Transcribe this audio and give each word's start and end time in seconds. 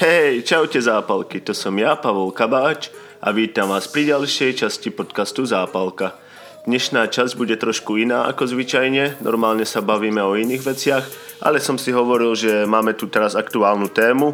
Hej, 0.00 0.48
čaute 0.48 0.80
zápalky, 0.80 1.44
to 1.44 1.52
som 1.52 1.76
ja, 1.76 1.92
Pavol 1.92 2.32
Kabáč 2.32 2.88
a 3.20 3.36
vítam 3.36 3.68
vás 3.68 3.84
pri 3.84 4.08
ďalšej 4.08 4.64
časti 4.64 4.88
podcastu 4.88 5.44
Zápalka. 5.44 6.16
Dnešná 6.64 7.04
časť 7.04 7.36
bude 7.36 7.52
trošku 7.60 8.00
iná 8.00 8.24
ako 8.24 8.48
zvyčajne, 8.48 9.20
normálne 9.20 9.68
sa 9.68 9.84
bavíme 9.84 10.24
o 10.24 10.40
iných 10.40 10.64
veciach, 10.64 11.04
ale 11.44 11.60
som 11.60 11.76
si 11.76 11.92
hovoril, 11.92 12.32
že 12.32 12.64
máme 12.64 12.96
tu 12.96 13.12
teraz 13.12 13.36
aktuálnu 13.36 13.92
tému 13.92 14.32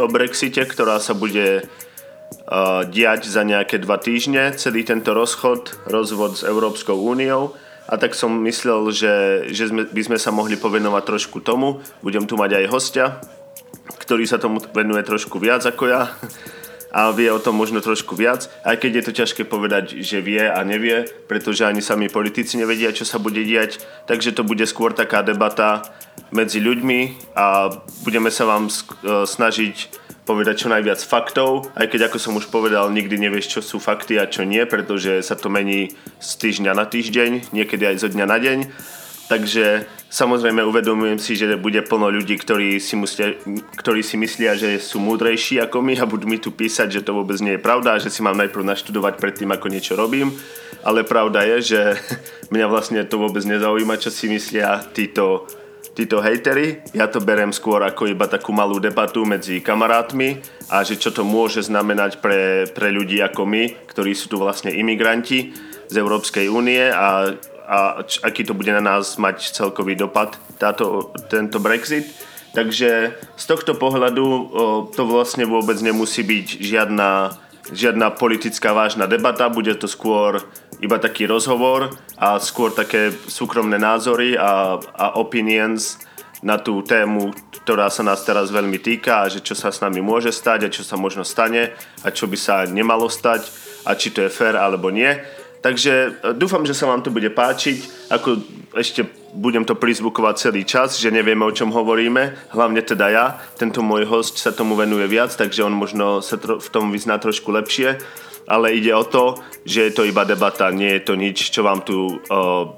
o 0.00 0.06
Brexite, 0.08 0.64
ktorá 0.64 0.96
sa 1.04 1.12
bude 1.12 1.68
uh, 1.68 2.80
diať 2.88 3.28
za 3.28 3.44
nejaké 3.44 3.76
dva 3.76 4.00
týždne, 4.00 4.56
celý 4.56 4.88
tento 4.88 5.12
rozchod, 5.12 5.84
rozvod 5.84 6.40
s 6.40 6.48
Európskou 6.48 6.96
úniou 6.96 7.52
a 7.92 8.00
tak 8.00 8.16
som 8.16 8.32
myslel, 8.48 8.88
že, 8.88 9.14
že 9.52 9.68
sme, 9.68 9.84
by 9.84 10.00
sme 10.00 10.16
sa 10.16 10.32
mohli 10.32 10.56
povenovať 10.56 11.02
trošku 11.04 11.44
tomu. 11.44 11.84
Budem 12.00 12.24
tu 12.24 12.40
mať 12.40 12.64
aj 12.64 12.72
hostia, 12.72 13.20
ktorý 13.86 14.24
sa 14.26 14.38
tomu 14.38 14.62
venuje 14.74 15.02
trošku 15.02 15.38
viac 15.42 15.66
ako 15.66 15.84
ja 15.90 16.12
a 16.92 17.08
vie 17.16 17.32
o 17.32 17.40
tom 17.40 17.56
možno 17.56 17.80
trošku 17.80 18.12
viac, 18.12 18.52
aj 18.68 18.76
keď 18.76 18.90
je 19.00 19.04
to 19.08 19.12
ťažké 19.24 19.42
povedať, 19.48 19.96
že 20.04 20.20
vie 20.20 20.44
a 20.44 20.60
nevie, 20.60 21.08
pretože 21.24 21.64
ani 21.64 21.80
sami 21.80 22.12
politici 22.12 22.60
nevedia, 22.60 22.92
čo 22.92 23.08
sa 23.08 23.16
bude 23.16 23.40
diať, 23.40 23.80
takže 24.04 24.36
to 24.36 24.44
bude 24.44 24.60
skôr 24.68 24.92
taká 24.92 25.24
debata 25.24 25.88
medzi 26.28 26.60
ľuďmi 26.60 27.32
a 27.32 27.72
budeme 28.04 28.28
sa 28.28 28.44
vám 28.44 28.68
e, 28.68 28.72
snažiť 29.24 29.76
povedať 30.28 30.68
čo 30.68 30.68
najviac 30.68 31.00
faktov, 31.00 31.72
aj 31.74 31.88
keď 31.88 32.12
ako 32.12 32.18
som 32.20 32.36
už 32.36 32.52
povedal, 32.52 32.92
nikdy 32.92 33.16
nevieš, 33.18 33.58
čo 33.58 33.60
sú 33.64 33.76
fakty 33.80 34.20
a 34.20 34.28
čo 34.28 34.44
nie, 34.44 34.62
pretože 34.68 35.24
sa 35.24 35.34
to 35.34 35.48
mení 35.48 35.96
z 36.20 36.30
týždňa 36.38 36.76
na 36.76 36.84
týždeň, 36.86 37.56
niekedy 37.56 37.88
aj 37.88 37.96
zo 38.04 38.08
dňa 38.12 38.26
na 38.28 38.38
deň. 38.38 38.58
Takže 39.26 39.88
samozrejme 40.12 40.60
uvedomujem 40.60 41.16
si, 41.16 41.32
že 41.40 41.56
bude 41.56 41.80
plno 41.80 42.12
ľudí, 42.12 42.36
ktorí 42.36 42.76
si, 42.76 43.00
muslia, 43.00 43.32
ktorí 43.80 44.04
si 44.04 44.20
myslia, 44.20 44.52
že 44.60 44.76
sú 44.76 45.00
múdrejší 45.00 45.64
ako 45.64 45.80
my 45.80 45.96
a 45.96 46.04
budú 46.04 46.28
mi 46.28 46.36
tu 46.36 46.52
písať, 46.52 47.00
že 47.00 47.04
to 47.08 47.16
vôbec 47.16 47.40
nie 47.40 47.56
je 47.56 47.64
pravda 47.64 47.96
že 47.96 48.12
si 48.12 48.20
mám 48.20 48.36
najprv 48.36 48.68
naštudovať 48.76 49.16
predtým, 49.16 49.48
ako 49.48 49.66
niečo 49.72 49.96
robím. 49.96 50.36
Ale 50.84 51.08
pravda 51.08 51.48
je, 51.56 51.56
že 51.74 51.80
mňa 52.52 52.66
vlastne 52.68 53.00
to 53.08 53.16
vôbec 53.16 53.40
nezaujíma, 53.48 53.96
čo 53.96 54.12
si 54.12 54.28
myslia 54.28 54.84
títo, 54.92 55.48
títo 55.96 56.20
hejtery. 56.20 56.84
Ja 56.92 57.08
to 57.08 57.24
berem 57.24 57.54
skôr 57.56 57.80
ako 57.80 58.12
iba 58.12 58.28
takú 58.28 58.52
malú 58.52 58.76
debatu 58.76 59.24
medzi 59.24 59.64
kamarátmi 59.64 60.44
a 60.68 60.84
že 60.84 61.00
čo 61.00 61.08
to 61.08 61.24
môže 61.24 61.64
znamenať 61.64 62.20
pre, 62.20 62.68
pre 62.68 62.92
ľudí 62.92 63.24
ako 63.24 63.48
my, 63.48 63.88
ktorí 63.88 64.12
sú 64.12 64.28
tu 64.28 64.36
vlastne 64.36 64.74
imigranti 64.74 65.56
z 65.88 65.94
Európskej 66.00 66.48
únie 66.48 66.88
a 66.88 67.36
a 67.72 68.04
č, 68.04 68.20
aký 68.20 68.44
to 68.44 68.52
bude 68.52 68.68
na 68.68 68.84
nás 68.84 69.16
mať 69.16 69.56
celkový 69.56 69.96
dopad 69.96 70.36
táto, 70.60 71.08
tento 71.32 71.56
Brexit. 71.56 72.12
Takže 72.52 73.16
z 73.16 73.44
tohto 73.48 73.72
pohľadu 73.72 74.24
o, 74.28 74.40
to 74.92 75.08
vlastne 75.08 75.48
vôbec 75.48 75.80
nemusí 75.80 76.20
byť 76.20 76.60
žiadna, 76.60 77.32
žiadna 77.72 78.12
politická 78.12 78.76
vážna 78.76 79.08
debata, 79.08 79.48
bude 79.48 79.72
to 79.80 79.88
skôr 79.88 80.44
iba 80.84 81.00
taký 81.00 81.24
rozhovor 81.24 81.96
a 82.20 82.36
skôr 82.36 82.76
také 82.76 83.08
súkromné 83.24 83.80
názory 83.80 84.36
a, 84.36 84.76
a 84.76 85.16
opinions 85.16 85.96
na 86.44 86.60
tú 86.60 86.84
tému, 86.84 87.32
ktorá 87.64 87.88
sa 87.88 88.04
nás 88.04 88.20
teraz 88.26 88.52
veľmi 88.52 88.82
týka 88.82 89.24
a 89.24 89.30
že 89.30 89.40
čo 89.40 89.56
sa 89.56 89.72
s 89.72 89.80
nami 89.80 90.04
môže 90.04 90.34
stať 90.34 90.68
a 90.68 90.74
čo 90.74 90.84
sa 90.84 91.00
možno 91.00 91.24
stane 91.24 91.72
a 92.04 92.08
čo 92.12 92.28
by 92.28 92.36
sa 92.36 92.66
nemalo 92.68 93.08
stať 93.08 93.48
a 93.86 93.94
či 93.94 94.10
to 94.10 94.26
je 94.26 94.30
fér 94.30 94.58
alebo 94.58 94.90
nie. 94.90 95.08
Takže 95.62 95.92
e, 95.94 96.08
dúfam, 96.34 96.66
že 96.66 96.74
sa 96.74 96.90
vám 96.90 97.06
to 97.06 97.14
bude 97.14 97.30
páčiť. 97.30 98.10
Ako 98.10 98.42
ešte 98.74 99.06
budem 99.32 99.62
to 99.62 99.78
prizvukovať 99.78 100.50
celý 100.50 100.66
čas, 100.66 100.98
že 100.98 101.14
nevieme, 101.14 101.46
o 101.46 101.54
čom 101.54 101.70
hovoríme. 101.70 102.52
Hlavne 102.52 102.82
teda 102.82 103.06
ja. 103.08 103.26
Tento 103.56 103.80
môj 103.80 104.04
host 104.04 104.42
sa 104.42 104.50
tomu 104.50 104.74
venuje 104.74 105.06
viac, 105.06 105.32
takže 105.32 105.64
on 105.64 105.72
možno 105.72 106.20
sa 106.20 106.36
v 106.36 106.68
tom 106.68 106.90
vyzná 106.90 107.16
trošku 107.22 107.54
lepšie. 107.54 107.96
Ale 108.50 108.74
ide 108.74 108.90
o 108.90 109.06
to, 109.06 109.38
že 109.62 109.88
je 109.88 109.92
to 109.94 110.02
iba 110.02 110.26
debata, 110.26 110.66
nie 110.74 110.98
je 110.98 111.02
to 111.06 111.14
nič, 111.14 111.54
čo 111.54 111.62
vám 111.62 111.86
tu 111.86 112.18
uh, 112.18 112.74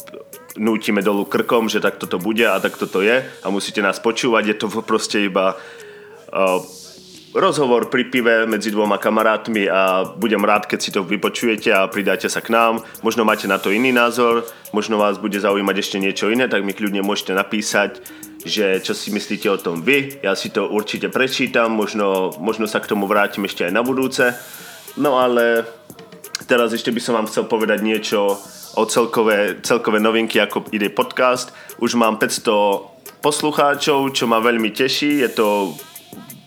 nútime 0.61 1.01
dolu 1.01 1.25
krkom, 1.25 1.73
že 1.73 1.81
takto 1.81 2.05
to 2.05 2.21
bude 2.21 2.45
a 2.45 2.61
takto 2.61 2.85
to 2.85 3.01
je 3.01 3.25
a 3.25 3.47
musíte 3.49 3.81
nás 3.81 3.97
počúvať. 3.97 4.45
Je 4.45 4.57
to 4.61 4.69
proste 4.85 5.25
iba 5.25 5.57
uh, 5.57 6.61
rozhovor 7.35 7.91
pri 7.91 8.07
pive 8.07 8.47
medzi 8.47 8.71
dvoma 8.71 8.97
kamarátmi 8.97 9.67
a 9.67 10.07
budem 10.07 10.41
rád, 10.47 10.71
keď 10.71 10.79
si 10.79 10.95
to 10.95 11.03
vypočujete 11.03 11.75
a 11.75 11.91
pridáte 11.91 12.31
sa 12.31 12.39
k 12.39 12.55
nám. 12.55 12.87
Možno 13.03 13.27
máte 13.27 13.51
na 13.51 13.59
to 13.59 13.75
iný 13.75 13.91
názor, 13.91 14.47
možno 14.71 14.97
vás 15.03 15.19
bude 15.19 15.37
zaujímať 15.43 15.77
ešte 15.77 15.99
niečo 15.99 16.31
iné, 16.31 16.47
tak 16.47 16.63
mi 16.63 16.71
kľudne 16.71 17.03
môžete 17.03 17.35
napísať, 17.35 17.99
že 18.47 18.79
čo 18.81 18.95
si 18.95 19.11
myslíte 19.11 19.51
o 19.51 19.59
tom 19.59 19.83
vy. 19.83 20.23
Ja 20.23 20.39
si 20.39 20.55
to 20.55 20.71
určite 20.71 21.11
prečítam, 21.11 21.75
možno, 21.75 22.31
možno 22.39 22.71
sa 22.71 22.79
k 22.79 22.95
tomu 22.95 23.11
vrátim 23.11 23.43
ešte 23.51 23.67
aj 23.67 23.73
na 23.75 23.83
budúce. 23.83 24.31
No 24.95 25.19
ale 25.19 25.67
teraz 26.47 26.71
ešte 26.71 26.95
by 26.95 27.01
som 27.03 27.19
vám 27.19 27.27
chcel 27.27 27.51
povedať 27.51 27.83
niečo 27.83 28.39
o 28.79 28.83
celkové, 28.87 29.59
celkové 29.67 29.99
novinky, 29.99 30.39
ako 30.39 30.71
ide 30.71 30.87
podcast. 30.91 31.51
Už 31.83 31.99
mám 31.99 32.23
500 32.23 33.23
poslucháčov, 33.25 34.13
čo 34.15 34.31
ma 34.31 34.39
veľmi 34.39 34.71
teší. 34.71 35.25
Je 35.25 35.31
to 35.35 35.75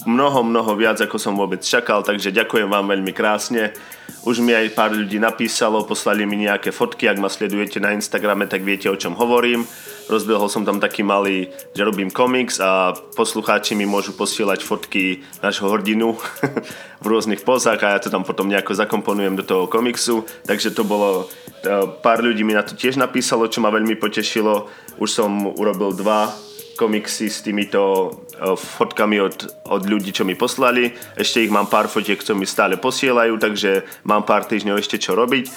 mnoho, 0.08 0.40
mnoho 0.42 0.72
viac, 0.80 1.04
ako 1.04 1.20
som 1.20 1.36
vôbec 1.36 1.60
čakal, 1.60 2.00
takže 2.02 2.32
ďakujem 2.32 2.72
vám 2.72 2.88
veľmi 2.88 3.12
krásne. 3.12 3.76
Už 4.24 4.40
mi 4.40 4.56
aj 4.56 4.72
pár 4.72 4.96
ľudí 4.96 5.20
napísalo, 5.20 5.84
poslali 5.84 6.24
mi 6.24 6.48
nejaké 6.48 6.72
fotky, 6.72 7.12
ak 7.12 7.20
ma 7.20 7.28
sledujete 7.28 7.84
na 7.84 7.92
Instagrame, 7.92 8.48
tak 8.48 8.64
viete, 8.64 8.88
o 8.88 8.96
čom 8.96 9.20
hovorím. 9.20 9.68
Rozbehol 10.08 10.48
som 10.48 10.64
tam 10.64 10.80
taký 10.80 11.04
malý, 11.04 11.52
že 11.76 11.84
robím 11.84 12.08
komiks 12.08 12.64
a 12.64 12.96
poslucháči 13.20 13.76
mi 13.76 13.84
môžu 13.84 14.16
posielať 14.16 14.64
fotky 14.64 15.28
nášho 15.44 15.68
hrdinu 15.68 16.16
v 17.04 17.06
rôznych 17.06 17.44
pozách 17.44 17.84
a 17.84 17.96
ja 17.96 18.00
to 18.00 18.08
tam 18.08 18.24
potom 18.24 18.48
nejako 18.48 18.80
zakomponujem 18.80 19.36
do 19.36 19.44
toho 19.44 19.68
komiksu. 19.68 20.24
Takže 20.48 20.72
to 20.72 20.88
bolo, 20.88 21.28
e, 21.68 21.84
pár 22.00 22.24
ľudí 22.24 22.48
mi 22.48 22.56
na 22.56 22.64
to 22.64 22.80
tiež 22.80 22.96
napísalo, 22.96 23.52
čo 23.52 23.60
ma 23.60 23.68
veľmi 23.68 24.00
potešilo. 24.00 24.72
Už 24.96 25.12
som 25.12 25.52
urobil 25.60 25.92
dva 25.92 26.32
komiksy 26.78 27.28
s 27.28 27.42
týmito 27.42 28.14
eh, 28.38 28.54
fotkami 28.54 29.18
od, 29.18 29.38
od 29.66 29.82
ľudí, 29.90 30.14
čo 30.14 30.22
mi 30.22 30.38
poslali. 30.38 30.94
Ešte 31.18 31.42
ich 31.42 31.52
mám 31.52 31.66
pár 31.66 31.90
fotiek, 31.90 32.22
čo 32.22 32.38
mi 32.38 32.46
stále 32.46 32.78
posielajú, 32.78 33.42
takže 33.42 34.06
mám 34.06 34.24
pár 34.24 34.46
týždňov 34.46 34.78
ešte 34.78 35.02
čo 35.02 35.18
robiť. 35.18 35.50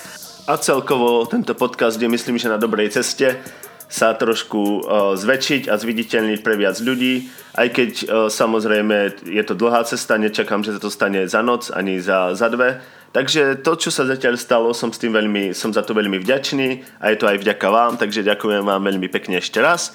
A 0.49 0.57
celkovo 0.57 1.29
tento 1.29 1.53
podcast 1.53 2.01
je 2.01 2.09
myslím, 2.09 2.41
že 2.41 2.49
na 2.49 2.57
dobrej 2.57 2.97
ceste 2.97 3.39
sa 3.91 4.15
trošku 4.15 4.59
uh, 4.59 4.79
zväčšiť 5.19 5.67
a 5.67 5.75
zviditeľniť 5.75 6.41
pre 6.47 6.55
viac 6.55 6.79
ľudí, 6.79 7.27
aj 7.59 7.69
keď 7.75 7.91
uh, 7.91 8.07
samozrejme 8.31 9.27
je 9.27 9.43
to 9.43 9.59
dlhá 9.59 9.83
cesta, 9.83 10.15
nečakám, 10.15 10.63
že 10.63 10.79
sa 10.79 10.81
to 10.81 10.91
stane 10.91 11.27
za 11.27 11.43
noc 11.43 11.75
ani 11.75 11.99
za, 11.99 12.39
za 12.39 12.47
dve, 12.47 12.79
Takže 13.11 13.67
to, 13.67 13.75
čo 13.75 13.91
sa 13.91 14.07
zatiaľ 14.07 14.39
stalo, 14.39 14.71
som, 14.71 14.95
s 14.95 15.03
tým 15.03 15.11
veľmi, 15.11 15.51
som 15.51 15.75
za 15.75 15.83
to 15.83 15.99
veľmi 15.99 16.23
vďačný 16.23 17.03
a 17.03 17.11
je 17.11 17.19
to 17.19 17.27
aj 17.27 17.43
vďaka 17.43 17.67
vám, 17.67 17.99
takže 17.99 18.23
ďakujem 18.23 18.63
vám 18.63 18.87
veľmi 18.87 19.11
pekne 19.11 19.43
ešte 19.43 19.59
raz. 19.59 19.91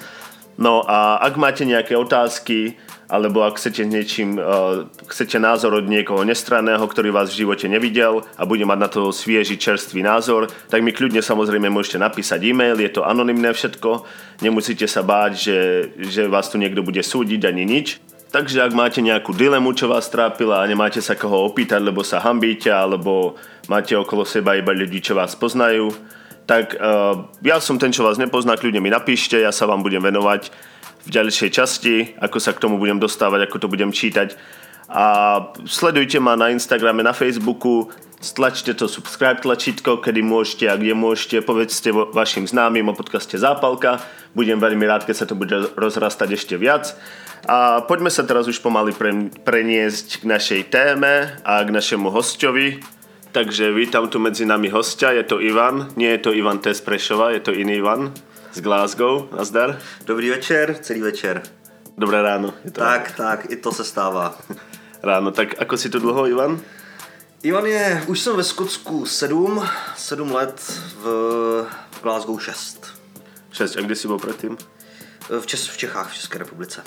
No 0.56 0.84
a 0.88 1.20
ak 1.20 1.36
máte 1.36 1.68
nejaké 1.68 1.92
otázky, 1.92 2.80
alebo 3.06 3.46
ak 3.46 3.60
chcete 3.60 3.86
niečím, 3.86 4.34
uh, 4.40 4.88
chcete 5.06 5.38
názor 5.38 5.78
od 5.78 5.86
niekoho 5.86 6.26
nestranného, 6.26 6.82
ktorý 6.82 7.14
vás 7.14 7.30
v 7.30 7.46
živote 7.46 7.70
nevidel 7.70 8.26
a 8.34 8.42
bude 8.48 8.66
mať 8.66 8.78
na 8.80 8.88
to 8.90 9.14
svieži 9.14 9.60
čerstvý 9.60 10.02
názor, 10.02 10.50
tak 10.66 10.82
mi 10.82 10.90
kľudne 10.90 11.22
samozrejme 11.22 11.70
môžete 11.70 12.02
napísať 12.02 12.42
e-mail, 12.50 12.74
je 12.82 12.90
to 12.90 13.06
anonymné 13.06 13.54
všetko, 13.54 14.02
nemusíte 14.42 14.90
sa 14.90 15.06
báť, 15.06 15.32
že, 15.38 15.58
že 16.02 16.22
vás 16.26 16.50
tu 16.50 16.58
niekto 16.58 16.82
bude 16.82 17.04
súdiť 17.04 17.46
ani 17.46 17.62
nič. 17.62 18.02
Takže 18.26 18.66
ak 18.66 18.74
máte 18.74 18.98
nejakú 18.98 19.30
dilemu, 19.30 19.70
čo 19.72 19.86
vás 19.86 20.10
trápila 20.10 20.60
a 20.60 20.68
nemáte 20.68 20.98
sa 20.98 21.14
koho 21.14 21.46
opýtať, 21.46 21.78
lebo 21.78 22.02
sa 22.02 22.18
hambíte, 22.18 22.74
alebo 22.74 23.38
máte 23.70 23.94
okolo 23.94 24.26
seba 24.26 24.58
iba 24.58 24.74
ľudí, 24.74 24.98
čo 24.98 25.14
vás 25.14 25.38
poznajú, 25.38 25.94
tak 26.46 26.78
uh, 26.78 27.26
ja 27.42 27.58
som 27.58 27.76
ten, 27.76 27.90
čo 27.90 28.06
vás 28.06 28.22
nepozná, 28.22 28.54
kľudne 28.54 28.78
mi 28.78 28.90
napíšte, 28.90 29.42
ja 29.42 29.50
sa 29.50 29.66
vám 29.66 29.82
budem 29.82 30.00
venovať 30.00 30.54
v 31.06 31.08
ďalšej 31.10 31.50
časti, 31.50 31.94
ako 32.18 32.38
sa 32.38 32.54
k 32.54 32.62
tomu 32.62 32.78
budem 32.78 32.98
dostávať, 32.98 33.46
ako 33.46 33.66
to 33.66 33.68
budem 33.70 33.90
čítať. 33.90 34.38
A 34.86 35.06
sledujte 35.66 36.22
ma 36.22 36.38
na 36.38 36.54
Instagrame, 36.54 37.02
na 37.02 37.10
Facebooku, 37.10 37.90
stlačte 38.22 38.74
to 38.74 38.86
subscribe 38.86 39.42
tlačítko, 39.42 39.98
kedy 39.98 40.22
môžete 40.22 40.70
a 40.70 40.78
kde 40.78 40.94
môžete, 40.94 41.42
povedzte 41.42 41.90
vašim 41.90 42.46
známym 42.46 42.86
o 42.86 42.94
podcaste 42.94 43.34
Zápalka. 43.34 43.98
Budem 44.34 44.62
veľmi 44.62 44.86
rád, 44.86 45.02
keď 45.02 45.16
sa 45.18 45.26
to 45.26 45.34
bude 45.34 45.54
rozrastať 45.74 46.38
ešte 46.38 46.54
viac. 46.54 46.94
A 47.46 47.82
poďme 47.86 48.10
sa 48.10 48.26
teraz 48.26 48.50
už 48.50 48.58
pomaly 48.58 48.90
pre, 48.94 49.30
preniesť 49.46 50.22
k 50.22 50.24
našej 50.26 50.60
téme 50.70 51.38
a 51.46 51.62
k 51.62 51.70
našemu 51.70 52.10
hostovi, 52.10 52.82
Takže 53.36 53.72
vítam 53.72 54.08
tu 54.08 54.16
medzi 54.16 54.48
nami 54.48 54.72
hostia, 54.72 55.12
je 55.12 55.20
to 55.22 55.44
Ivan, 55.44 55.92
nie 55.96 56.08
je 56.08 56.18
to 56.18 56.32
Ivan 56.32 56.56
Tess 56.58 56.80
Prešova, 56.80 57.36
je 57.36 57.44
to 57.44 57.52
iný 57.52 57.84
Ivan 57.84 58.08
z 58.52 58.64
Glasgow, 58.64 59.28
nazdar. 59.28 59.76
Dobrý 60.08 60.30
večer, 60.30 60.80
celý 60.80 61.04
večer. 61.04 61.42
Dobré 61.98 62.22
ráno. 62.22 62.56
Je 62.64 62.70
to 62.70 62.80
tak, 62.80 63.12
ráno. 63.12 63.30
tak, 63.30 63.52
i 63.52 63.56
to 63.56 63.72
se 63.72 63.84
stává. 63.84 64.38
Ráno, 65.02 65.30
tak 65.36 65.60
ako 65.60 65.76
si 65.76 65.92
tu 65.92 65.98
dlho, 66.00 66.26
Ivan? 66.26 66.60
Ivan 67.42 67.66
je, 67.66 68.04
už 68.08 68.20
jsem 68.20 68.36
ve 68.36 68.44
Skotsku 68.44 69.06
7, 69.06 69.68
7 69.96 70.32
let, 70.32 70.80
v, 70.96 71.04
v 71.90 72.02
Glasgow 72.02 72.40
6. 72.40 72.86
6, 73.52 73.76
a 73.76 73.80
kde 73.80 73.94
si 73.94 74.08
byl 74.08 74.18
předtím? 74.18 74.56
V, 75.40 75.46
Čes, 75.46 75.68
v 75.68 75.76
Čechách, 75.76 76.10
v 76.12 76.14
České 76.14 76.38
republice. 76.38 76.82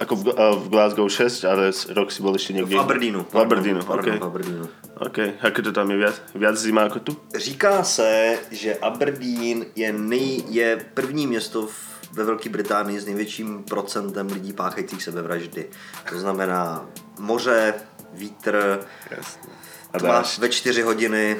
Ako 0.00 0.16
v, 0.16 0.32
v 0.32 0.66
Glasgow 0.72 1.04
6, 1.04 1.44
ale 1.44 1.68
rok 1.92 2.08
si 2.08 2.24
bol 2.24 2.32
ešte 2.32 2.56
niekde. 2.56 2.72
V 2.72 2.80
Aberdeenu. 2.80 3.28
V 3.28 3.36
Aberdeenu, 3.36 3.84
pardon, 3.84 4.16
OK. 4.16 4.20
v 4.20 4.24
Aberdeenu. 4.24 4.64
OK, 4.96 5.18
ako 5.44 5.58
to 5.60 5.70
tam 5.76 5.92
je 5.92 5.96
viac, 6.00 6.16
viac 6.32 6.56
zima 6.56 6.88
ako 6.88 6.98
tu? 7.00 7.12
Říká 7.36 7.84
se, 7.84 8.38
že 8.50 8.80
Aberdeen 8.80 9.68
je, 9.76 9.92
nej, 9.92 10.44
je 10.48 10.86
první 10.94 11.26
město 11.26 11.66
v, 11.66 11.76
ve 12.12 12.24
Velké 12.24 12.48
Británii 12.48 13.00
s 13.00 13.06
největším 13.06 13.64
procentem 13.68 14.26
lidí 14.26 14.52
páchajících 14.52 15.02
sebevraždy. 15.02 15.68
To 16.08 16.18
znamená 16.18 16.88
moře, 17.18 17.74
vítr, 18.12 18.80
Jasne. 19.10 19.52
A 19.92 19.98
tma 19.98 20.22
ve 20.38 20.48
čtyři 20.48 20.82
hodiny, 20.82 21.36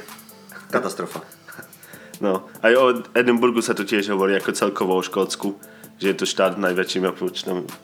katastrofa. 0.71 1.23
No, 2.21 2.45
aj 2.61 2.73
o 2.77 2.85
Edinburgu 3.17 3.65
sa 3.65 3.73
to 3.73 3.89
tiež 3.89 4.13
hovorí 4.13 4.37
ako 4.37 4.53
celkovo 4.53 4.93
o 4.93 5.01
Škótsku, 5.01 5.57
že 6.01 6.09
je 6.09 6.17
to 6.17 6.27
štát 6.27 6.57
najväčším 6.57 7.13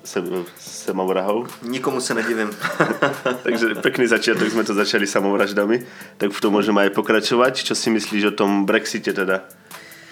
se- 0.04 0.44
samovrahov. 0.58 1.52
Nikomu 1.62 2.00
se 2.00 2.14
nedivím. 2.14 2.50
Takže 3.42 3.74
pekný 3.84 4.08
začiatok 4.08 4.48
sme 4.48 4.64
to 4.64 4.72
začali 4.72 5.04
samovraždami, 5.04 5.84
tak 6.16 6.32
v 6.32 6.40
tom 6.40 6.56
môžeme 6.56 6.80
aj 6.80 6.96
pokračovať. 6.96 7.68
Čo 7.68 7.74
si 7.76 7.92
myslíš 7.92 8.32
o 8.32 8.36
tom 8.36 8.64
Brexite 8.64 9.12
teda? 9.12 9.44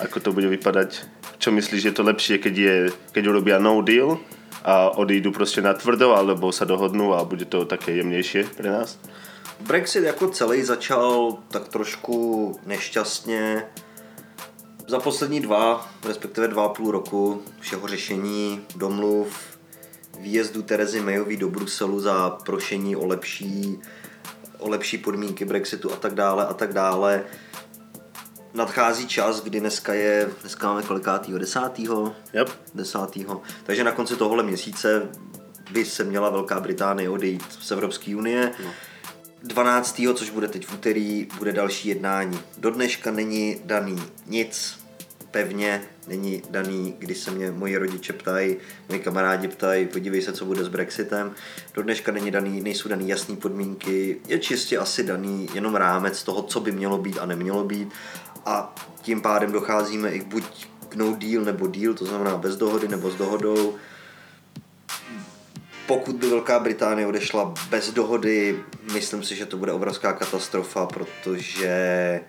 Ako 0.05 0.21
to 0.21 0.37
bude 0.37 0.53
vypadať? 0.53 1.01
Čo 1.41 1.49
myslíš, 1.57 1.83
je 1.89 1.95
to 1.97 2.05
lepšie, 2.05 2.37
keď, 2.39 2.55
je, 2.55 2.77
keď 3.17 3.25
urobia 3.33 3.57
no 3.57 3.81
deal 3.81 4.21
a 4.65 4.91
odídu 4.99 5.33
prostě 5.33 5.61
na 5.61 5.75
tvrdo, 5.75 6.13
alebo 6.13 6.53
sa 6.53 6.65
dohodnú 6.65 7.15
a 7.15 7.25
bude 7.25 7.45
to 7.45 7.65
také 7.65 7.97
jemnejšie 7.97 8.45
pre 8.57 8.69
nás? 8.71 8.99
Brexit 9.61 10.05
jako 10.05 10.29
celý 10.29 10.63
začal 10.63 11.39
tak 11.49 11.69
trošku 11.69 12.59
nešťastně. 12.67 13.65
Za 14.87 15.01
poslední 15.01 15.41
dva, 15.41 15.91
respektive 16.07 16.49
dva 16.49 16.65
a 16.65 16.69
půl 16.69 16.91
roku 16.91 17.43
všeho 17.61 17.89
řešení, 17.89 18.61
domluv, 18.77 19.59
výjezdu 20.21 20.63
Terezy 20.63 21.01
Mayový 21.01 21.37
do 21.37 21.49
Bruselu 21.49 22.01
za 22.01 22.31
prošení 22.31 22.97
o 22.97 23.07
lepší, 23.07 23.79
o 24.59 24.69
lepší 24.69 24.99
podmínky 24.99 25.45
Brexitu 25.45 25.93
a 25.93 25.97
tak 25.97 26.15
dále 26.15 26.47
a 26.47 26.55
tak 26.55 26.73
dále. 26.73 27.25
Nadchází 28.55 29.07
čas, 29.09 29.41
kdy 29.41 29.61
dneska 29.61 29.95
je, 29.95 30.31
dneska 30.41 30.67
máme 30.67 30.83
kolikátýho, 30.83 31.39
desátýho? 31.39 32.13
Yep. 32.33 32.51
10. 32.75 32.99
Takže 33.65 33.85
na 33.85 33.93
konci 33.93 34.17
tohohle 34.17 34.43
měsíce 34.43 35.09
by 35.71 35.85
se 35.85 36.05
měla 36.05 36.31
Velká 36.31 36.61
Británie 36.61 37.11
odejít 37.11 37.45
z 37.61 37.71
Evropské 37.71 38.17
unie. 38.17 38.53
12. 39.45 40.01
což 40.15 40.31
bude 40.31 40.49
teď 40.49 40.67
v 40.67 40.75
úterý, 40.75 41.29
bude 41.39 41.53
další 41.53 41.89
jednání. 41.89 42.41
Do 42.59 42.71
dneška 42.71 43.11
není 43.11 43.61
daný 43.65 44.03
nic 44.27 44.79
pevně, 45.31 45.83
není 46.07 46.43
daný, 46.51 46.95
když 46.99 47.19
se 47.19 47.31
mě 47.31 47.51
moji 47.51 47.77
rodiče 47.77 48.13
ptají, 48.13 48.57
moji 48.89 49.01
kamarádi 49.01 49.49
ptají, 49.49 49.87
podívej 49.87 50.23
se, 50.23 50.33
co 50.33 50.45
bude 50.45 50.65
s 50.65 50.69
Brexitem. 50.69 51.35
Do 51.75 51.83
dneška 51.83 52.13
není 52.13 52.31
daný, 52.31 52.61
nejsou 52.61 52.89
daný 52.89 53.09
jasné 53.09 53.37
podmínky, 53.37 54.21
je 54.29 54.39
čistě 54.39 54.79
asi 54.79 55.05
daný 55.05 55.49
jenom 55.55 55.75
rámec 55.75 56.23
toho, 56.23 56.43
co 56.43 56.61
by 56.61 56.73
mělo 56.73 56.99
být 56.99 57.19
a 57.19 57.27
nemělo 57.27 57.65
být. 57.65 57.89
A 58.47 58.75
tím 59.03 59.21
pádem 59.21 59.53
docházíme 59.53 60.11
i 60.11 60.21
buď 60.21 60.67
k 60.89 60.95
no 60.95 61.17
deal 61.19 61.45
nebo 61.45 61.67
deal, 61.67 61.95
to 61.95 62.07
znamená 62.07 62.37
bez 62.37 62.57
dohody 62.57 62.89
nebo 62.89 63.11
s 63.11 63.15
dohodou. 63.15 63.75
Pokud 65.87 66.17
by 66.17 66.29
Velká 66.29 66.59
Británie 66.59 67.07
odešla 67.07 67.55
bez 67.71 67.93
dohody, 67.93 68.61
myslím 68.93 69.23
si, 69.23 69.37
že 69.37 69.47
to 69.47 69.57
bude 69.57 69.73
obrovská 69.73 70.13
katastrofa, 70.13 70.87
protože 70.87 72.21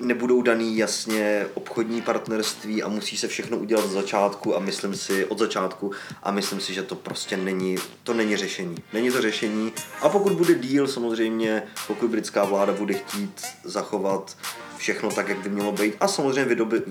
nebudou 0.00 0.42
daný 0.42 0.76
jasně 0.76 1.46
obchodní 1.54 2.02
partnerství 2.02 2.82
a 2.82 2.88
musí 2.88 3.16
se 3.16 3.28
všechno 3.28 3.58
udělat 3.58 3.84
od 3.84 3.90
začátku 3.90 4.56
a 4.56 4.58
myslím 4.58 4.94
si 4.94 5.24
od 5.24 5.38
začátku 5.38 5.92
a 6.22 6.30
myslím 6.30 6.60
si, 6.60 6.74
že 6.74 6.82
to 6.82 6.94
prostě 6.94 7.36
není, 7.36 7.76
to 8.02 8.14
není 8.14 8.36
řešení. 8.36 8.76
Není 8.92 9.10
to 9.10 9.22
řešení 9.22 9.72
a 10.00 10.08
pokud 10.08 10.32
bude 10.32 10.54
deal 10.54 10.86
samozřejmě, 10.86 11.62
pokud 11.86 12.10
britská 12.10 12.44
vláda 12.44 12.72
bude 12.72 12.94
chtít 12.94 13.42
zachovat 13.64 14.36
všechno 14.78 15.10
tak, 15.10 15.28
jak 15.28 15.38
by 15.38 15.48
mělo 15.48 15.72
být 15.72 15.94
a 16.00 16.08
samozřejmě 16.08 16.44
vydoby, 16.44 16.82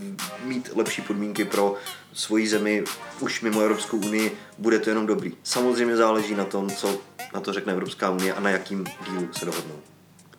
mít 0.43 0.69
lepší 0.75 1.01
podmínky 1.01 1.45
pro 1.45 1.75
svoji 2.13 2.47
zemi 2.47 2.83
už 3.19 3.41
mimo 3.41 3.61
Evropskou 3.61 3.97
unii, 3.97 4.37
bude 4.57 4.79
to 4.79 4.89
jenom 4.89 5.05
dobrý. 5.05 5.33
Samozřejmě 5.43 5.95
záleží 5.95 6.35
na 6.35 6.45
tom, 6.45 6.69
co 6.69 6.99
na 7.33 7.39
to 7.39 7.53
řekne 7.53 7.73
Evropská 7.73 8.09
unie 8.09 8.33
a 8.33 8.39
na 8.39 8.49
jakým 8.49 8.85
dílu 9.05 9.27
se 9.31 9.45
dohodnou. 9.45 9.75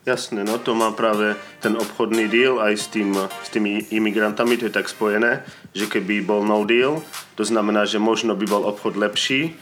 Jasné, 0.07 0.45
no 0.45 0.59
to 0.59 0.73
má 0.75 0.89
práve 0.97 1.37
ten 1.61 1.77
obchodný 1.77 2.33
deal 2.33 2.57
aj 2.65 2.81
s, 2.81 2.87
tým, 2.89 3.13
s 3.45 3.49
tými 3.53 3.93
imigrantami, 3.93 4.57
to 4.57 4.65
je 4.65 4.73
tak 4.73 4.89
spojené, 4.89 5.45
že 5.77 5.85
keby 5.85 6.25
bol 6.25 6.49
no 6.49 6.65
deal, 6.65 7.05
to 7.37 7.45
znamená, 7.45 7.85
že 7.85 8.01
možno 8.01 8.33
by 8.33 8.49
bol 8.49 8.65
obchod 8.65 8.97
lepší 8.97 9.53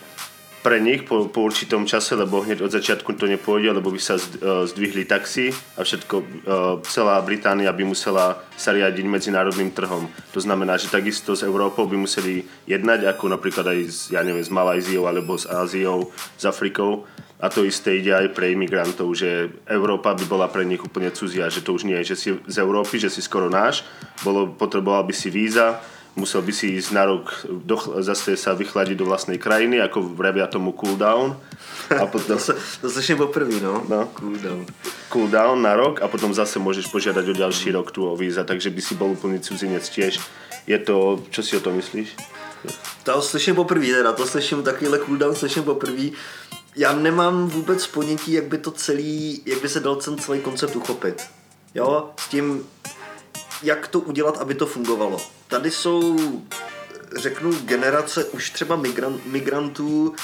pre 0.67 0.83
nich 0.83 1.07
po, 1.07 1.31
po 1.31 1.47
určitom 1.47 1.87
čase, 1.87 2.19
lebo 2.19 2.43
hneď 2.43 2.67
od 2.67 2.75
začiatku 2.75 3.15
to 3.15 3.31
nepôjde, 3.31 3.71
lebo 3.71 3.95
by 3.95 4.03
sa 4.03 4.19
eh, 4.19 4.67
zdvihli 4.67 5.07
taxi 5.07 5.55
a 5.79 5.87
všetko, 5.87 6.17
eh, 6.19 6.27
celá 6.91 7.23
Británia 7.23 7.71
by 7.71 7.87
musela 7.87 8.43
sa 8.59 8.75
riadiť 8.75 9.07
medzinárodným 9.07 9.71
trhom. 9.71 10.11
To 10.35 10.41
znamená, 10.43 10.75
že 10.75 10.91
takisto 10.91 11.39
s 11.39 11.47
Európou 11.47 11.87
by 11.87 11.95
museli 11.95 12.43
jednať, 12.67 13.07
ako 13.07 13.39
napríklad 13.39 13.63
aj 13.63 13.79
s, 13.87 13.99
ja 14.11 14.27
neviem, 14.27 14.43
s 14.43 14.51
Malajziou 14.51 15.07
alebo 15.07 15.39
s 15.39 15.47
Áziou, 15.47 16.11
s 16.35 16.43
Afrikou. 16.43 17.07
A 17.39 17.47
to 17.47 17.63
isté 17.63 18.01
ide 18.01 18.17
aj 18.17 18.33
pre 18.33 18.51
imigrantov, 18.51 19.13
že 19.13 19.53
Európa 19.69 20.17
by 20.19 20.25
bola 20.27 20.49
pre 20.49 20.67
nich 20.67 20.81
úplne 20.81 21.13
cudzia, 21.13 21.53
že 21.53 21.63
to 21.63 21.77
už 21.77 21.87
nie 21.87 21.95
je, 22.01 22.11
že 22.11 22.17
si 22.17 22.29
z 22.33 22.57
Európy, 22.59 22.97
že 22.97 23.13
si 23.13 23.21
skoro 23.21 23.47
náš, 23.53 23.85
bolo, 24.25 24.51
potreboval 24.57 25.05
by 25.05 25.15
si 25.15 25.29
víza, 25.29 25.79
musel 26.17 26.43
by 26.43 26.53
si 26.53 26.81
ísť 26.81 26.91
na 26.97 27.05
rok 27.05 27.45
do, 27.49 27.77
zase 28.01 28.41
sa 28.41 28.57
vychladiť 28.57 28.97
do 28.97 29.05
vlastnej 29.05 29.37
krajiny, 29.37 29.79
ako 29.85 30.17
vravia 30.17 30.49
tomu 30.49 30.73
cool 30.73 30.97
down. 30.97 31.37
A 31.93 32.09
potom 32.13 32.37
To, 32.37 32.43
se, 32.43 32.57
to 32.81 32.91
slyším 32.91 33.17
poprvé, 33.17 33.61
no. 33.61 33.85
No. 33.89 34.09
Cool 34.17 34.37
down. 34.41 34.67
cool 35.13 35.29
down 35.29 35.63
na 35.63 35.77
rok 35.77 36.03
a 36.03 36.09
potom 36.09 36.35
zase 36.35 36.59
môžeš 36.59 36.89
požiadať 36.89 37.25
o 37.29 37.35
ďalší 37.37 37.71
rok 37.77 37.93
tu 37.93 38.09
o 38.09 38.17
víza, 38.17 38.45
takže 38.45 38.73
by 38.73 38.81
si 38.83 38.95
bol 38.97 39.13
úplný 39.13 39.39
cudzinec 39.39 39.85
tiež. 39.85 40.19
Je 40.67 40.79
to, 40.83 41.23
čo 41.31 41.41
si 41.45 41.55
o 41.57 41.61
tom 41.61 41.77
myslíš? 41.77 42.17
To 43.05 43.23
slyším 43.23 43.55
poprvé, 43.55 43.87
teda 43.87 44.13
to 44.13 44.27
slyším 44.27 44.63
takovýhle 44.63 44.99
cooldown, 44.99 45.35
slyším 45.35 45.63
poprvé. 45.63 46.11
Já 46.77 46.93
nemám 46.93 47.47
vůbec 47.49 47.87
ponětí, 47.87 48.33
jak 48.33 48.45
by 48.45 48.59
to 48.59 48.71
celý, 48.71 49.43
jak 49.47 49.63
by 49.63 49.69
se 49.69 49.81
dal 49.81 49.97
ten 49.97 50.19
celý 50.19 50.41
koncept 50.41 50.77
uchopit. 50.77 51.23
Jo, 51.75 52.11
s 52.17 52.29
tím, 52.29 52.67
jak 53.63 53.89
to 53.89 54.01
udělat, 54.01 54.39
aby 54.39 54.55
to 54.55 54.67
fungovalo. 54.67 55.21
Tady 55.49 55.71
jsou, 55.71 56.17
řeknu, 57.17 57.53
generace 57.53 58.25
už 58.25 58.51
třeba 58.51 58.77
migran, 58.77 59.21
migrantů, 59.27 60.15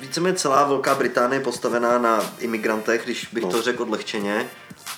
víceméně 0.00 0.36
celá 0.36 0.64
Velká 0.64 0.94
Británie 0.94 1.40
je 1.40 1.44
postavená 1.44 1.98
na 1.98 2.34
imigrantech, 2.38 3.04
když 3.04 3.28
bych 3.32 3.44
No. 3.44 3.50
to 3.50 3.62
řekl 3.62 3.82
odlehčeně. 3.82 4.50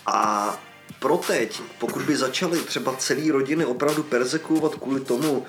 A 0.07 0.57
pro 0.99 1.17
teď, 1.17 1.63
pokud 1.79 2.03
by 2.03 2.17
začaly 2.17 2.59
třeba 2.59 2.97
celý 2.97 3.31
rodiny 3.31 3.65
opravdu 3.65 4.03
persekuovat 4.03 4.75
kvůli 4.75 5.01
tomu, 5.01 5.47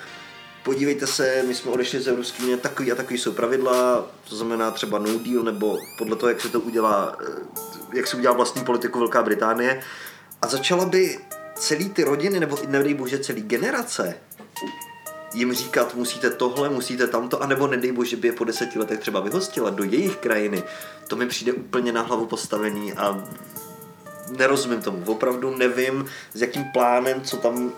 podívejte 0.64 1.08
se, 1.08 1.44
my 1.48 1.56
jsme 1.56 1.72
odešli 1.72 2.00
z 2.02 2.08
Evropské 2.08 2.44
unie, 2.44 2.58
takový 2.58 2.92
a 2.92 2.96
takový 2.96 3.20
jsou 3.20 3.32
pravidla, 3.32 4.06
to 4.30 4.36
znamená 4.36 4.72
třeba 4.72 5.00
no 5.00 5.20
deal, 5.20 5.44
nebo 5.44 5.78
podle 5.98 6.16
toho, 6.16 6.30
jak 6.30 6.42
se 6.42 6.50
to 6.50 6.60
udělá, 6.60 7.18
eh, 7.28 7.42
jak 7.94 8.08
se 8.08 8.18
udělá 8.18 8.34
vlastní 8.34 8.64
politiku 8.64 9.00
Velká 9.00 9.24
Británie. 9.24 9.82
A 10.42 10.48
začala 10.48 10.86
by 10.86 11.20
celý 11.56 11.90
ty 11.90 12.04
rodiny, 12.04 12.40
nebo 12.40 12.58
nedej 12.68 12.94
bože 12.94 13.20
celý 13.20 13.42
generace, 13.42 14.18
jim 15.34 15.54
říkat, 15.54 15.96
musíte 15.96 16.30
tohle, 16.30 16.70
musíte 16.70 17.08
tamto, 17.08 17.44
anebo 17.44 17.68
nedej 17.68 17.92
bože 17.92 18.16
by 18.16 18.28
je 18.28 18.34
po 18.34 18.44
deseti 18.44 18.80
letech 18.80 19.00
třeba 19.00 19.20
vyhostila 19.20 19.70
do 19.70 19.84
jejich 19.84 20.16
krajiny, 20.16 20.64
to 21.08 21.16
mi 21.16 21.28
přijde 21.28 21.54
úplně 21.54 21.92
na 21.92 22.02
hlavu 22.02 22.26
postavený 22.26 22.94
a 22.94 23.24
nerozumím 24.38 24.82
tomu. 24.82 25.04
Opravdu 25.06 25.58
nevím, 25.58 26.06
s 26.34 26.42
jakým 26.42 26.64
plánem, 26.64 27.22
co 27.22 27.38
tam 27.38 27.72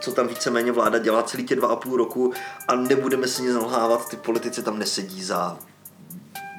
co 0.00 0.12
tam 0.12 0.28
víceméně 0.28 0.72
vláda 0.72 0.98
dělá 0.98 1.22
celý 1.22 1.44
tě 1.44 1.56
dva 1.56 1.68
a 1.68 1.76
půl 1.76 1.96
roku 1.96 2.32
a 2.68 2.74
nebudeme 2.74 3.28
si 3.28 3.42
nic 3.42 3.54
nalhávat, 3.54 4.08
ty 4.08 4.16
politici 4.16 4.62
tam 4.62 4.78
nesedí 4.78 5.24
za, 5.24 5.58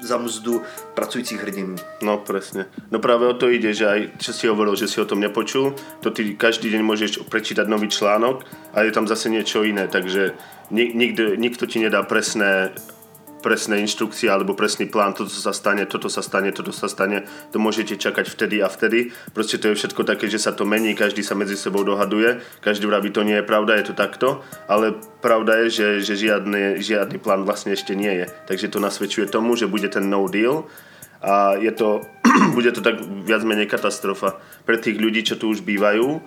za 0.02 0.18
mzdu 0.18 0.62
pracujících 0.94 1.40
hrdinů. 1.40 1.76
No 2.02 2.18
presne. 2.18 2.66
No 2.90 2.98
práve 2.98 3.26
o 3.26 3.34
to 3.34 3.48
ide, 3.48 3.74
že 3.74 3.86
aj 3.86 4.00
čo 4.18 4.32
si 4.34 4.44
hovoril, 4.50 4.74
že 4.74 4.90
si 4.90 5.00
o 5.00 5.06
tom 5.06 5.22
nepočul, 5.22 5.74
to 6.02 6.10
ty 6.10 6.34
každý 6.34 6.70
deň 6.70 6.82
môžeš 6.82 7.10
prečítať 7.30 7.70
nový 7.70 7.88
článok 7.88 8.44
a 8.74 8.82
je 8.82 8.92
tam 8.92 9.06
zase 9.06 9.30
niečo 9.30 9.62
iné, 9.62 9.88
takže 9.88 10.34
nik, 10.70 10.94
nikto, 10.94 11.22
nikto 11.38 11.64
ti 11.66 11.78
nedá 11.78 12.02
presné 12.02 12.74
presné 13.42 13.82
inštrukcie 13.82 14.30
alebo 14.30 14.54
presný 14.54 14.86
plán, 14.86 15.18
toto 15.18 15.34
sa 15.34 15.50
stane, 15.50 15.84
toto 15.90 16.06
sa 16.06 16.22
stane, 16.22 16.54
toto 16.54 16.70
sa 16.70 16.86
stane, 16.86 17.26
to 17.50 17.58
môžete 17.58 17.98
čakať 17.98 18.30
vtedy 18.30 18.62
a 18.62 18.70
vtedy. 18.70 19.10
Proste 19.34 19.58
to 19.58 19.74
je 19.74 19.78
všetko 19.82 20.06
také, 20.06 20.30
že 20.30 20.38
sa 20.38 20.54
to 20.54 20.62
mení, 20.62 20.94
každý 20.94 21.26
sa 21.26 21.34
medzi 21.34 21.58
sebou 21.58 21.82
dohaduje, 21.82 22.38
každý 22.62 22.86
vraví, 22.86 23.10
to 23.10 23.26
nie 23.26 23.42
je 23.42 23.44
pravda, 23.44 23.82
je 23.82 23.90
to 23.90 23.94
takto, 23.98 24.28
ale 24.70 24.94
pravda 25.18 25.66
je, 25.66 25.82
že, 25.82 25.88
že 26.06 26.30
žiadny, 26.30 26.78
žiadny 26.78 27.18
plán 27.18 27.42
vlastne 27.42 27.74
ešte 27.74 27.98
nie 27.98 28.22
je. 28.22 28.26
Takže 28.46 28.70
to 28.70 28.78
nasvedčuje 28.78 29.26
tomu, 29.26 29.58
že 29.58 29.66
bude 29.66 29.90
ten 29.90 30.06
no 30.06 30.30
deal 30.30 30.70
a 31.18 31.58
je 31.58 31.74
to, 31.74 32.06
bude 32.56 32.70
to 32.70 32.80
tak 32.80 33.02
viac 33.02 33.42
menej 33.42 33.66
katastrofa. 33.66 34.38
Pre 34.62 34.78
tých 34.78 35.02
ľudí, 35.02 35.26
čo 35.26 35.34
tu 35.34 35.50
už 35.50 35.66
bývajú, 35.66 36.22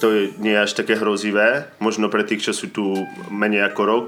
to 0.00 0.32
nie 0.40 0.56
je 0.56 0.64
až 0.64 0.72
také 0.72 0.96
hrozivé. 0.96 1.68
Možno 1.76 2.08
pre 2.08 2.24
tých, 2.24 2.48
čo 2.48 2.52
sú 2.56 2.72
tu 2.72 3.04
menej 3.28 3.68
ako 3.68 3.82
rok, 3.84 4.06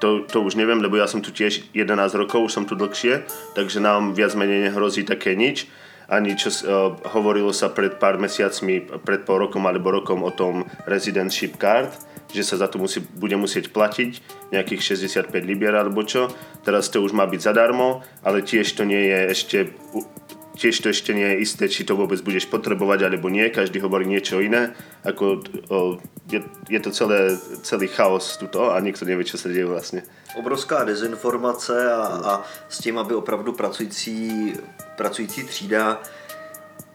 to, 0.00 0.26
to 0.26 0.42
už 0.42 0.54
neviem, 0.58 0.80
lebo 0.82 0.98
ja 0.98 1.06
som 1.06 1.22
tu 1.22 1.30
tiež 1.30 1.70
11 1.72 2.14
rokov, 2.14 2.50
už 2.50 2.52
som 2.52 2.64
tu 2.66 2.74
dlhšie, 2.74 3.24
takže 3.54 3.78
nám 3.78 4.14
viac 4.14 4.34
menej 4.34 4.70
nehrozí 4.70 5.06
také 5.06 5.34
nič. 5.38 5.66
Ani 6.04 6.36
čo 6.36 6.52
uh, 6.52 7.00
hovorilo 7.16 7.48
sa 7.48 7.72
pred 7.72 7.96
pár 7.96 8.20
mesiacmi, 8.20 9.00
pred 9.00 9.24
pol 9.24 9.48
rokom 9.48 9.64
alebo 9.64 9.88
rokom 9.88 10.20
o 10.20 10.28
tom 10.28 10.68
residentship 10.84 11.56
card, 11.56 11.96
že 12.28 12.44
sa 12.44 12.60
za 12.60 12.68
to 12.68 12.76
musí, 12.76 13.00
bude 13.00 13.38
musieť 13.40 13.72
platiť 13.72 14.10
nejakých 14.52 14.80
65 15.00 15.32
libier 15.48 15.72
alebo 15.72 16.04
čo. 16.04 16.28
Teraz 16.60 16.92
to 16.92 17.00
už 17.00 17.16
má 17.16 17.24
byť 17.24 17.40
zadarmo, 17.40 18.04
ale 18.20 18.44
tiež 18.44 18.68
to 18.76 18.84
nie 18.84 19.00
je 19.00 19.20
ešte 19.32 19.58
tiež 20.54 20.80
to 20.80 20.88
ešte 20.94 21.10
nie 21.14 21.26
je 21.34 21.42
isté, 21.42 21.64
či 21.66 21.82
to 21.82 21.98
vôbec 21.98 22.22
budeš 22.22 22.46
potrebovať 22.46 23.10
alebo 23.10 23.26
nie, 23.26 23.50
každý 23.50 23.82
hovorí 23.82 24.06
niečo 24.06 24.38
iné, 24.38 24.72
ako 25.02 25.24
o, 25.68 25.78
je, 26.30 26.40
je 26.70 26.80
to 26.80 26.90
celé, 26.94 27.34
celý 27.66 27.90
chaos 27.90 28.38
tuto 28.38 28.70
a 28.70 28.78
nikto 28.80 29.02
nevie, 29.02 29.26
čo 29.26 29.38
sa 29.38 29.50
deje 29.50 29.66
vlastne. 29.66 30.06
Obrovská 30.38 30.86
dezinformace 30.86 31.74
a, 31.90 32.02
a 32.02 32.32
s 32.70 32.78
tím, 32.78 32.98
aby 32.98 33.14
opravdu 33.14 33.52
pracující, 33.52 34.52
pracující 34.96 35.44
třída 35.44 36.02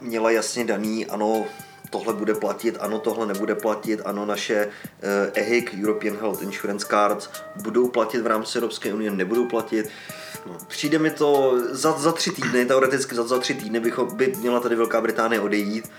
měla 0.02 0.32
jasně 0.32 0.66
daný, 0.66 1.06
ano, 1.06 1.46
tohle 1.90 2.14
bude 2.14 2.36
platit, 2.36 2.78
ano, 2.80 3.00
tohle 3.00 3.26
nebude 3.26 3.56
platit, 3.56 4.02
ano, 4.06 4.26
naše 4.26 4.70
EHIC, 5.34 5.66
European 5.74 6.18
Health 6.18 6.42
Insurance 6.42 6.88
Cards, 6.90 7.30
budou 7.56 7.88
platit 7.88 8.22
v 8.22 8.28
rámci 8.28 8.58
Evropské 8.58 8.94
unie, 8.94 9.12
nebudou 9.12 9.46
platit. 9.46 9.90
No, 10.46 10.58
přijde 10.68 11.00
mi 11.00 11.12
to 11.12 11.56
za, 11.70 11.92
za 11.92 12.12
tři 12.12 12.32
týdny, 12.32 12.66
teoreticky 12.66 13.16
za, 13.16 13.24
za 13.24 13.40
tři 13.40 13.54
týdny 13.54 13.80
bychom, 13.80 14.16
by 14.18 14.34
měla 14.38 14.60
tady 14.60 14.76
Velká 14.76 15.02
Británie 15.02 15.42
odejít 15.42 15.92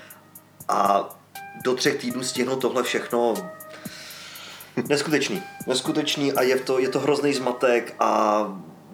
a 0.68 1.08
do 1.64 1.74
třech 1.74 2.00
týdnů 2.00 2.22
stihnout 2.22 2.60
tohle 2.60 2.82
všechno 2.82 3.34
neskutečný. 4.88 5.42
Neskutečný 5.66 6.32
a 6.32 6.42
je 6.42 6.58
to, 6.58 6.78
je 6.78 6.88
to 6.88 7.00
hrozný 7.00 7.34
zmatek 7.34 7.94
a 7.98 8.44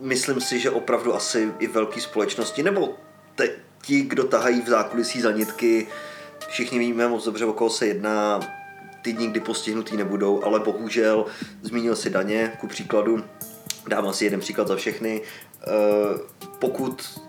myslím 0.01 0.41
si, 0.41 0.61
že 0.61 0.71
opravdu 0.71 1.15
asi 1.15 1.53
i 1.59 1.67
velké 1.67 2.01
společnosti, 2.01 2.63
nebo 2.63 2.95
te, 3.35 3.49
ti, 3.83 4.03
kdo 4.03 4.25
tahají 4.25 4.61
v 4.61 4.69
zákulisí 4.69 5.21
za 5.21 5.33
nitky, 5.33 5.87
všichni 6.49 6.79
víme 6.79 7.09
moc 7.09 7.25
dobře, 7.25 7.45
o 7.45 7.53
koho 7.53 7.71
se 7.71 7.87
jedná, 7.87 8.41
ty 9.03 9.13
nikdy 9.13 9.41
postihnutý 9.41 9.97
nebudou, 9.97 10.45
ale 10.45 10.61
bohužel 10.61 11.27
zmínil 11.63 11.97
si 11.97 12.11
daně, 12.11 12.53
ku 12.61 12.67
příkladu, 12.67 13.25
dám 13.89 14.09
asi 14.09 14.25
jeden 14.25 14.41
příklad 14.41 14.69
za 14.69 14.77
všechny, 14.77 15.23
eh, 15.23 15.71
pokud 16.59 17.21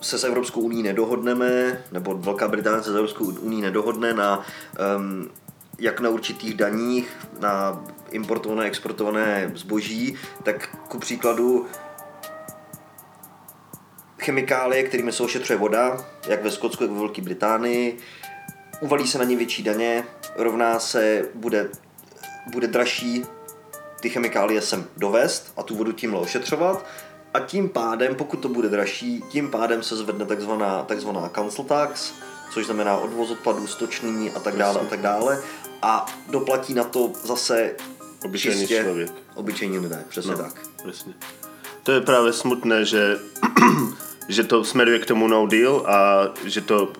se 0.00 0.18
s 0.18 0.24
Evropskou 0.24 0.60
uní 0.60 0.82
nedohodneme, 0.82 1.82
nebo 1.92 2.14
Velká 2.14 2.48
Británie 2.48 2.82
se 2.82 2.92
s 2.92 2.94
Evropskou 2.94 3.24
uní 3.24 3.60
nedohodne 3.60 4.14
na 4.14 4.44
jak 5.78 6.00
na 6.00 6.10
určitých 6.10 6.54
daních, 6.54 7.16
na 7.40 7.84
importované, 8.10 8.66
exportované 8.66 9.52
zboží, 9.54 10.16
tak 10.42 10.76
ku 10.88 10.98
příkladu 10.98 11.66
chemikálie, 14.18 14.82
kterými 14.82 15.12
se 15.12 15.22
ošetřuje 15.22 15.58
voda, 15.58 16.06
jak 16.28 16.42
ve 16.42 16.50
Skotsku, 16.50 16.84
jak 16.84 16.92
ve 16.92 16.98
Velké 16.98 17.22
Británii, 17.22 17.98
uvalí 18.80 19.08
se 19.08 19.18
na 19.18 19.24
ně 19.24 19.36
větší 19.36 19.62
daně, 19.62 20.04
rovná 20.36 20.78
se, 20.78 21.28
bude, 21.34 21.68
bude 22.52 22.66
dražší 22.66 23.24
ty 24.00 24.08
chemikálie 24.10 24.60
sem 24.60 24.84
dovést 24.96 25.52
a 25.56 25.62
tu 25.62 25.76
vodu 25.76 25.92
tímhle 25.92 26.20
ošetřovat 26.20 26.86
a 27.34 27.40
tím 27.40 27.68
pádem, 27.68 28.14
pokud 28.14 28.36
to 28.36 28.48
bude 28.48 28.68
dražší, 28.68 29.22
tím 29.28 29.50
pádem 29.50 29.82
se 29.82 29.96
zvedne 29.96 30.24
takzvaná, 30.24 30.82
takzvaná 30.82 31.28
council 31.28 31.64
tax, 31.64 32.12
což 32.52 32.64
znamená 32.66 32.96
odvoz 32.96 33.30
odpadů, 33.30 33.66
stočný 33.66 34.30
a 34.30 34.40
tak 34.40 34.56
dále 34.56 34.80
a 34.80 34.84
tak 34.84 35.00
dále 35.00 35.42
a 35.82 36.06
doplatí 36.30 36.74
na 36.74 36.84
to 36.84 37.12
zase 37.24 37.74
Obyčejný 38.24 38.60
čistě 38.60 38.82
člověk. 38.82 39.10
obyčejní 39.34 39.78
lidé, 39.78 40.04
přesně 40.08 40.32
No. 40.32 40.38
tak. 40.38 40.52
Presne. 40.82 41.12
To 41.82 41.92
je 41.92 42.00
práve 42.00 42.32
smutné, 42.32 42.84
že, 42.84 43.18
že 44.28 44.44
to 44.44 44.64
smeruje 44.64 44.98
k 44.98 45.06
tomu 45.06 45.28
no 45.28 45.46
deal 45.46 45.84
a 45.86 46.28
že 46.44 46.60
to 46.60 46.92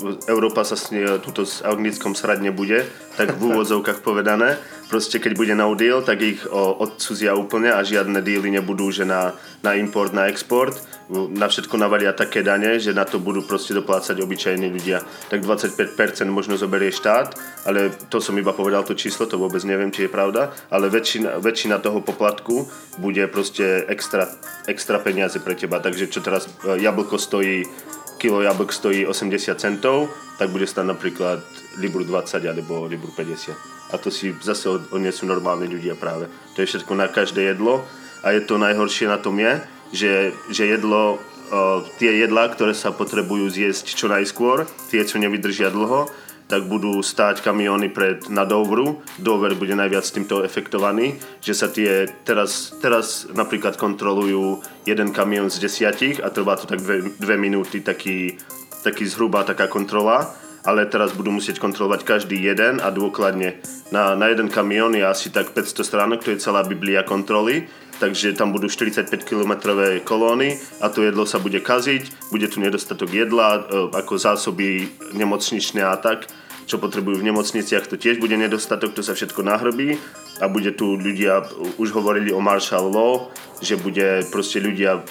sa 0.65 0.77
s 0.77 0.91
ne- 0.91 1.19
tuto 1.21 1.47
s 1.47 1.65
Anglickom 1.65 2.15
srať 2.15 2.41
nebude, 2.41 2.87
tak 3.17 3.37
v 3.37 3.45
úvodzovkách 3.53 4.01
povedané. 4.01 4.59
Proste 4.89 5.21
keď 5.21 5.33
bude 5.37 5.53
no 5.53 5.77
deal, 5.77 6.01
tak 6.01 6.25
ich 6.25 6.41
o, 6.49 6.73
odcudzia 6.81 7.37
úplne 7.37 7.69
a 7.69 7.85
žiadne 7.85 8.25
dealy 8.25 8.49
nebudú, 8.49 8.89
že 8.89 9.05
na, 9.05 9.37
na 9.61 9.77
import, 9.77 10.17
na 10.17 10.33
export. 10.33 10.73
Na 11.13 11.49
všetko 11.49 11.77
navalia 11.77 12.17
také 12.17 12.41
dane, 12.41 12.81
že 12.81 12.97
na 12.97 13.05
to 13.05 13.21
budú 13.21 13.45
proste 13.45 13.77
doplácať 13.77 14.17
obyčajní 14.17 14.69
ľudia. 14.73 15.05
Tak 15.29 15.45
25% 15.45 15.85
možno 16.33 16.57
zoberie 16.57 16.89
štát, 16.89 17.37
ale 17.69 17.93
to 18.09 18.17
som 18.21 18.33
iba 18.41 18.57
povedal 18.57 18.81
to 18.85 18.97
číslo, 18.97 19.29
to 19.29 19.37
vôbec 19.37 19.61
neviem, 19.69 19.93
či 19.93 20.09
je 20.09 20.11
pravda, 20.13 20.57
ale 20.73 20.89
väčšina, 20.89 21.37
väčšina 21.37 21.85
toho 21.85 22.01
poplatku 22.01 22.65
bude 22.97 23.25
proste 23.29 23.85
extra, 23.93 24.25
extra 24.65 24.97
peniaze 25.01 25.37
pre 25.41 25.53
teba. 25.53 25.85
Takže 25.85 26.09
čo 26.09 26.25
teraz 26.25 26.49
e, 26.65 26.81
jablko 26.81 27.21
stojí, 27.21 27.69
kilo 28.17 28.41
jablk 28.41 28.73
stojí 28.73 29.05
80 29.05 29.53
centov, 29.61 30.09
tak 30.41 30.49
bude 30.49 30.65
stať 30.65 30.97
napríklad 30.97 31.45
libru 31.77 32.09
20 32.09 32.41
alebo 32.49 32.89
libru 32.89 33.13
50. 33.13 33.78
A 33.93 33.97
to 33.97 34.13
si 34.13 34.37
zase 34.45 34.69
od- 34.69 34.89
odnesú 34.93 35.25
normálni 35.25 35.69
ľudia 35.69 35.97
práve. 35.97 36.29
To 36.55 36.61
je 36.61 36.69
všetko 36.69 36.93
na 36.93 37.09
každé 37.09 37.55
jedlo 37.55 37.85
a 38.23 38.35
je 38.35 38.43
to 38.45 38.61
najhoršie 38.61 39.09
na 39.09 39.17
tom 39.17 39.39
je, 39.39 39.53
že, 39.95 40.13
že 40.53 40.69
jedlo, 40.69 41.17
uh, 41.17 41.81
tie 41.97 42.21
jedlá, 42.21 42.53
ktoré 42.53 42.77
sa 42.77 42.93
potrebujú 42.93 43.49
zjesť 43.49 43.97
čo 43.97 44.07
najskôr, 44.11 44.69
tie, 44.93 45.01
čo 45.07 45.17
nevydržia 45.17 45.73
dlho, 45.73 46.11
tak 46.49 46.65
budú 46.65 47.05
stáť 47.05 47.45
kamióny 47.45 47.93
pred, 47.93 48.25
na 48.33 48.49
Dovru. 48.49 49.05
Dover 49.21 49.53
bude 49.53 49.77
najviac 49.77 50.01
s 50.01 50.17
týmto 50.17 50.41
efektovaný, 50.41 51.21
že 51.45 51.53
sa 51.53 51.69
tie, 51.69 52.09
teraz, 52.25 52.73
teraz 52.81 53.29
napríklad 53.37 53.77
kontrolujú 53.77 54.65
jeden 54.89 55.13
kamión 55.13 55.53
z 55.53 55.61
desiatich 55.61 56.25
a 56.25 56.33
trvá 56.33 56.57
to 56.57 56.65
tak 56.65 56.81
dve, 56.81 57.13
dve 57.21 57.37
minúty, 57.37 57.85
taký, 57.85 58.41
taký 58.81 59.05
zhruba 59.05 59.45
taká 59.45 59.69
kontrola 59.69 60.48
ale 60.69 60.85
teraz 60.85 61.17
budú 61.17 61.33
musieť 61.33 61.57
kontrolovať 61.65 62.05
každý 62.05 62.37
jeden 62.37 62.85
a 62.85 62.93
dôkladne. 62.93 63.57
Na, 63.89 64.13
na 64.13 64.29
jeden 64.29 64.53
kamión 64.53 64.93
je 64.93 65.01
asi 65.01 65.33
tak 65.33 65.57
500 65.57 65.81
stránok, 65.81 66.21
to 66.21 66.37
je 66.37 66.45
celá 66.45 66.61
biblia 66.61 67.01
kontroly, 67.01 67.65
takže 67.97 68.37
tam 68.37 68.53
budú 68.53 68.69
45 68.69 69.09
km 69.25 69.73
kolóny 70.05 70.61
a 70.85 70.93
to 70.93 71.01
jedlo 71.09 71.25
sa 71.25 71.41
bude 71.41 71.65
kaziť, 71.65 72.29
bude 72.29 72.53
tu 72.53 72.61
nedostatok 72.61 73.09
jedla, 73.09 73.49
e, 73.57 73.61
ako 73.97 74.21
zásoby 74.21 74.93
nemocničné 75.17 75.81
a 75.81 75.97
tak, 75.97 76.29
čo 76.69 76.77
potrebujú 76.77 77.25
v 77.25 77.33
nemocniciach, 77.33 77.89
to 77.89 77.97
tiež 77.97 78.21
bude 78.21 78.37
nedostatok, 78.37 78.93
to 78.93 79.01
sa 79.01 79.17
všetko 79.17 79.41
nahrobí 79.41 79.97
a 80.45 80.53
bude 80.53 80.77
tu 80.77 81.01
ľudia, 81.01 81.49
už 81.81 81.97
hovorili 81.97 82.29
o 82.29 82.45
martial 82.45 82.93
law, 82.93 83.33
že 83.65 83.81
bude 83.81 84.29
proste 84.29 84.61
ľudia 84.61 85.01
e, 85.01 85.03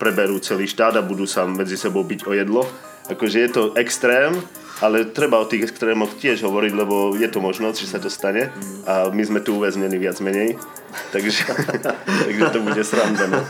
preberú 0.00 0.40
celý 0.40 0.64
štát 0.64 0.96
a 0.96 1.04
budú 1.04 1.28
sa 1.28 1.44
medzi 1.44 1.76
sebou 1.76 2.00
byť 2.00 2.24
o 2.24 2.32
jedlo. 2.32 2.64
Akože 3.12 3.38
je 3.44 3.50
to 3.52 3.62
extrém, 3.76 4.40
ale 4.80 5.04
treba 5.04 5.38
o 5.38 5.44
tých 5.44 5.68
extrémoch 5.68 6.16
tiež 6.16 6.42
hovoriť, 6.42 6.72
lebo 6.72 7.16
je 7.16 7.28
to 7.28 7.40
možnosť, 7.40 7.76
že 7.80 7.90
sa 7.92 7.98
to 8.00 8.10
stane 8.10 8.48
a 8.88 9.12
my 9.12 9.22
sme 9.24 9.40
tu 9.44 9.56
uväznení 9.60 10.00
viac 10.00 10.20
menej, 10.20 10.56
takže, 11.14 11.44
takže 12.26 12.44
to 12.52 12.60
bude 12.60 12.82
sranda. 12.84 13.26
No. 13.26 13.40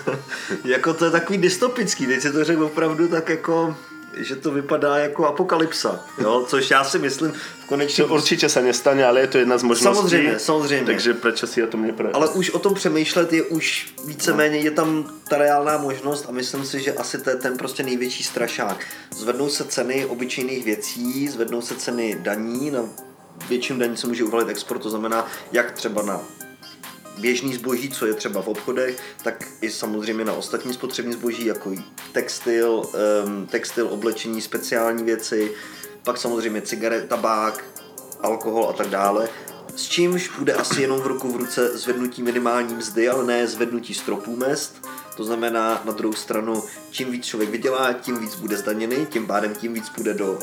Jako 0.65 0.95
to 0.95 1.05
je 1.05 1.11
takový 1.11 1.39
dystopický, 1.39 2.07
teď 2.07 2.21
si 2.21 2.33
to 2.33 2.45
řekl 2.45 2.65
opravdu 2.65 3.09
tak 3.09 3.29
jako, 3.29 3.77
že 4.17 4.37
to 4.37 4.51
vypadá 4.51 4.99
jako 4.99 5.27
apokalypsa, 5.27 6.05
jo? 6.19 6.45
což 6.49 6.71
já 6.71 6.85
si 6.85 6.99
myslím 6.99 7.33
v 7.33 7.67
konečném... 7.67 8.09
Čo 8.09 8.15
určite 8.15 8.49
sa 8.49 8.61
nestane, 8.61 9.07
ale 9.07 9.21
je 9.21 9.27
to 9.27 9.39
jedna 9.39 9.59
z 9.59 9.63
možností. 9.63 9.97
Samozřejmě, 9.97 10.39
samozřejmě. 10.39 10.87
Takže 10.87 11.15
prečo 11.15 11.47
si 11.47 11.63
o 11.63 11.67
tom 11.67 11.83
nepre... 11.83 12.11
Ale 12.13 12.29
už 12.29 12.51
o 12.51 12.59
tom 12.59 12.75
přemýšlet 12.75 13.33
je 13.33 13.43
už 13.43 13.95
víceméně, 14.07 14.59
je 14.59 14.71
tam 14.71 15.07
ta 15.29 15.39
reálná 15.39 15.79
možnost 15.79 16.27
a 16.29 16.33
myslím 16.33 16.65
si, 16.65 16.81
že 16.81 16.93
asi 16.93 17.19
to 17.19 17.31
je 17.31 17.37
ten 17.37 17.57
prostě 17.57 17.83
největší 17.83 18.23
strašák. 18.25 18.87
Zvednou 19.17 19.49
se 19.49 19.65
ceny 19.65 20.07
obyčejných 20.07 20.65
věcí, 20.65 21.29
zvednou 21.29 21.61
se 21.61 21.75
ceny 21.75 22.19
daní, 22.21 22.71
na 22.71 22.85
většinu 23.49 23.79
daní 23.79 23.97
se 23.97 24.07
může 24.07 24.25
uvalit 24.25 24.49
export, 24.49 24.83
to 24.83 24.91
znamená 24.91 25.27
jak 25.53 25.73
třeba 25.73 26.03
na 26.03 26.21
běžný 27.19 27.55
zboží, 27.55 27.91
co 27.91 28.07
je 28.07 28.15
třeba 28.15 28.43
v 28.43 28.49
obchodech, 28.49 28.99
tak 29.23 29.45
i 29.61 29.71
samozřejmě 29.71 30.25
na 30.25 30.33
ostatní 30.33 30.75
spotřební 30.75 31.13
zboží, 31.13 31.45
jako 31.45 31.73
textil, 32.13 32.83
um, 33.27 33.47
textil, 33.47 33.89
oblečení, 33.89 34.41
speciální 34.41 35.05
věci, 35.05 35.53
pak 36.03 36.19
samozřejmě 36.19 36.63
cigaret, 36.63 37.09
tabák, 37.09 37.65
alkohol 38.21 38.67
a 38.69 38.73
tak 38.73 38.89
dále. 38.89 39.29
S 39.77 39.89
čímž 39.89 40.31
bude 40.39 40.53
asi 40.53 40.83
jenom 40.83 41.01
v 41.01 41.07
ruku 41.07 41.33
v 41.33 41.37
ruce 41.37 41.79
zvednutí 41.79 42.23
minimální 42.23 42.75
mzdy, 42.75 43.09
ale 43.09 43.25
ne 43.25 43.47
zvednutí 43.47 43.95
stropů 43.95 44.37
mest. 44.37 44.89
To 45.17 45.25
znamená 45.25 45.83
na 45.85 45.93
druhou 45.93 46.15
stranu, 46.15 46.63
čím 46.91 47.11
víc 47.11 47.25
člověk 47.25 47.51
vydělá, 47.51 47.93
tím 47.93 48.19
víc 48.19 48.35
bude 48.35 48.57
zdaněný, 48.57 49.07
tím 49.07 49.27
pádem 49.27 49.55
tím 49.55 49.75
víc 49.75 49.89
půjde 49.89 50.15
do, 50.15 50.39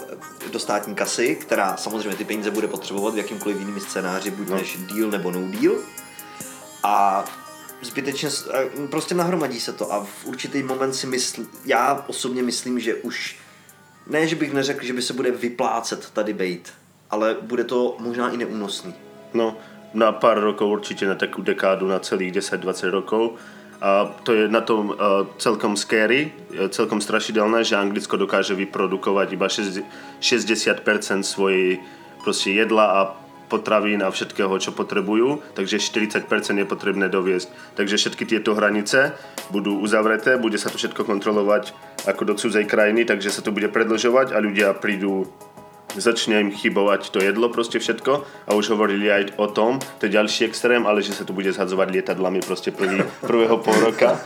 do 0.51 0.59
státní 0.59 0.95
kasy, 0.95 1.35
která 1.35 1.77
samozřejmě 1.77 2.17
ty 2.17 2.25
peníze 2.25 2.51
bude 2.51 2.67
potřebovat 2.67 3.13
v 3.13 3.17
jakýmkoliv 3.17 3.59
jiným 3.59 3.79
scénáři, 3.79 4.31
buď 4.31 4.47
No. 4.47 4.55
než 4.55 4.77
deal 4.77 5.11
nebo 5.11 5.31
no 5.31 5.39
deal. 5.47 5.75
A 6.87 7.25
zbytečně, 7.81 8.29
prostě 8.89 9.15
nahromadí 9.15 9.59
se 9.59 9.73
to 9.73 9.93
a 9.93 10.03
v 10.03 10.25
určitý 10.25 10.63
moment 10.63 10.93
si 10.93 11.07
myslím, 11.07 11.49
já 11.65 12.05
osobně 12.07 12.43
myslím, 12.43 12.79
že 12.79 12.95
už, 12.95 13.37
ne, 14.07 14.27
že 14.27 14.35
bych 14.35 14.53
neřekl, 14.53 14.85
že 14.85 14.93
by 14.93 15.01
se 15.01 15.13
bude 15.13 15.31
vyplácet 15.31 16.09
tady 16.13 16.33
bejt, 16.33 16.73
ale 17.09 17.35
bude 17.41 17.63
to 17.63 17.95
možná 17.99 18.29
i 18.29 18.37
neúnosný. 18.37 18.93
No, 19.33 19.57
na 19.93 20.11
pár 20.11 20.39
rokov 20.39 20.71
určite, 20.71 21.03
na 21.03 21.15
takú 21.19 21.43
dekádu, 21.43 21.87
na 21.87 21.99
celých 21.99 22.39
10-20 22.39 22.89
rokov. 22.89 23.35
A 23.83 24.07
to 24.23 24.33
je 24.33 24.47
na 24.47 24.63
tom 24.63 24.89
uh, 24.89 25.27
celkom 25.37 25.75
scary, 25.77 26.31
celkom 26.71 27.03
strašidelné, 27.03 27.67
že 27.67 27.75
Anglicko 27.75 28.17
dokáže 28.17 28.55
vyprodukovať 28.55 29.27
iba 29.35 29.47
60% 29.51 29.91
svojej 31.21 31.83
proste 32.23 32.55
jedla 32.55 32.85
a 32.87 32.99
potravín 33.47 34.03
a 34.03 34.11
všetkého, 34.11 34.51
čo 34.59 34.75
potrebujú, 34.75 35.41
takže 35.55 35.79
40% 35.79 36.27
je 36.59 36.67
potrebné 36.67 37.07
doviesť. 37.07 37.79
Takže 37.79 37.95
všetky 37.95 38.23
tieto 38.27 38.53
hranice 38.53 39.15
budú 39.49 39.79
uzavreté, 39.79 40.35
bude 40.35 40.59
sa 40.59 40.67
to 40.67 40.77
všetko 40.77 41.07
kontrolovať 41.07 41.71
ako 42.05 42.21
do 42.27 42.33
cudzej 42.35 42.67
krajiny, 42.67 43.07
takže 43.07 43.31
sa 43.31 43.41
to 43.41 43.55
bude 43.55 43.71
predlžovať 43.71 44.35
a 44.35 44.43
ľudia 44.43 44.75
prídu 44.77 45.31
začne 46.01 46.41
im 46.41 46.49
chybovať 46.51 47.09
to 47.09 47.19
jedlo, 47.19 47.49
proste 47.49 47.79
všetko 47.79 48.23
a 48.47 48.51
už 48.53 48.69
hovorili 48.73 49.11
aj 49.11 49.23
o 49.37 49.47
tom, 49.47 49.79
to 49.99 50.05
je 50.05 50.15
ďalší 50.15 50.45
extrém, 50.45 50.85
ale 50.87 51.01
že 51.01 51.13
sa 51.13 51.23
tu 51.25 51.33
bude 51.33 51.51
zhadzovať 51.51 51.87
lietadlami 51.91 52.39
proste 52.45 52.71
prvý, 52.71 53.03
prvého 53.21 53.57
pol 53.57 53.77
roka. 53.81 54.19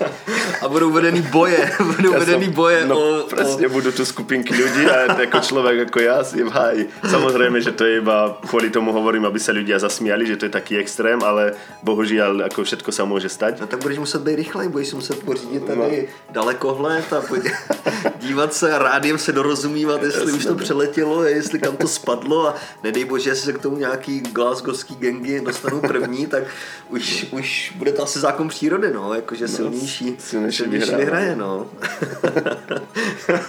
A 0.61 0.67
budú 0.67 0.91
vedený 0.91 1.21
boje, 1.31 1.59
budú 1.97 2.13
ja 2.13 2.19
vedený 2.19 2.49
boje 2.53 2.85
no, 2.85 2.95
o... 2.95 3.05
presne, 3.27 3.65
o... 3.67 3.73
budú 3.73 3.89
tu 3.91 4.05
skupinky 4.05 4.53
ľudí 4.53 4.85
a 4.85 5.15
ako 5.15 5.39
človek 5.41 5.89
ako 5.89 5.99
ja 6.03 6.21
si 6.21 6.43
v 6.43 6.51
háji. 6.51 6.83
Samozrejme, 7.07 7.57
že 7.61 7.71
to 7.71 7.87
je 7.87 8.03
iba 8.03 8.37
kvôli 8.45 8.69
tomu 8.69 8.91
hovorím, 8.91 9.25
aby 9.25 9.39
sa 9.39 9.55
ľudia 9.55 9.79
zasmiali, 9.79 10.27
že 10.27 10.37
to 10.37 10.45
je 10.47 10.53
taký 10.53 10.77
extrém, 10.77 11.17
ale 11.23 11.55
bohužiaľ 11.81 12.51
ako 12.51 12.63
všetko 12.63 12.89
sa 12.91 13.03
môže 13.07 13.31
stať. 13.31 13.63
No 13.63 13.67
tak 13.67 13.81
budeš 13.81 13.99
muset 13.99 14.21
být 14.21 14.35
rychlej, 14.35 14.67
budeš 14.69 14.93
muset 14.93 15.23
pořídit 15.23 15.65
tady 15.65 15.77
no. 15.77 16.33
dalekohled 16.33 17.13
a 17.13 17.21
dívat 18.19 18.53
se 18.53 18.73
a 18.73 18.77
rádiem 18.77 19.17
se 19.17 19.31
dorozumívat, 19.31 20.03
jestli 20.03 20.21
Jasne. 20.21 20.37
už 20.37 20.45
to 20.45 20.55
přeletělo, 20.55 21.23
jestli 21.23 21.59
kam 21.61 21.77
to 21.77 21.87
spadlo 21.87 22.47
a 22.47 22.55
nedej 22.83 23.05
bože, 23.05 23.29
jestli 23.29 23.45
se 23.45 23.53
k 23.53 23.61
tomu 23.61 23.77
nějaký 23.77 24.19
glasgowský 24.19 24.95
gengy 24.95 25.41
dostanou 25.41 25.79
první, 25.79 26.27
tak 26.27 26.43
už, 26.89 27.25
už 27.31 27.73
bude 27.75 27.91
to 27.91 28.03
asi 28.03 28.19
zákon 28.19 28.47
přírody, 28.47 28.91
no, 28.93 29.13
jakože 29.13 29.45
no, 29.45 29.47
silnější, 29.47 30.15
silnější, 30.19 30.57
silnější 30.57 30.95
vyhraje, 30.95 31.35
no. 31.35 31.67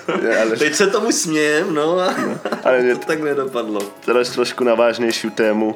ja, 0.22 0.42
ale... 0.42 0.56
Teď 0.56 0.74
se 0.74 0.86
tomu 0.86 1.12
smějem, 1.12 1.74
no 1.74 1.98
a 1.98 2.14
no, 2.18 2.38
ale 2.64 2.94
to 3.00 3.06
tak 3.06 3.20
nedopadlo. 3.20 3.80
Teraz 4.04 4.30
trošku 4.30 4.64
na 4.64 4.74
vážnější 4.74 5.30
tému, 5.30 5.74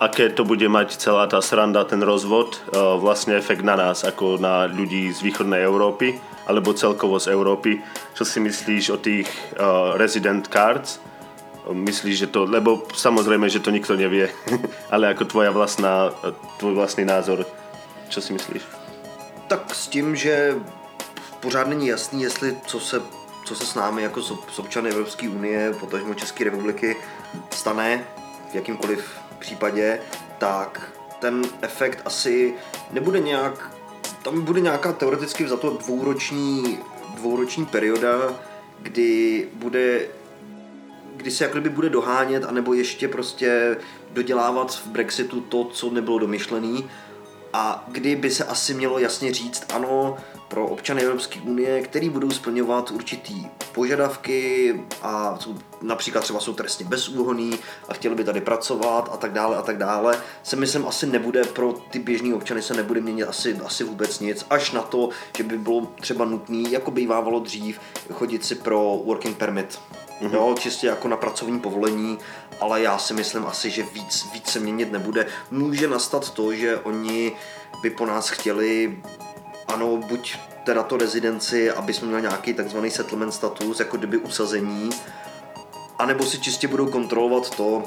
aké 0.00 0.28
to 0.28 0.44
bude 0.44 0.68
mať 0.68 0.96
celá 0.96 1.26
tá 1.26 1.38
sranda, 1.38 1.84
ten 1.84 2.02
rozvod, 2.02 2.58
uh, 2.74 2.98
vlastne 2.98 3.38
efekt 3.38 3.62
na 3.62 3.78
nás, 3.78 4.04
ako 4.04 4.36
na 4.42 4.66
ľudí 4.66 5.12
z 5.14 5.22
východnej 5.22 5.62
Európy, 5.62 6.18
alebo 6.44 6.76
celkovo 6.76 7.16
z 7.16 7.32
Európy. 7.32 7.80
Čo 8.12 8.24
si 8.26 8.38
myslíš 8.42 8.84
o 8.92 8.98
tých 8.98 9.28
uh, 9.56 9.96
resident 9.96 10.44
cards? 10.50 11.00
Myslíš, 11.72 12.18
že 12.18 12.26
to, 12.26 12.44
lebo 12.44 12.84
samozrejme, 12.94 13.48
že 13.48 13.60
to 13.60 13.72
nikto 13.72 13.96
nevie, 13.96 14.28
ale 14.92 15.08
ako 15.08 15.24
tvoja 15.24 15.50
vlastná, 15.50 16.12
tvoj 16.60 16.76
vlastný 16.76 17.08
názor, 17.08 17.48
čo 18.08 18.20
si 18.20 18.36
myslíš? 18.36 18.62
Tak 19.48 19.74
s 19.74 19.88
tím, 19.88 20.16
že 20.16 20.60
pořád 21.40 21.68
není 21.68 21.86
jasný, 21.86 22.22
jestli 22.22 22.56
co 22.66 22.80
se, 22.80 23.02
co 23.44 23.54
se 23.54 23.66
s 23.66 23.74
námi 23.74 24.02
jako 24.02 24.22
s 24.22 24.58
občany 24.58 24.90
Evropské 24.90 25.28
unie, 25.28 25.72
potažmo 25.80 26.14
České 26.14 26.44
republiky 26.44 26.96
stane 27.50 28.04
v 28.52 28.54
jakýmkoliv 28.54 29.18
případě, 29.38 30.00
tak 30.38 30.92
ten 31.20 31.42
efekt 31.62 32.02
asi 32.04 32.54
nebude 32.90 33.20
nějak, 33.20 33.70
tam 34.22 34.40
bude 34.40 34.60
nějaká 34.60 34.92
teoreticky 34.92 35.48
za 35.48 35.56
to 35.56 35.70
dvouroční, 35.70 36.78
dvouroční 37.14 37.66
perioda, 37.66 38.34
kdy 38.80 39.48
bude 39.54 40.06
kdy 41.24 41.30
se 41.30 41.44
jak 41.44 41.70
bude 41.70 41.88
dohánět, 41.88 42.44
anebo 42.44 42.74
ještě 42.74 43.08
prostě 43.08 43.76
dodělávat 44.12 44.74
v 44.74 44.86
Brexitu 44.86 45.40
to, 45.40 45.64
co 45.64 45.90
nebylo 45.90 46.18
domyšlený. 46.18 46.90
A 47.52 47.84
kdy 47.88 48.16
by 48.16 48.30
se 48.30 48.44
asi 48.44 48.74
mělo 48.74 48.98
jasně 48.98 49.34
říct 49.34 49.64
ano 49.74 50.16
pro 50.48 50.66
občany 50.66 51.02
Evropské 51.02 51.40
unie, 51.40 51.80
který 51.82 52.10
budou 52.10 52.30
splňovat 52.30 52.90
určitý 52.90 53.46
požadavky 53.72 54.74
a 55.02 55.38
jsou, 55.40 55.54
například 55.82 56.20
třeba 56.20 56.40
jsou 56.40 56.52
trestně 56.52 56.86
bezúhonný 56.86 57.58
a 57.88 57.94
chtěli 57.94 58.14
by 58.14 58.24
tady 58.24 58.40
pracovat 58.40 59.08
a 59.12 59.16
tak 59.16 59.32
dále 59.32 59.56
a 59.56 59.62
tak 59.62 59.78
dále, 59.78 60.22
se 60.42 60.56
myslím 60.56 60.86
asi 60.86 61.06
nebude 61.06 61.44
pro 61.44 61.72
ty 61.72 61.98
běžní 61.98 62.34
občany 62.34 62.62
se 62.62 62.74
nebude 62.74 63.00
měnit 63.00 63.24
asi, 63.24 63.56
asi 63.64 63.84
vůbec 63.84 64.20
nic, 64.20 64.46
až 64.50 64.72
na 64.72 64.82
to, 64.82 65.08
že 65.36 65.42
by 65.42 65.58
bylo 65.58 65.92
třeba 66.00 66.24
nutné, 66.24 66.68
jako 66.70 66.90
bývávalo 66.90 67.40
dřív, 67.40 67.80
chodit 68.12 68.44
si 68.44 68.54
pro 68.54 69.00
working 69.04 69.36
permit 69.36 69.78
mm-hmm. 70.20 70.34
jo, 70.34 70.54
čistě 70.58 70.86
jako 70.86 71.08
na 71.08 71.16
pracovní 71.16 71.60
povolení, 71.60 72.18
ale 72.60 72.82
já 72.82 72.98
si 72.98 73.14
myslím 73.14 73.46
asi, 73.46 73.70
že 73.70 73.82
víc, 73.82 74.26
víc 74.32 74.46
se 74.46 74.60
měnit 74.60 74.92
nebude. 74.92 75.26
Může 75.50 75.88
nastat 75.88 76.30
to, 76.30 76.54
že 76.54 76.78
oni 76.78 77.32
by 77.82 77.90
po 77.90 78.06
nás 78.06 78.28
chtěli, 78.28 78.98
ano, 79.68 79.96
buď 79.96 80.36
teda 80.64 80.82
to 80.82 80.96
rezidenci, 80.96 81.70
aby 81.70 81.94
jsme 81.94 82.06
měli 82.08 82.22
nějaký 82.22 82.54
takzvaný 82.54 82.90
settlement 82.90 83.34
status, 83.34 83.80
jako 83.80 83.96
kdyby 83.96 84.16
usazení, 84.16 84.90
anebo 85.98 86.24
si 86.24 86.38
čistě 86.38 86.68
budou 86.68 86.86
kontrolovat 86.90 87.56
to, 87.56 87.82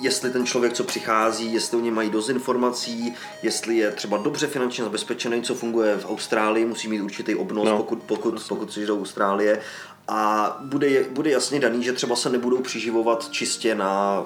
jestli 0.00 0.30
ten 0.30 0.46
člověk, 0.46 0.72
co 0.72 0.84
přichází, 0.84 1.52
jestli 1.52 1.76
oni 1.76 1.90
mají 1.90 2.10
dost 2.10 2.28
informací, 2.28 3.14
jestli 3.42 3.76
je 3.76 3.90
třeba 3.90 4.16
dobře 4.16 4.46
finančně 4.46 4.84
zabezpečený, 4.84 5.42
co 5.42 5.54
funguje 5.54 5.96
v 5.96 6.10
Austrálii, 6.10 6.64
musí 6.64 6.88
mít 6.88 7.00
určitý 7.00 7.34
obnos, 7.34 7.68
no. 7.68 7.76
pokud, 7.76 8.02
pokud, 8.02 8.46
pokud 8.48 8.72
jsi 8.72 8.86
do 8.86 8.98
Austrálie 8.98 9.60
a 10.10 10.56
bude, 10.60 11.04
bude 11.04 11.30
jasně 11.30 11.60
daný, 11.60 11.84
že 11.84 11.92
třeba 11.92 12.16
se 12.16 12.30
nebudou 12.30 12.60
přiživovat 12.60 13.28
čistě 13.30 13.74
na 13.74 14.22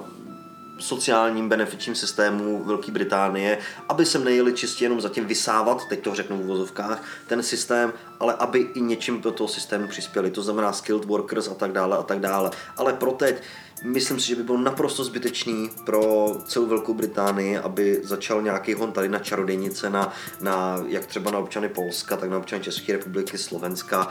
sociálním 0.79 1.49
benefičním 1.49 1.95
systému 1.95 2.65
Velké 2.65 2.93
Británie, 2.93 3.59
aby 3.89 4.07
se 4.07 4.19
nejeli 4.19 4.53
čistě 4.53 4.85
jenom 4.85 5.01
zatím 5.01 5.27
vysávat, 5.27 5.89
teď 5.89 6.01
to 6.01 6.15
řeknu 6.15 6.43
v 6.43 6.47
vozovkách, 6.47 7.03
ten 7.27 7.43
systém, 7.43 7.93
ale 8.21 8.35
aby 8.35 8.59
i 8.59 8.81
něčím 8.81 9.21
do 9.21 9.31
toho 9.31 9.49
systému 9.49 9.89
přispěli, 9.89 10.31
to 10.31 10.43
znamená 10.43 10.73
skilled 10.73 11.05
workers 11.05 11.49
a 11.49 11.55
tak 11.55 11.73
dále 11.73 11.97
a 11.97 12.03
tak 12.03 12.21
dále. 12.21 12.51
Ale 12.77 12.93
pro 12.93 13.13
teď 13.13 13.43
myslím 13.85 14.21
si, 14.21 14.27
že 14.27 14.37
by 14.37 14.43
bylo 14.43 14.59
naprosto 14.59 15.05
zbytečný 15.05 15.71
pro 15.85 16.33
celou 16.45 16.67
Velkou 16.67 16.95
Británii, 16.95 17.59
aby 17.59 18.01
začal 18.03 18.43
nějaký 18.43 18.75
hon 18.75 18.93
tady 18.93 19.09
na 19.09 19.19
čarodějnice, 19.19 19.91
na, 19.91 20.13
na 20.41 20.85
jak 20.87 21.07
třeba 21.07 21.31
na 21.31 21.39
občany 21.39 21.69
Polska, 21.69 22.17
tak 22.17 22.31
na 22.31 22.39
občany 22.39 22.63
České 22.63 22.93
republiky, 22.93 23.39
Slovenska, 23.39 24.09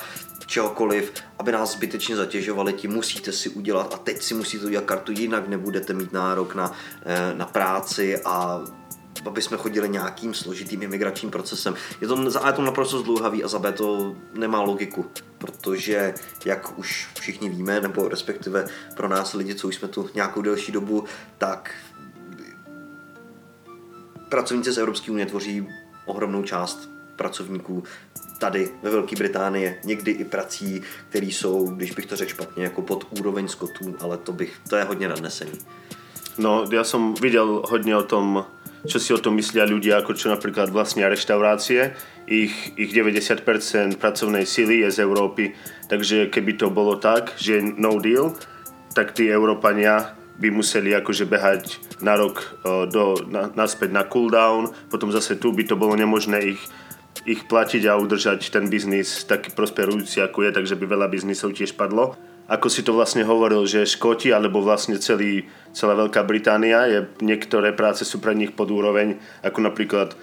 čehokoliv, 0.53 1.13
aby 1.39 1.51
nás 1.51 1.71
zbytečně 1.71 2.15
zatěžovali, 2.15 2.73
tím 2.73 2.91
musíte 2.91 3.31
si 3.31 3.49
udělat 3.49 3.93
a 3.93 3.97
teď 3.97 4.21
si 4.21 4.33
musíte 4.33 4.65
udělat 4.65 4.85
kartu, 4.85 5.11
jinak 5.11 5.47
nebudete 5.47 5.93
mít 5.93 6.13
nárok 6.13 6.55
na, 6.55 6.71
eh, 7.05 7.33
na 7.33 7.45
práci 7.45 8.21
a 8.25 8.61
aby 9.25 9.41
jsme 9.41 9.57
chodili 9.57 9.89
nějakým 9.89 10.33
složitým 10.33 10.83
imigračním 10.83 11.31
procesem. 11.31 11.75
Je 12.01 12.07
to, 12.07 12.29
za 12.29 12.39
A 12.39 12.47
je 12.47 12.53
to 12.53 12.61
naprosto 12.61 12.99
zdlouhavý 12.99 13.43
a 13.43 13.47
za 13.47 13.59
B 13.59 13.71
to 13.71 14.15
nemá 14.33 14.61
logiku, 14.61 15.05
protože 15.37 16.13
jak 16.45 16.77
už 16.77 17.07
všichni 17.19 17.49
víme, 17.49 17.81
nebo 17.81 18.09
respektive 18.09 18.65
pro 18.95 19.07
nás 19.07 19.33
lidi, 19.33 19.55
co 19.55 19.67
už 19.67 19.75
jsme 19.75 19.87
tu 19.87 20.09
nějakou 20.13 20.41
delší 20.41 20.71
dobu, 20.71 21.03
tak 21.37 21.73
pracovníci 24.29 24.71
z 24.71 24.77
Evropské 24.77 25.11
unie 25.11 25.25
tvoří 25.25 25.67
ohromnou 26.05 26.43
část 26.43 26.89
pracovníků 27.15 27.83
tady 28.43 28.69
ve 28.83 28.89
Velké 28.89 29.15
Británii, 29.15 29.79
někdy 29.83 30.11
i 30.11 30.23
prací, 30.23 30.81
které 31.09 31.25
jsou, 31.25 31.67
když 31.67 31.91
bych 31.91 32.05
to 32.05 32.15
řekl 32.15 32.31
špatně, 32.31 32.63
jako 32.63 32.81
pod 32.81 33.07
úroveň 33.19 33.47
skotů, 33.47 33.95
ale 33.99 34.17
to, 34.17 34.31
bych, 34.31 34.59
to 34.69 34.75
je 34.75 34.83
hodně 34.83 35.07
nadnesený. 35.07 35.51
No, 36.37 36.65
já 36.71 36.83
jsem 36.83 37.13
viděl 37.13 37.63
hodně 37.69 37.95
o 37.95 38.03
tom, 38.03 38.45
čo 38.87 38.99
si 38.99 39.15
o 39.15 39.17
tom 39.17 39.39
myslia 39.39 39.63
ľudia, 39.63 40.03
ako 40.03 40.11
čo 40.11 40.27
napríklad 40.27 40.67
vlastnia 40.67 41.07
reštaurácie. 41.07 41.95
Ich, 42.27 42.51
ich 42.75 42.91
90% 42.91 43.95
pracovnej 43.95 44.43
sily 44.43 44.83
je 44.83 44.91
z 44.91 45.07
Európy, 45.07 45.55
takže 45.87 46.27
keby 46.27 46.59
to 46.59 46.67
bolo 46.67 46.99
tak, 46.99 47.31
že 47.39 47.63
no 47.79 47.95
deal, 48.03 48.35
tak 48.91 49.15
tí 49.15 49.31
Európania 49.31 50.19
by 50.35 50.51
museli 50.51 50.91
akože 50.91 51.23
behať 51.31 51.63
na 52.03 52.19
rok 52.19 52.59
do, 52.91 53.15
na, 53.23 53.47
naspäť 53.55 53.95
na 53.95 54.03
cooldown, 54.03 54.75
potom 54.91 55.15
zase 55.15 55.39
tu 55.39 55.55
by 55.55 55.63
to 55.63 55.79
bolo 55.79 55.95
nemožné 55.95 56.59
ich 56.59 56.61
ich 57.23 57.47
platiť 57.47 57.87
a 57.87 57.95
udržať 57.95 58.51
ten 58.51 58.67
biznis 58.67 59.23
taký 59.23 59.55
prosperujúci 59.55 60.19
ako 60.19 60.47
je, 60.47 60.51
takže 60.51 60.75
by 60.75 60.85
veľa 60.87 61.07
biznisov 61.07 61.55
tiež 61.55 61.79
padlo. 61.79 62.19
Ako 62.51 62.67
si 62.67 62.83
to 62.83 62.91
vlastne 62.91 63.23
hovoril, 63.23 63.63
že 63.63 63.87
Škoti 63.87 64.35
alebo 64.35 64.59
vlastne 64.59 64.99
celý, 64.99 65.47
celá 65.71 65.95
Veľká 65.95 66.27
Británia, 66.27 66.83
je, 66.91 66.99
niektoré 67.23 67.71
práce 67.71 68.03
sú 68.03 68.19
pre 68.19 68.35
nich 68.35 68.51
pod 68.51 68.67
úroveň, 68.67 69.15
ako 69.39 69.63
napríklad 69.63 70.19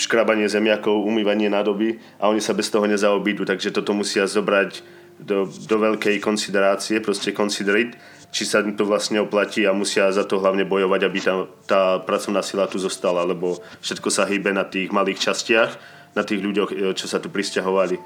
škrabanie 0.00 0.48
zemiakov, 0.48 1.04
umývanie 1.04 1.52
nádoby 1.52 2.00
a 2.20 2.28
oni 2.32 2.40
sa 2.40 2.56
bez 2.56 2.72
toho 2.72 2.88
nezaobídu, 2.88 3.44
takže 3.44 3.72
toto 3.72 3.92
musia 3.92 4.24
zobrať 4.24 4.80
do, 5.20 5.44
do 5.44 5.76
veľkej 5.76 6.20
konsiderácie, 6.24 7.04
proste 7.04 7.36
consider 7.36 7.76
it, 7.76 7.92
či 8.32 8.48
sa 8.48 8.64
to 8.64 8.88
vlastne 8.88 9.20
oplatí 9.20 9.68
a 9.68 9.76
musia 9.76 10.08
za 10.08 10.24
to 10.24 10.40
hlavne 10.40 10.64
bojovať, 10.64 11.00
aby 11.04 11.18
tá, 11.20 11.34
tá 11.68 11.82
pracovná 12.00 12.40
sila 12.40 12.64
tu 12.64 12.80
zostala, 12.80 13.28
lebo 13.28 13.60
všetko 13.84 14.08
sa 14.08 14.24
hýbe 14.24 14.56
na 14.56 14.64
tých 14.64 14.88
malých 14.88 15.20
častiach 15.20 15.70
na 16.12 16.22
tých 16.22 16.40
ľuďoch, 16.40 16.70
e, 16.72 16.76
čo 16.96 17.06
sa 17.08 17.18
tu 17.18 17.32
pristahovali. 17.32 17.96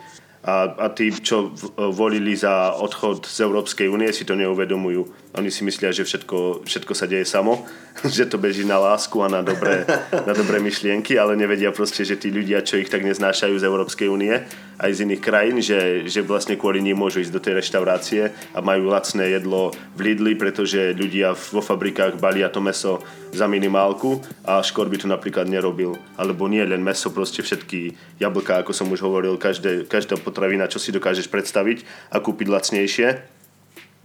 a, 0.47 0.71
a 0.79 0.87
tí, 0.95 1.11
čo 1.11 1.51
volili 1.75 2.39
za 2.39 2.71
odchod 2.79 3.27
z 3.27 3.43
Európskej 3.43 3.91
únie, 3.91 4.15
si 4.15 4.23
to 4.23 4.39
neuvedomujú. 4.39 5.35
Oni 5.35 5.51
si 5.51 5.67
myslia, 5.67 5.91
že 5.91 6.07
všetko, 6.07 6.63
všetko 6.63 6.93
sa 6.95 7.11
deje 7.11 7.27
samo, 7.27 7.67
že 8.17 8.31
to 8.31 8.39
beží 8.39 8.63
na 8.63 8.79
lásku 8.79 9.19
a 9.19 9.27
na 9.27 9.43
dobré, 9.43 9.83
na 10.13 10.33
dobré 10.39 10.63
myšlienky, 10.63 11.19
ale 11.19 11.35
nevedia 11.35 11.75
proste, 11.75 12.07
že 12.07 12.15
tí 12.15 12.31
ľudia, 12.31 12.63
čo 12.63 12.79
ich 12.79 12.87
tak 12.87 13.03
neznášajú 13.03 13.59
z 13.59 13.67
Európskej 13.67 14.07
únie, 14.07 14.39
aj 14.77 14.91
z 14.93 15.03
iných 15.09 15.23
krajín, 15.25 15.57
že, 15.65 16.05
že 16.05 16.21
vlastne 16.21 16.61
kvôli 16.61 16.85
nim 16.85 16.97
môžu 16.97 17.25
ísť 17.25 17.33
do 17.33 17.41
tej 17.41 17.61
reštaurácie 17.61 18.23
a 18.53 18.59
majú 18.61 18.93
lacné 18.93 19.37
jedlo 19.37 19.73
v 19.97 20.13
Lidli, 20.13 20.37
pretože 20.37 20.93
ľudia 20.93 21.33
vo 21.33 21.65
fabrikách 21.65 22.21
balia 22.21 22.53
to 22.53 22.61
meso 22.61 23.01
za 23.33 23.49
minimálku 23.49 24.21
a 24.45 24.61
Škor 24.61 24.93
by 24.93 24.97
to 25.01 25.09
napríklad 25.09 25.49
nerobil. 25.49 25.97
Alebo 26.21 26.45
nie 26.47 26.65
len 26.65 26.85
meso, 26.85 27.09
proste 27.09 27.41
všetky 27.41 27.97
jablka, 28.21 28.61
ako 28.61 28.77
som 28.77 28.93
už 28.93 29.01
hovoril, 29.01 29.41
každé, 29.41 29.89
každá 29.89 30.21
potravina, 30.21 30.69
čo 30.69 30.77
si 30.77 30.93
dokážeš 30.93 31.33
predstaviť 31.33 32.13
a 32.13 32.21
kúpiť 32.21 32.47
lacnejšie, 32.53 33.09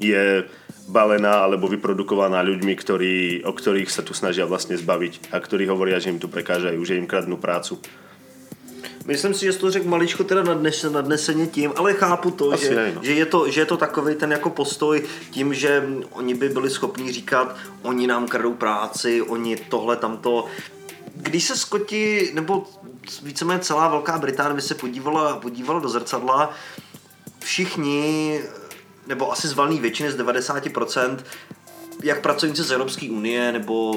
je 0.01 0.49
balená 0.89 1.45
alebo 1.45 1.69
vyprodukovaná 1.69 2.41
ľuďmi, 2.41 2.73
ktorí, 2.73 3.15
o 3.45 3.53
ktorých 3.53 3.91
sa 3.93 4.01
tu 4.01 4.17
snažia 4.17 4.49
vlastne 4.49 4.75
zbaviť 4.75 5.29
a 5.29 5.37
ktorí 5.37 5.69
hovoria, 5.69 6.01
že 6.01 6.09
im 6.09 6.19
tu 6.19 6.27
prekážajú, 6.27 6.79
že 6.81 6.97
im 6.97 7.05
kradnú 7.05 7.37
prácu. 7.37 7.77
Myslím 9.05 9.33
si, 9.33 9.45
že 9.45 9.53
jsi 9.53 9.59
to 9.59 9.71
řekl 9.71 9.87
maličko 9.87 10.23
teda 10.23 10.43
nadnes, 10.43 10.83
nadneseně 10.83 11.47
tím, 11.47 11.73
ale 11.75 11.93
chápu 11.93 12.31
to, 12.31 12.55
že, 12.55 12.67
je, 12.67 12.91
no. 12.95 13.03
že, 13.03 13.13
je 13.13 13.25
to, 13.25 13.51
že 13.51 13.61
je 13.61 13.65
to 13.65 13.77
takový 13.77 14.15
ten 14.15 14.31
jako 14.31 14.49
postoj 14.49 15.03
tím, 15.31 15.53
že 15.53 15.83
oni 16.11 16.33
by 16.33 16.49
byli 16.49 16.69
schopni 16.69 17.11
říkat, 17.11 17.55
oni 17.81 18.07
nám 18.07 18.27
kradou 18.27 18.53
práci, 18.53 19.21
oni 19.21 19.57
tohle, 19.57 19.95
tamto. 19.95 20.45
Když 21.15 21.43
se 21.43 21.57
Skoti, 21.57 22.31
nebo 22.33 22.63
víceméně 23.23 23.59
celá 23.59 23.87
Velká 23.87 24.17
Británie 24.17 24.55
by 24.55 24.61
se 24.61 24.75
podívala, 24.75 25.35
podívala 25.35 25.79
do 25.79 25.89
zrcadla, 25.89 26.53
všichni 27.39 28.39
nebo 29.07 29.31
asi 29.31 29.47
z 29.47 29.53
valný 29.53 29.79
většiny 29.79 30.11
z 30.11 30.17
90%, 30.17 31.17
jak 32.03 32.21
pracovníci 32.21 32.63
z 32.63 32.71
Evropské 32.71 33.09
unie 33.09 33.51
nebo 33.51 33.93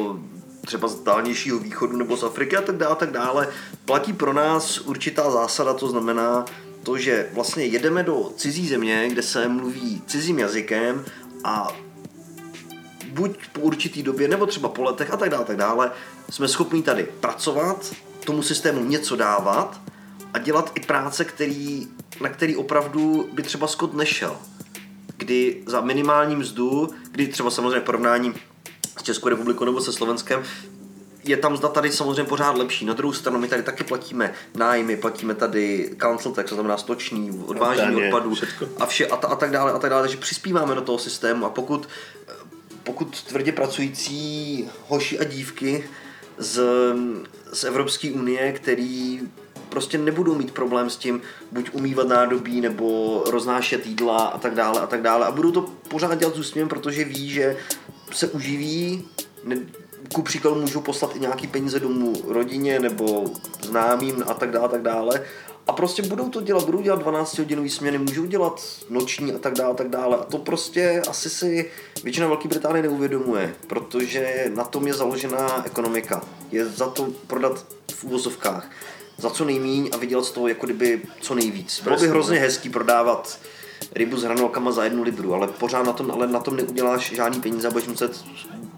třeba 0.66 0.88
z 0.88 1.00
dálnějšího 1.00 1.58
východu 1.58 1.96
nebo 1.96 2.16
z 2.16 2.24
Afriky 2.24 2.56
a 2.56 2.62
tak 2.62 2.76
dále, 2.76 2.92
a 2.92 2.94
tak 2.94 3.10
dále, 3.10 3.48
platí 3.84 4.12
pro 4.12 4.32
nás 4.32 4.78
určitá 4.78 5.30
zásada, 5.30 5.74
to 5.74 5.88
znamená 5.88 6.44
to, 6.82 6.98
že 6.98 7.28
vlastně 7.32 7.64
jedeme 7.64 8.02
do 8.02 8.32
cizí 8.36 8.68
země, 8.68 9.08
kde 9.08 9.22
se 9.22 9.48
mluví 9.48 10.02
cizím 10.06 10.38
jazykem 10.38 11.04
a 11.44 11.68
buď 13.08 13.38
po 13.52 13.60
určitý 13.60 14.02
době, 14.02 14.28
nebo 14.28 14.46
třeba 14.46 14.68
po 14.68 14.82
letech 14.82 15.12
a 15.12 15.16
tak 15.16 15.30
dále, 15.30 15.44
tak 15.44 15.56
dále, 15.56 15.90
jsme 16.30 16.48
schopni 16.48 16.82
tady 16.82 17.08
pracovat, 17.20 17.92
tomu 18.24 18.42
systému 18.42 18.84
něco 18.84 19.16
dávat 19.16 19.80
a 20.34 20.38
dělat 20.38 20.72
i 20.74 20.80
práce, 20.80 21.24
který, 21.24 21.88
na 22.20 22.28
který 22.28 22.56
opravdu 22.56 23.28
by 23.32 23.42
třeba 23.42 23.66
Scott 23.66 23.94
nešel. 23.94 24.36
Kdy 25.16 25.62
za 25.66 25.80
minimální 25.80 26.36
mzdu, 26.36 26.90
kdy 27.10 27.28
třeba 27.28 27.50
samozřejmě 27.50 27.80
porovnání 27.80 28.34
s 28.98 29.02
Českou 29.02 29.28
republikou 29.28 29.64
nebo 29.64 29.80
se 29.80 29.92
Slovenskem, 29.92 30.42
je 31.24 31.36
tam 31.36 31.56
zda 31.56 31.68
tady 31.68 31.92
samozřejmě 31.92 32.24
pořád 32.24 32.56
lepší. 32.56 32.84
Na 32.84 32.94
druhou 32.94 33.12
stranu 33.12 33.38
my 33.38 33.48
tady 33.48 33.62
taky 33.62 33.84
platíme 33.84 34.32
nájmy, 34.54 34.96
platíme 34.96 35.34
tady 35.34 35.90
council 36.00 36.32
tax, 36.32 36.48
to 36.48 36.54
znamená 36.54 36.76
stoční, 36.76 37.30
odvážení 37.46 37.96
odpadů 37.96 38.34
a, 38.80 38.86
vše, 38.86 39.06
a, 39.06 39.16
ta, 39.16 39.28
a 39.28 39.36
tak 39.36 39.50
dále, 39.50 39.72
a 39.72 39.78
tak 39.78 39.90
dále, 39.90 40.02
takže 40.02 40.16
přispíváme 40.16 40.74
do 40.74 40.80
toho 40.80 40.98
systému 40.98 41.46
a 41.46 41.50
pokud, 41.50 41.88
pokud 42.84 43.22
tvrdě 43.22 43.52
pracující 43.52 44.68
hoši 44.88 45.18
a 45.18 45.24
dívky 45.24 45.84
z, 46.38 46.62
z 47.52 47.64
Evropské 47.64 48.10
unie, 48.10 48.52
který 48.52 49.20
prostě 49.68 49.98
nebudou 49.98 50.34
mít 50.34 50.50
problém 50.50 50.90
s 50.90 50.96
tím 50.96 51.22
buď 51.52 51.70
umývat 51.72 52.08
nádobí 52.08 52.60
nebo 52.60 53.22
roznášet 53.26 53.86
jídla 53.86 54.18
a 54.18 54.38
tak 54.38 54.54
dále 54.54 54.80
a 54.80 54.86
tak 54.86 55.02
dále 55.02 55.26
a 55.26 55.30
budou 55.30 55.50
to 55.50 55.62
pořád 55.88 56.18
dělat 56.18 56.34
s 56.34 56.38
úsměvem, 56.38 56.68
protože 56.68 57.04
ví, 57.04 57.30
že 57.30 57.56
se 58.12 58.28
uživí, 58.28 59.04
ne, 59.44 59.56
ku 60.14 60.22
příkladu 60.22 60.60
můžou 60.60 60.80
poslat 60.80 61.16
i 61.16 61.20
nějaký 61.20 61.46
peníze 61.46 61.80
domů 61.80 62.12
rodině 62.28 62.80
nebo 62.80 63.24
známým 63.62 64.24
a 64.26 64.34
tak 64.34 64.50
dále, 64.50 64.64
a 64.64 64.68
tak 64.68 64.82
dále. 64.82 65.22
A 65.66 65.72
prostě 65.72 66.02
budou 66.02 66.28
to 66.28 66.40
dělat, 66.40 66.64
budou 66.64 66.82
dělat 66.82 67.00
12 67.00 67.38
hodinový 67.38 67.70
směny, 67.70 67.98
můžou 67.98 68.26
dělat 68.26 68.62
noční 68.90 69.32
a 69.32 69.38
tak 69.38 69.54
dále, 69.54 69.70
a 69.70 69.76
tak 69.76 69.88
dále. 69.88 70.16
A 70.16 70.24
to 70.24 70.38
prostě 70.38 71.02
asi 71.08 71.30
si 71.30 71.70
většina 72.04 72.26
Velké 72.26 72.48
Británie 72.48 72.82
neuvědomuje, 72.82 73.54
protože 73.66 74.50
na 74.54 74.64
tom 74.64 74.86
je 74.86 74.94
založená 74.94 75.66
ekonomika. 75.66 76.22
Je 76.52 76.66
za 76.66 76.86
to 76.86 77.08
prodat 77.26 77.66
v 77.94 78.04
úvozovkách 78.04 78.70
za 79.18 79.30
co 79.30 79.44
nejmíň 79.44 79.90
a 79.92 79.96
vydělat 79.96 80.24
z 80.24 80.30
toho 80.30 80.48
jako 80.48 80.66
kdyby 80.66 81.02
co 81.20 81.34
nejvíc. 81.34 81.80
Bylo 81.82 81.96
by 81.96 82.08
hrozně 82.08 82.38
hezký 82.38 82.70
prodávat 82.70 83.38
rybu 83.92 84.16
s 84.16 84.22
hranolkama 84.22 84.72
za 84.72 84.84
jednu 84.84 85.02
libru, 85.02 85.34
ale 85.34 85.48
pořád 85.48 85.82
na 85.82 85.92
tom, 85.92 86.10
ale 86.10 86.26
na 86.26 86.40
tom 86.40 86.56
neuděláš 86.56 87.12
žádný 87.14 87.40
peníze 87.40 87.70
budeš 87.70 87.88
muset 87.88 88.24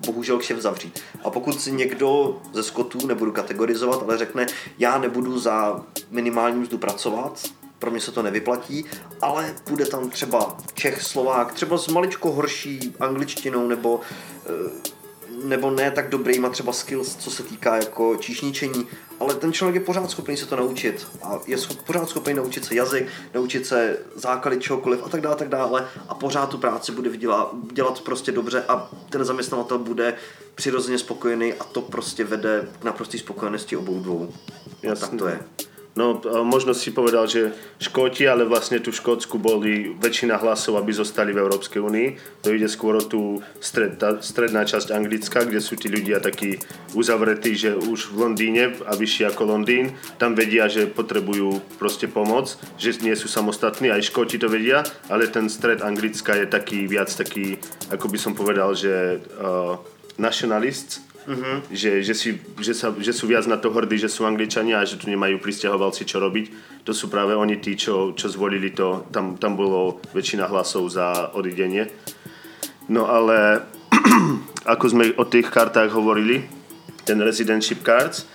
bohužel 0.07 0.39
kšev 0.39 0.59
zavřít. 0.59 1.01
A 1.25 1.31
pokud 1.31 1.61
si 1.61 1.73
někdo 1.73 2.41
ze 2.53 2.63
skotů, 2.63 3.07
nebudu 3.07 3.33
kategorizovat, 3.33 4.03
ale 4.03 4.19
řekne, 4.19 4.47
já 4.79 4.99
nebudu 4.99 5.39
za 5.39 5.85
minimální 6.11 6.61
mzdu 6.61 6.79
pracovat, 6.79 7.41
pro 7.79 7.91
mě 7.91 8.01
se 8.01 8.13
to 8.13 8.23
nevyplatí, 8.23 8.85
ale 9.23 9.55
bude 9.71 9.87
tam 9.87 10.11
třeba 10.11 10.57
Čech, 10.75 11.03
Slovák, 11.03 11.53
třeba 11.53 11.79
s 11.79 11.89
maličko 11.89 12.33
horší 12.33 12.95
angličtinou 13.01 13.69
nebo 13.69 14.01
eh, 14.47 14.96
nebo 15.45 15.71
ne 15.71 15.91
tak 15.91 16.09
dobrýma 16.09 16.49
třeba 16.49 16.73
skills, 16.73 17.17
co 17.17 17.31
se 17.31 17.43
týká 17.43 17.77
jako 17.77 18.17
číšničení, 18.17 18.87
ale 19.21 19.35
ten 19.35 19.53
člověk 19.53 19.75
je 19.75 19.81
pořád 19.81 20.11
schopný 20.11 20.37
se 20.37 20.47
to 20.47 20.57
naučit 20.57 21.07
a 21.23 21.41
je 21.47 21.59
schop, 21.59 21.83
pořád 21.83 22.09
schopný 22.09 22.35
naučit 22.35 22.65
se 22.65 22.75
jazyk, 22.75 23.07
naučit 23.35 23.67
se 23.67 23.99
základy 24.15 24.59
čehokoliv 24.61 25.01
a 25.05 25.09
tak 25.09 25.21
dále, 25.21 25.37
tak 25.37 25.49
dále 25.49 25.89
a 26.09 26.15
pořád 26.15 26.49
tu 26.49 26.59
práci 26.59 26.93
bude 26.93 27.17
dělat, 27.17 27.51
dělat 27.73 28.01
prostě 28.01 28.33
dobře 28.33 28.65
a 28.69 28.91
ten 29.11 29.25
zaměstnavatel 29.25 29.79
bude 29.79 30.15
přirozeně 30.55 30.99
spokojený 30.99 31.53
a 31.53 31.65
to 31.65 31.83
prostě 31.83 32.25
vede 32.25 32.69
k 32.81 32.85
naprosté 32.85 33.19
spokojenosti 33.19 33.77
obou 33.77 34.01
dvou. 34.01 34.33
Jasný. 34.83 35.09
tak 35.09 35.19
to 35.19 35.27
je. 35.29 35.41
No, 35.97 36.21
možno 36.45 36.77
si 36.77 36.93
povedal, 36.93 37.25
že 37.25 37.57
Škóti, 37.81 38.29
ale 38.29 38.45
vlastne 38.45 38.85
tu 38.85 38.93
v 38.93 39.01
Škótsku 39.01 39.41
boli 39.41 39.97
väčšina 39.97 40.37
hlasov, 40.37 40.77
aby 40.77 40.93
zostali 40.93 41.33
v 41.33 41.41
Európskej 41.41 41.81
únii. 41.81 42.09
To 42.45 42.53
ide 42.53 42.69
skôr 42.69 43.01
o 43.01 43.09
tú 43.09 43.41
stred, 43.65 43.97
tá 43.97 44.21
stredná 44.21 44.69
časť 44.69 44.93
Anglicka, 44.93 45.49
kde 45.49 45.57
sú 45.57 45.73
tí 45.81 45.89
ľudia 45.89 46.21
takí 46.21 46.61
uzavretí, 46.93 47.57
že 47.57 47.73
už 47.73 48.13
v 48.13 48.29
Londýne 48.29 48.77
a 48.85 48.93
vyšší 48.93 49.33
ako 49.33 49.49
Londýn, 49.49 49.97
tam 50.21 50.37
vedia, 50.37 50.69
že 50.69 50.85
potrebujú 50.85 51.65
proste 51.81 52.13
pomoc, 52.13 52.61
že 52.77 53.01
nie 53.01 53.17
sú 53.17 53.33
samostatní, 53.33 53.89
aj 53.89 54.13
Škóti 54.13 54.37
to 54.37 54.53
vedia, 54.53 54.85
ale 55.09 55.33
ten 55.33 55.49
stred 55.49 55.81
Anglicka 55.81 56.37
je 56.37 56.45
taký 56.45 56.85
viac 56.85 57.09
taký, 57.09 57.57
ako 57.89 58.13
by 58.13 58.19
som 58.21 58.37
povedal, 58.37 58.77
že 58.77 59.25
uh, 59.41 59.81
nationalist, 60.21 61.01
mm-hmm. 61.27 61.57
že, 61.75 62.01
že, 62.01 62.15
si, 62.15 62.39
že, 62.63 62.73
sa, 62.73 62.95
že 62.95 63.13
sú 63.13 63.27
viac 63.27 63.45
na 63.51 63.59
to 63.59 63.69
hrdí, 63.75 63.99
že 63.99 64.09
sú 64.09 64.25
Angličania 64.25 64.81
a 64.81 64.89
že 64.89 64.97
tu 64.97 65.11
nemajú 65.11 65.43
pristahovalci 65.43 66.07
čo 66.07 66.23
robiť. 66.23 66.79
To 66.87 66.95
sú 66.95 67.11
práve 67.11 67.35
oni 67.35 67.59
tí, 67.59 67.75
čo, 67.75 68.15
čo 68.15 68.31
zvolili 68.31 68.71
to. 68.73 69.11
Tam, 69.11 69.37
tam 69.37 69.59
bolo 69.59 69.99
väčšina 70.15 70.47
hlasov 70.47 70.87
za 70.89 71.35
odidenie. 71.35 71.91
No 72.89 73.11
ale 73.11 73.67
ako 74.73 74.85
sme 74.87 75.05
o 75.19 75.27
tých 75.27 75.51
kartách 75.51 75.91
hovorili, 75.91 76.47
ten 77.07 77.19
residentship 77.23 77.87
cards, 77.87 78.27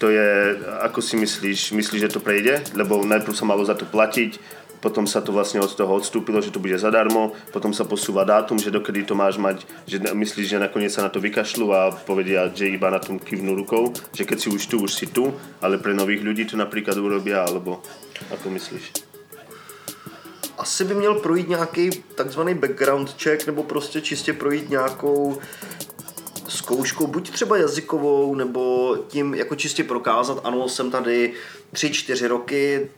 to 0.00 0.08
je, 0.08 0.56
ako 0.80 1.04
si 1.04 1.20
myslíš, 1.20 1.76
myslíš, 1.76 2.00
že 2.08 2.12
to 2.16 2.24
prejde? 2.24 2.64
Lebo 2.72 3.04
najprv 3.04 3.36
sa 3.36 3.44
malo 3.44 3.60
za 3.68 3.76
to 3.76 3.84
platiť, 3.84 4.59
potom 4.80 5.06
sa 5.06 5.20
to 5.20 5.32
vlastne 5.32 5.60
od 5.60 5.72
toho 5.72 5.92
odstúpilo, 6.00 6.40
že 6.40 6.50
to 6.50 6.58
bude 6.58 6.76
zadarmo, 6.80 7.36
potom 7.52 7.72
sa 7.76 7.84
posúva 7.84 8.24
dátum, 8.24 8.58
že 8.58 8.72
dokedy 8.72 9.04
to 9.04 9.14
máš 9.14 9.36
mať, 9.36 9.68
že 9.86 10.00
myslíš, 10.00 10.56
že 10.56 10.58
nakoniec 10.58 10.92
sa 10.92 11.04
na 11.04 11.12
to 11.12 11.20
vykašľú 11.20 11.66
a 11.72 11.92
povedia, 12.04 12.48
že 12.48 12.72
iba 12.72 12.90
na 12.90 12.98
tom 12.98 13.20
kývnú 13.20 13.54
rukou, 13.54 13.92
že 14.16 14.24
keď 14.24 14.38
si 14.40 14.48
už 14.48 14.62
tu, 14.66 14.76
už 14.80 14.92
si 14.92 15.06
tu, 15.06 15.32
ale 15.60 15.78
pre 15.78 15.92
nových 15.92 16.24
ľudí 16.24 16.48
to 16.48 16.56
napríklad 16.56 16.96
urobia, 16.96 17.44
alebo 17.44 17.84
ako 18.32 18.50
myslíš? 18.50 19.12
Asi 20.58 20.84
by 20.84 20.94
měl 20.94 21.14
projít 21.14 21.48
nějaký 21.48 21.90
takzvaný 22.14 22.54
background 22.54 23.14
check, 23.22 23.46
nebo 23.46 23.62
prostě 23.62 24.00
čistě 24.00 24.32
projít 24.32 24.70
nějakou 24.70 25.38
zkouškou, 26.48 27.06
buď 27.06 27.30
třeba 27.30 27.56
jazykovou, 27.56 28.34
nebo 28.34 28.96
tím 29.08 29.34
jako 29.34 29.54
čistě 29.54 29.84
prokázat, 29.84 30.40
ano, 30.44 30.68
jsem 30.68 30.90
tady 30.90 31.32
3-4 31.72 32.26
roky, 32.26 32.90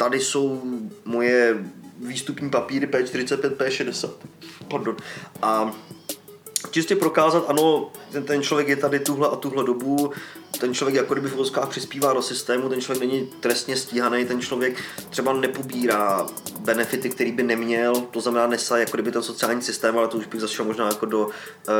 tady 0.00 0.20
jsou 0.20 0.62
moje 1.04 1.64
výstupní 1.98 2.50
papíry 2.50 2.86
P45, 2.86 3.50
P60. 3.50 4.10
Pardon. 4.68 4.96
A 5.42 5.72
čistě 6.70 6.96
prokázat, 6.96 7.44
ano, 7.48 7.92
ten, 8.12 8.24
ten 8.24 8.42
člověk 8.42 8.68
je 8.68 8.76
tady 8.76 9.00
tuhle 9.00 9.28
a 9.28 9.36
tuhle 9.36 9.64
dobu, 9.64 10.12
ten 10.60 10.74
člověk 10.74 10.96
jako 10.96 11.14
kdyby 11.14 11.28
v 11.28 11.36
vozkách 11.36 11.68
přispívá 11.68 12.12
do 12.12 12.22
systému, 12.22 12.68
ten 12.68 12.80
člověk 12.80 13.08
není 13.08 13.28
trestně 13.40 13.76
stíhaný, 13.76 14.24
ten 14.24 14.40
člověk 14.40 14.82
třeba 15.10 15.32
nepobírá 15.32 16.26
benefity, 16.70 17.10
který 17.10 17.32
by 17.32 17.42
neměl, 17.42 17.94
to 17.94 18.20
znamená 18.20 18.46
nesa 18.46 18.78
jako 18.78 18.96
kdyby 18.96 19.12
ten 19.12 19.22
sociální 19.22 19.62
systém, 19.62 19.98
ale 19.98 20.08
to 20.08 20.18
už 20.18 20.26
bych 20.26 20.40
zašel 20.40 20.64
možná 20.64 20.86
jako 20.86 21.06
do, 21.06 21.28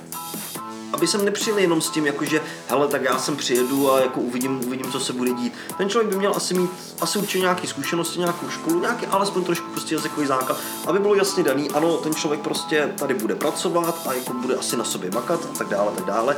aby 0.96 1.08
sem 1.08 1.26
nepřijeli 1.26 1.62
jenom 1.62 1.82
s 1.82 1.90
tím, 1.90 2.06
jakože 2.06 2.42
hele, 2.68 2.88
tak 2.88 3.04
já 3.04 3.18
sem 3.18 3.36
přijedu 3.36 3.92
a 3.92 4.00
jako 4.00 4.20
uvidím, 4.20 4.62
uvidím, 4.68 4.92
co 4.92 5.00
se 5.00 5.14
bude 5.14 5.34
dít. 5.34 5.54
Ten 5.78 5.90
člověk 5.90 6.10
by 6.10 6.18
měl 6.18 6.34
asi 6.36 6.54
mít 6.54 6.70
asi 7.02 7.20
určitě 7.20 7.40
nějaké 7.40 7.68
zkušenosti, 7.68 8.20
nějakou 8.20 8.50
školu, 8.50 8.80
nějaký 8.80 9.06
alespoň 9.06 9.44
trošku 9.44 9.72
prostě 9.72 9.96
jazykový 9.96 10.28
základ, 10.28 10.58
aby 10.88 11.00
bylo 11.00 11.16
jasně 11.16 11.44
daný, 11.44 11.70
ano, 11.70 11.98
ten 11.98 12.16
člověk 12.16 12.42
prostě 12.42 12.94
tady 13.00 13.14
bude 13.14 13.36
pracovat 13.36 14.08
a 14.08 14.14
jako 14.14 14.34
bude 14.34 14.56
asi 14.56 14.78
na 14.78 14.84
sobě 14.84 15.12
makat 15.12 15.40
a 15.54 15.58
tak 15.58 15.68
dále, 15.68 15.92
tak 15.96 16.06
dále, 16.06 16.38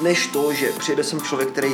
než 0.00 0.26
to, 0.26 0.52
že 0.52 0.72
přijede 0.78 1.04
sem 1.04 1.20
člověk, 1.20 1.48
který 1.48 1.72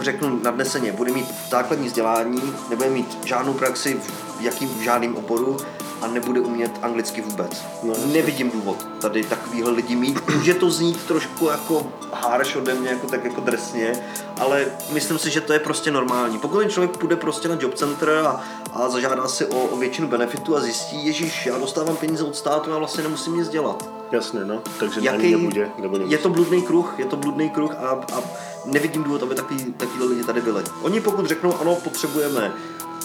řeknu 0.00 0.40
nadneseně, 0.42 0.92
bude 0.92 1.12
mít 1.12 1.26
základní 1.50 1.86
vzdělání, 1.86 2.54
nebude 2.70 2.90
mít 2.90 3.18
žádnou 3.24 3.52
praxi 3.52 4.00
v 4.38 4.40
jakým 4.40 4.68
v 4.68 4.80
žádném 4.80 5.16
oboru 5.16 5.56
a 6.04 6.08
nebude 6.08 6.40
umět 6.40 6.78
anglicky 6.82 7.20
vůbec. 7.20 7.64
No, 7.82 7.94
Nevidím 8.12 8.50
důvod 8.50 8.86
tady 9.00 9.22
takovýhle 9.22 9.70
lidi 9.70 9.96
mít. 9.96 10.34
Může 10.36 10.54
to 10.54 10.70
znít 10.70 11.04
trošku 11.04 11.46
jako 11.46 11.86
harsh 12.12 12.56
ode 12.56 12.74
mě, 12.74 12.88
jako 12.88 13.06
tak 13.06 13.24
jako 13.24 13.40
drsně, 13.40 13.92
ale 14.40 14.66
myslím 14.92 15.18
si, 15.18 15.30
že 15.30 15.40
to 15.40 15.52
je 15.52 15.58
prostě 15.58 15.90
normální. 15.90 16.38
Pokud 16.38 16.58
ten 16.58 16.70
člověk 16.70 16.96
půjde 16.96 17.16
prostě 17.16 17.48
na 17.48 17.56
job 17.60 17.74
center 17.74 18.10
a, 18.10 18.40
a 18.72 18.88
zažádá 18.88 19.28
si 19.28 19.46
o, 19.46 19.58
o 19.58 19.76
většinu 19.76 20.08
benefitu 20.08 20.56
a 20.56 20.60
zjistí, 20.60 21.06
ježíš, 21.06 21.46
já 21.46 21.58
dostávám 21.58 21.96
peníze 21.96 22.24
od 22.24 22.36
státu 22.36 22.72
a 22.72 22.78
vlastně 22.78 23.02
nemusím 23.02 23.36
nic 23.36 23.48
dělat. 23.48 23.88
Jasně, 24.12 24.44
no, 24.44 24.62
takže 24.78 25.00
Jaký, 25.02 25.30
nebude, 25.30 25.70
nebo 25.78 25.98
Je 26.06 26.18
to 26.18 26.28
bludný 26.28 26.62
kruh, 26.62 26.94
je 26.98 27.04
to 27.04 27.16
bludný 27.16 27.50
kruh 27.50 27.74
a, 27.74 28.04
a 28.12 28.22
nevidím 28.64 29.02
důvod, 29.02 29.22
aby 29.22 29.34
takový, 29.34 29.74
takový 29.76 30.04
lidi 30.04 30.24
tady 30.24 30.40
byli. 30.40 30.62
Oni 30.82 31.00
pokud 31.00 31.26
řeknou, 31.26 31.60
ano, 31.60 31.74
potřebujeme 31.74 32.52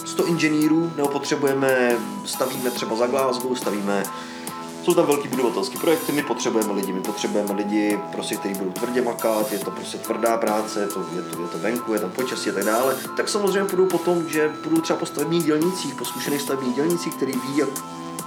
100 0.04 0.26
inženýrů, 0.26 0.92
nebo 0.96 1.08
potřebujeme, 1.08 1.96
stavíme 2.24 2.70
třeba 2.70 2.96
za 2.96 3.06
Glasgow, 3.06 3.56
stavíme 3.56 4.04
jsou 4.82 4.94
tam 4.94 5.06
velký 5.06 5.28
budovatelský 5.28 5.78
projekty, 5.78 6.12
my 6.12 6.22
potřebujeme 6.22 6.72
lidi, 6.72 6.92
my 6.92 7.00
potřebujeme 7.00 7.52
lidi, 7.52 7.98
prostě, 8.12 8.36
kteří 8.36 8.54
budou 8.54 8.70
tvrdě 8.70 9.02
makat, 9.02 9.52
je 9.52 9.58
to 9.58 9.70
prostě 9.70 9.98
tvrdá 9.98 10.36
práce, 10.36 10.80
je 10.80 10.86
to, 10.86 11.00
je 11.16 11.22
to, 11.22 11.42
je 11.42 11.48
to 11.48 11.58
venku, 11.58 11.94
je 11.94 12.00
tam 12.00 12.10
počasí 12.10 12.50
a 12.50 12.52
tak 12.52 12.64
dále. 12.64 12.96
Tak 13.16 13.28
samozřejmě 13.28 13.64
půjdou 13.64 13.86
potom, 13.86 14.28
že 14.28 14.48
půjdou 14.48 14.80
třeba 14.80 14.98
po 14.98 15.06
stavebních 15.06 15.44
dělnicích, 15.44 15.94
po 15.94 16.04
zkušených 16.04 16.40
stavebních 16.40 16.76
dělnicích, 16.76 17.14
který 17.14 17.32
ví, 17.32 17.56
jak 17.56 17.68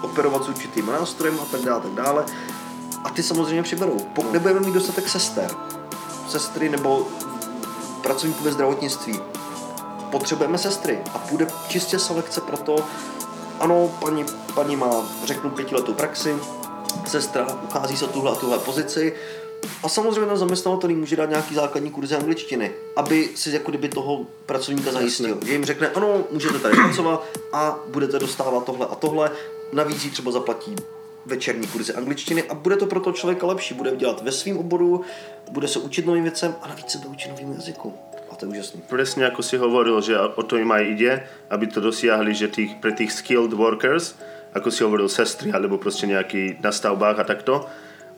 operovat 0.02 0.44
s 0.44 0.50
určitým 0.50 0.86
nástrojem 0.86 1.40
a 1.42 1.46
tak 1.46 1.62
dále, 1.62 1.82
tak 1.82 1.92
dále. 1.92 2.26
A 3.04 3.10
ty 3.10 3.24
samozřejmě 3.24 3.64
přiberou. 3.64 3.98
Pokud 4.16 4.34
nebudeme 4.34 4.60
mít 4.60 4.74
dostatek 4.74 5.10
sester, 5.10 5.52
sestry 6.28 6.70
nebo 6.70 7.08
pracovníků 8.02 8.44
ve 8.44 8.52
zdravotnictví, 8.52 9.20
potřebujeme 10.14 10.58
sestry 10.58 11.00
a 11.14 11.18
půjde 11.18 11.48
čistě 11.68 12.00
selekce 12.00 12.42
pro 12.42 12.58
to, 12.58 12.76
ano, 13.60 13.98
paní, 14.02 14.26
paní 14.56 14.76
má, 14.76 14.92
řeknu, 15.26 15.50
pětiletou 15.50 15.94
praxi, 15.94 16.36
sestra 17.08 17.48
uchází 17.64 17.98
se 17.98 18.08
tuhle 18.08 18.32
a 18.32 18.36
tuhle 18.36 18.60
pozici, 18.60 19.14
a 19.84 19.90
samozřejmě 19.90 20.26
ten 20.26 20.38
zaměstnavatel 20.38 20.90
může 20.90 21.16
dát 21.16 21.30
nějaký 21.30 21.56
základní 21.56 21.92
kurzy 21.92 22.16
angličtiny, 22.16 22.72
aby 22.96 23.30
si 23.36 23.52
jako 23.52 23.72
kdyby 23.72 23.90
toho 23.90 24.26
pracovníka 24.46 24.92
zajistil. 24.92 25.38
Že 25.46 25.52
jim 25.52 25.66
řekne, 25.66 25.90
ano, 25.90 26.24
můžete 26.32 26.60
tady 26.60 26.76
pracovat 26.76 27.26
a 27.54 27.80
budete 27.88 28.20
dostávat 28.20 28.66
tohle 28.66 28.86
a 28.86 28.96
tohle, 28.96 29.32
navíc 29.72 30.04
jí 30.06 30.12
třeba 30.12 30.32
zaplatí 30.32 30.76
večerní 31.26 31.68
kurzy 31.68 31.94
angličtiny 31.94 32.44
a 32.44 32.54
bude 32.54 32.76
to 32.76 32.86
pro 32.86 33.00
toho 33.00 33.14
člověka 33.14 33.48
lepší. 33.48 33.74
Bude 33.74 33.96
dělat 33.96 34.24
ve 34.24 34.32
svém 34.32 34.58
oboru, 34.58 35.02
bude 35.52 35.68
se 35.68 35.80
učit 35.80 36.06
novým 36.06 36.24
věcem 36.24 36.56
a 36.62 36.68
navíc 36.68 36.90
se 36.90 36.98
bude 36.98 37.10
učit 37.10 37.30
novým 37.30 37.54
jazyku. 37.54 37.94
A 38.34 38.36
to 38.36 38.50
je 38.50 38.58
úžasný. 38.58 38.82
Presne 38.90 39.30
ako 39.30 39.46
si 39.46 39.62
hovoril, 39.62 40.02
že 40.02 40.18
o 40.18 40.42
to 40.42 40.58
im 40.58 40.74
aj 40.74 40.84
ide, 40.90 41.12
aby 41.54 41.70
to 41.70 41.78
dosiahli, 41.78 42.34
že 42.34 42.50
tých, 42.50 42.82
pre 42.82 42.90
tých 42.90 43.14
skilled 43.14 43.54
workers, 43.54 44.18
ako 44.58 44.74
si 44.74 44.82
hovoril 44.82 45.06
sestry, 45.06 45.54
alebo 45.54 45.78
proste 45.78 46.10
nejaký 46.10 46.58
na 46.58 46.74
stavbách 46.74 47.22
a 47.22 47.30
takto, 47.30 47.70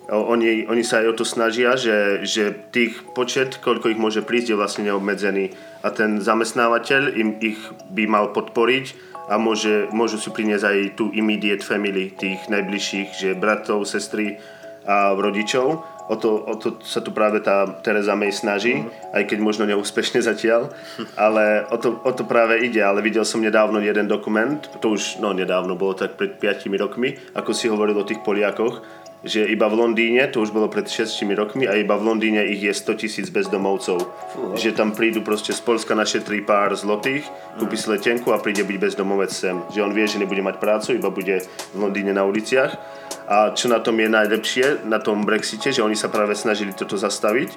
oni, 0.07 0.69
oni 0.69 0.83
sa 0.85 1.01
aj 1.01 1.07
o 1.11 1.17
to 1.17 1.25
snažia, 1.25 1.73
že, 1.75 2.21
že 2.21 2.53
tých 2.69 2.93
počet, 3.17 3.57
koľko 3.57 3.89
ich 3.89 3.99
môže 3.99 4.21
prísť, 4.21 4.53
je 4.53 4.59
vlastne 4.59 4.83
neobmedzený. 4.87 5.51
A 5.81 5.89
ten 5.89 6.21
zamestnávateľ 6.21 7.11
im 7.17 7.29
ich 7.41 7.57
by 7.89 8.05
mal 8.05 8.29
podporiť 8.29 9.17
a 9.33 9.41
môže, 9.41 9.89
môžu 9.89 10.21
si 10.21 10.29
priniesť 10.29 10.63
aj 10.63 10.77
tú 11.01 11.09
immediate 11.11 11.65
family, 11.65 12.13
tých 12.13 12.37
najbližších, 12.47 13.09
že 13.17 13.29
bratov, 13.33 13.89
sestry 13.89 14.37
a 14.85 15.17
rodičov 15.17 15.81
o 16.09 16.15
to, 16.15 16.29
o 16.45 16.55
to 16.55 16.77
sa 16.85 17.01
tu 17.01 17.09
práve 17.09 17.41
tá 17.41 17.65
Teresa 17.81 18.13
May 18.13 18.29
snaží, 18.29 18.77
mm. 18.77 19.15
aj 19.15 19.23
keď 19.25 19.37
možno 19.41 19.63
neúspešne 19.65 20.21
zatiaľ, 20.21 20.69
ale 21.17 21.65
o 21.73 21.77
to, 21.81 21.97
o 22.01 22.11
to 22.13 22.23
práve 22.25 22.61
ide, 22.61 22.81
ale 22.81 23.01
videl 23.01 23.25
som 23.25 23.41
nedávno 23.41 23.81
jeden 23.81 24.05
dokument, 24.05 24.61
to 24.81 24.93
už, 24.93 25.17
no 25.21 25.33
nedávno, 25.33 25.73
bolo 25.73 25.97
tak 25.97 26.17
pred 26.17 26.37
5 26.37 26.69
rokmi, 26.77 27.17
ako 27.33 27.51
si 27.53 27.65
hovoril 27.69 27.97
o 27.97 28.07
tých 28.07 28.21
Poliakoch, 28.21 29.05
že 29.25 29.41
iba 29.49 29.65
v 29.65 29.81
Londýne, 29.81 30.29
to 30.29 30.45
už 30.45 30.53
bolo 30.53 30.69
pred 30.69 30.85
6 30.85 31.25
rokmi, 31.33 31.65
a 31.65 31.73
iba 31.73 31.97
v 31.97 32.13
Londýne 32.13 32.45
ich 32.45 32.61
je 32.61 32.69
100 32.69 33.01
tisíc 33.01 33.27
bezdomovcov. 33.33 33.97
Fú, 34.05 34.53
že 34.53 34.69
tam 34.69 34.93
prídu 34.93 35.25
proste 35.25 35.49
z 35.49 35.65
Polska 35.65 35.97
našetrí 35.97 36.45
pár 36.45 36.77
zlotých, 36.77 37.25
kúpi 37.57 37.73
si 37.73 37.89
letenku 37.89 38.29
a 38.29 38.37
príde 38.37 38.61
byť 38.61 38.77
bezdomovec 38.77 39.33
sem. 39.33 39.57
Že 39.73 39.81
on 39.81 39.95
vie, 39.97 40.05
že 40.05 40.21
nebude 40.21 40.45
mať 40.45 40.61
prácu, 40.61 40.93
iba 40.93 41.09
bude 41.09 41.41
v 41.73 41.77
Londýne 41.81 42.13
na 42.13 42.21
uliciach 42.21 42.77
a 43.25 43.51
čo 43.57 43.65
na 43.69 43.81
tom 43.81 43.97
je 43.97 44.09
najlepšie, 44.09 44.85
na 44.85 45.01
tom 45.01 45.25
Brexite, 45.25 45.73
že 45.73 45.81
oni 45.81 45.97
sa 45.97 46.13
práve 46.13 46.37
snažili 46.37 46.77
toto 46.77 46.93
zastaviť, 46.93 47.49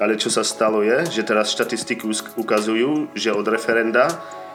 ale 0.00 0.16
čo 0.16 0.32
sa 0.32 0.40
stalo 0.40 0.80
je, 0.80 1.04
že 1.12 1.22
teraz 1.28 1.52
štatistiky 1.52 2.08
ukazujú, 2.40 3.12
že 3.12 3.28
od 3.28 3.44
referenda 3.44 4.08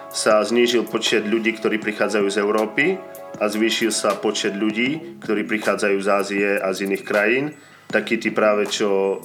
sa 0.10 0.42
znížil 0.42 0.88
počet 0.88 1.28
ľudí, 1.28 1.54
ktorí 1.60 1.78
prichádzajú 1.78 2.28
z 2.32 2.38
Európy 2.42 2.98
a 3.38 3.46
zvýšil 3.46 3.94
sa 3.94 4.18
počet 4.18 4.58
ľudí, 4.58 5.20
ktorí 5.22 5.46
prichádzajú 5.46 5.98
z 6.02 6.08
Ázie 6.10 6.50
a 6.58 6.74
z 6.74 6.90
iných 6.90 7.04
krajín. 7.06 7.54
Takí 7.88 8.20
tí 8.20 8.36
práve, 8.36 8.68
čo, 8.68 9.24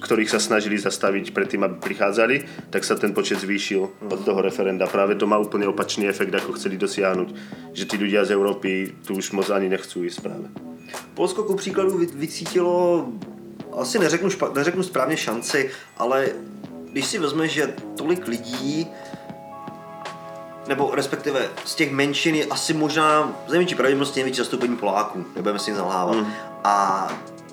ktorých 0.00 0.32
sa 0.32 0.40
snažili 0.40 0.80
zastaviť 0.80 1.36
predtým, 1.36 1.60
aby 1.68 1.76
prichádzali, 1.84 2.68
tak 2.72 2.80
sa 2.80 2.96
ten 2.96 3.12
počet 3.12 3.44
zvýšil 3.44 4.08
od 4.08 4.20
toho 4.24 4.40
referenda. 4.40 4.88
Práve 4.88 5.20
to 5.20 5.28
má 5.28 5.36
úplne 5.36 5.68
opačný 5.68 6.08
efekt, 6.08 6.32
ako 6.32 6.56
chceli 6.56 6.80
dosiahnuť. 6.80 7.28
Že 7.76 7.84
tí 7.84 7.96
ľudia 8.00 8.24
z 8.24 8.32
Európy 8.32 8.96
tu 9.04 9.20
už 9.20 9.36
moc 9.36 9.52
ani 9.52 9.68
nechcú 9.68 10.00
ísť 10.00 10.18
práve. 10.24 10.48
Polsko 11.14 11.44
ku 11.44 11.54
příkladu 11.54 12.00
vycítilo, 12.16 13.06
asi 13.76 13.98
neřeknu, 13.98 14.30
špa, 14.30 14.50
neřeknu 14.54 14.82
správně 14.82 15.16
šanci, 15.16 15.70
ale 15.96 16.28
když 16.92 17.06
si 17.06 17.18
vezme, 17.18 17.48
že 17.48 17.74
tolik 17.96 18.28
lidí, 18.28 18.86
nebo 20.68 20.90
respektive 20.94 21.48
z 21.64 21.74
těch 21.74 21.92
menšin 21.92 22.34
je 22.34 22.44
asi 22.46 22.74
možná 22.74 23.32
z 23.46 23.50
největší 23.50 23.74
pravděpodobnosti 23.74 24.20
největší 24.20 24.38
zastoupení 24.38 24.76
Poláků, 24.76 25.24
nebudeme 25.36 25.58
si 25.58 25.72
nalhávat. 25.72 26.16
Mm. 26.16 26.26
A 26.64 27.08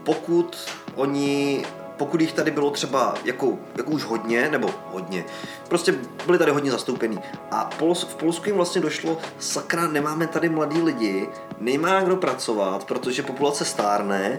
pokud 0.08 0.58
oni 0.96 1.64
pokud 1.98 2.22
jich 2.22 2.34
tady 2.34 2.52
bylo 2.52 2.72
třeba 2.72 3.14
jako, 3.24 3.58
jako 3.78 3.92
už 3.92 4.04
hodně, 4.04 4.50
nebo 4.50 4.70
hodně, 4.92 5.26
prostě 5.68 5.96
byli 6.26 6.38
tady 6.38 6.52
hodně 6.52 6.72
zastoupený. 6.72 7.20
A 7.52 7.66
Pols, 7.66 8.04
v 8.04 8.16
Polsku 8.16 8.46
jim 8.46 8.56
vlastně 8.56 8.82
došlo, 8.82 9.18
sakra, 9.40 9.88
nemáme 9.88 10.28
tady 10.28 10.50
mladí 10.50 10.82
lidi, 10.82 11.30
nemá 11.60 12.02
kdo 12.02 12.16
pracovat, 12.16 12.84
protože 12.86 13.24
populace 13.24 13.66
stárne 13.66 14.38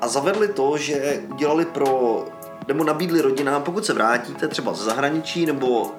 a 0.00 0.08
zavedli 0.08 0.48
to, 0.48 0.78
že 0.78 1.22
udělali 1.32 1.64
pro 1.64 2.24
nebo 2.70 2.84
nabídli 2.84 3.20
rodinám, 3.20 3.62
pokud 3.62 3.86
se 3.86 3.92
vrátíte 3.92 4.48
třeba 4.48 4.74
z 4.74 4.78
zahraničí, 4.80 5.46
nebo 5.46 5.92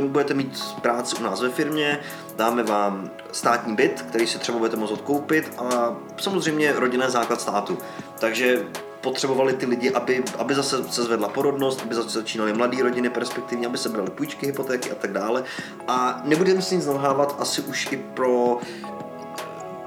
budete 0.00 0.34
mít 0.34 0.62
práci 0.82 1.16
u 1.16 1.22
nás 1.22 1.40
ve 1.40 1.50
firmě, 1.50 2.00
dáme 2.36 2.62
vám 2.62 3.10
státní 3.32 3.74
byt, 3.74 4.04
který 4.08 4.26
si 4.26 4.38
třeba 4.38 4.58
budete 4.58 4.76
moct 4.76 4.90
odkoupit 4.90 5.52
a 5.58 5.96
samozřejmě 6.16 6.72
rodinný 6.72 7.04
základ 7.08 7.40
státu. 7.40 7.78
Takže 8.18 8.64
potřebovali 9.00 9.52
ty 9.52 9.66
lidi, 9.66 9.90
aby, 9.90 10.24
aby 10.38 10.54
zase 10.54 10.84
se 10.84 11.02
zvedla 11.02 11.28
porodnost, 11.28 11.82
aby 11.82 11.94
zase 11.94 12.08
začínaly 12.08 12.52
mladé 12.52 12.82
rodiny 12.82 13.10
perspektivně, 13.10 13.66
aby 13.66 13.78
se 13.78 13.88
brali 13.88 14.10
půjčky, 14.10 14.46
hypotéky 14.46 14.90
a 14.90 14.94
tak 14.94 15.12
dále. 15.12 15.44
A 15.88 16.22
nebudeme 16.24 16.62
si 16.62 16.76
nic 16.76 16.86
nalhávat, 16.86 17.36
asi 17.38 17.60
už 17.60 17.92
i 17.92 17.96
pro, 17.96 18.58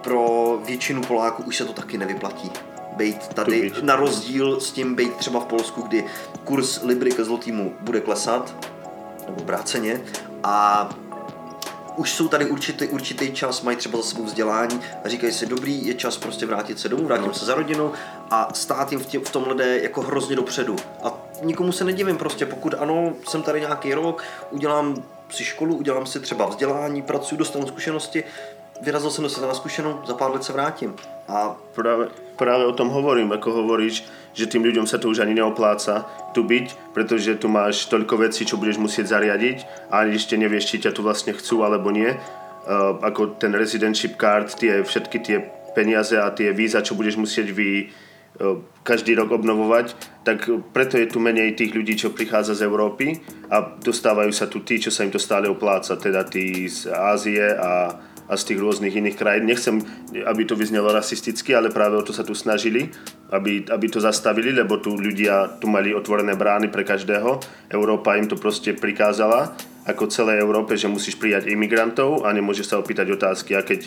pro 0.01 0.57
většinu 0.65 1.01
Poláků 1.01 1.43
už 1.43 1.57
se 1.57 1.65
to 1.65 1.73
taky 1.73 1.97
nevyplatí 1.97 2.51
být 2.95 3.27
tady, 3.27 3.71
na 3.81 3.95
rozdíl 3.95 4.59
s 4.59 4.71
tím 4.71 4.95
být 4.95 5.15
třeba 5.15 5.39
v 5.39 5.45
Polsku, 5.45 5.81
kdy 5.81 6.05
kurz 6.43 6.83
Libry 6.83 7.11
ke 7.11 7.23
zlotýmu 7.23 7.73
bude 7.81 8.01
klesat, 8.01 8.55
nebo 9.27 9.41
obráceně, 9.41 10.01
a 10.43 10.89
už 11.95 12.13
jsou 12.13 12.27
tady 12.27 12.45
určitý, 12.45 12.87
určitý 12.87 13.31
čas, 13.31 13.61
mají 13.61 13.77
třeba 13.77 13.97
za 13.97 14.03
sebou 14.03 14.23
vzdělání 14.23 14.81
a 15.03 15.09
říkají 15.09 15.33
si, 15.33 15.45
dobrý, 15.45 15.87
je 15.87 15.93
čas 15.93 16.17
prostě 16.17 16.45
vrátit 16.45 16.79
se 16.79 16.89
domů, 16.89 17.05
vrátím 17.05 17.33
se 17.33 17.45
za 17.45 17.55
rodinou 17.55 17.91
a 18.31 18.49
stát 18.53 18.91
jim 18.91 19.01
v, 19.01 19.05
tě, 19.05 19.19
v 19.19 19.29
tomhle 19.29 19.55
jde 19.55 19.79
jako 19.79 20.01
hrozně 20.01 20.35
dopředu. 20.35 20.75
A 21.03 21.13
nikomu 21.43 21.71
se 21.71 21.83
nedivím 21.83 22.17
prostě, 22.17 22.45
pokud 22.45 22.73
ano, 22.73 23.13
jsem 23.27 23.43
tady 23.43 23.59
nějaký 23.59 23.93
rok, 23.93 24.23
udělám 24.51 25.03
si 25.29 25.43
školu, 25.43 25.75
udělám 25.75 26.05
si 26.05 26.19
třeba 26.19 26.45
vzdělání, 26.45 27.01
pracuji, 27.01 27.37
dostanu 27.37 27.67
zkušenosti, 27.67 28.23
vyrazil 28.81 29.11
jsem 29.11 29.23
do 29.23 29.29
světa 29.29 29.47
na 29.47 29.53
zkušenou, 29.53 29.99
za 30.05 30.13
pár 30.13 30.31
let 30.31 30.43
se 30.43 30.53
vrátím. 30.53 30.95
A 31.27 31.55
právě, 31.75 32.07
právě 32.35 32.65
o 32.65 32.71
tom 32.71 32.89
hovorím, 32.89 33.31
jako 33.31 33.51
hovoríš, 33.51 34.03
že 34.35 34.51
tým 34.51 34.67
ľuďom 34.67 34.83
sa 34.83 34.99
to 34.99 35.07
už 35.07 35.23
ani 35.23 35.31
neopláca 35.31 36.03
tu 36.35 36.43
byť, 36.43 36.91
pretože 36.91 37.39
tu 37.39 37.47
máš 37.47 37.87
toľko 37.87 38.27
vecí, 38.27 38.43
čo 38.43 38.59
budeš 38.59 38.77
musieť 38.77 39.15
zariadiť 39.15 39.57
a 39.87 40.03
ešte 40.11 40.35
nevieš, 40.35 40.75
či 40.75 40.83
ťa 40.83 40.91
tu 40.91 41.01
vlastne 41.07 41.31
chcú 41.31 41.63
alebo 41.63 41.87
nie. 41.89 42.11
Uh, 42.11 42.99
ako 42.99 43.39
ten 43.39 43.55
residentship 43.55 44.19
card, 44.19 44.51
tie, 44.59 44.83
všetky 44.83 45.17
tie 45.23 45.37
peniaze 45.71 46.19
a 46.19 46.27
tie 46.35 46.51
víza, 46.51 46.83
čo 46.83 46.99
budeš 46.99 47.15
musieť 47.15 47.47
vy 47.55 47.87
uh, 47.87 48.59
každý 48.83 49.15
rok 49.15 49.31
obnovovať, 49.31 49.95
tak 50.27 50.43
preto 50.75 50.99
je 50.99 51.07
tu 51.07 51.23
menej 51.23 51.55
tých 51.55 51.71
ľudí, 51.71 51.95
čo 51.95 52.11
prichádza 52.11 52.59
z 52.59 52.67
Európy 52.67 53.23
a 53.47 53.63
dostávajú 53.79 54.35
sa 54.35 54.51
tu 54.51 54.67
tí, 54.67 54.83
čo 54.83 54.91
sa 54.91 55.07
im 55.07 55.15
to 55.15 55.21
stále 55.21 55.47
opláca, 55.47 55.95
teda 55.95 56.27
tí 56.27 56.67
z 56.67 56.91
Ázie 56.91 57.55
a 57.55 57.95
a 58.25 58.33
z 58.37 58.53
tých 58.53 58.59
rôznych 58.61 58.93
iných 58.95 59.17
krajín. 59.17 59.45
Nechcem, 59.49 59.81
aby 60.25 60.43
to 60.45 60.57
vyznelo 60.57 60.89
rasisticky, 60.89 61.53
ale 61.53 61.69
práve 61.69 61.97
o 61.97 62.03
to 62.05 62.13
sa 62.13 62.25
tu 62.25 62.33
snažili, 62.33 62.89
aby, 63.29 63.65
aby 63.69 63.87
to 63.89 64.01
zastavili, 64.01 64.53
lebo 64.53 64.81
tu 64.81 64.97
ľudia 64.97 65.61
tu 65.61 65.69
mali 65.69 65.93
otvorené 65.93 66.33
brány 66.33 66.73
pre 66.73 66.81
každého. 66.81 67.41
Európa 67.69 68.17
im 68.17 68.29
to 68.29 68.37
proste 68.37 68.77
prikázala, 68.77 69.53
ako 69.85 70.09
celej 70.09 70.41
Európe, 70.41 70.73
že 70.73 70.89
musíš 70.89 71.21
prijať 71.21 71.45
imigrantov 71.53 72.25
a 72.25 72.33
nemôžeš 72.33 72.73
sa 72.73 72.81
opýtať 72.81 73.13
otázky. 73.13 73.53
A 73.53 73.61
keď 73.61 73.85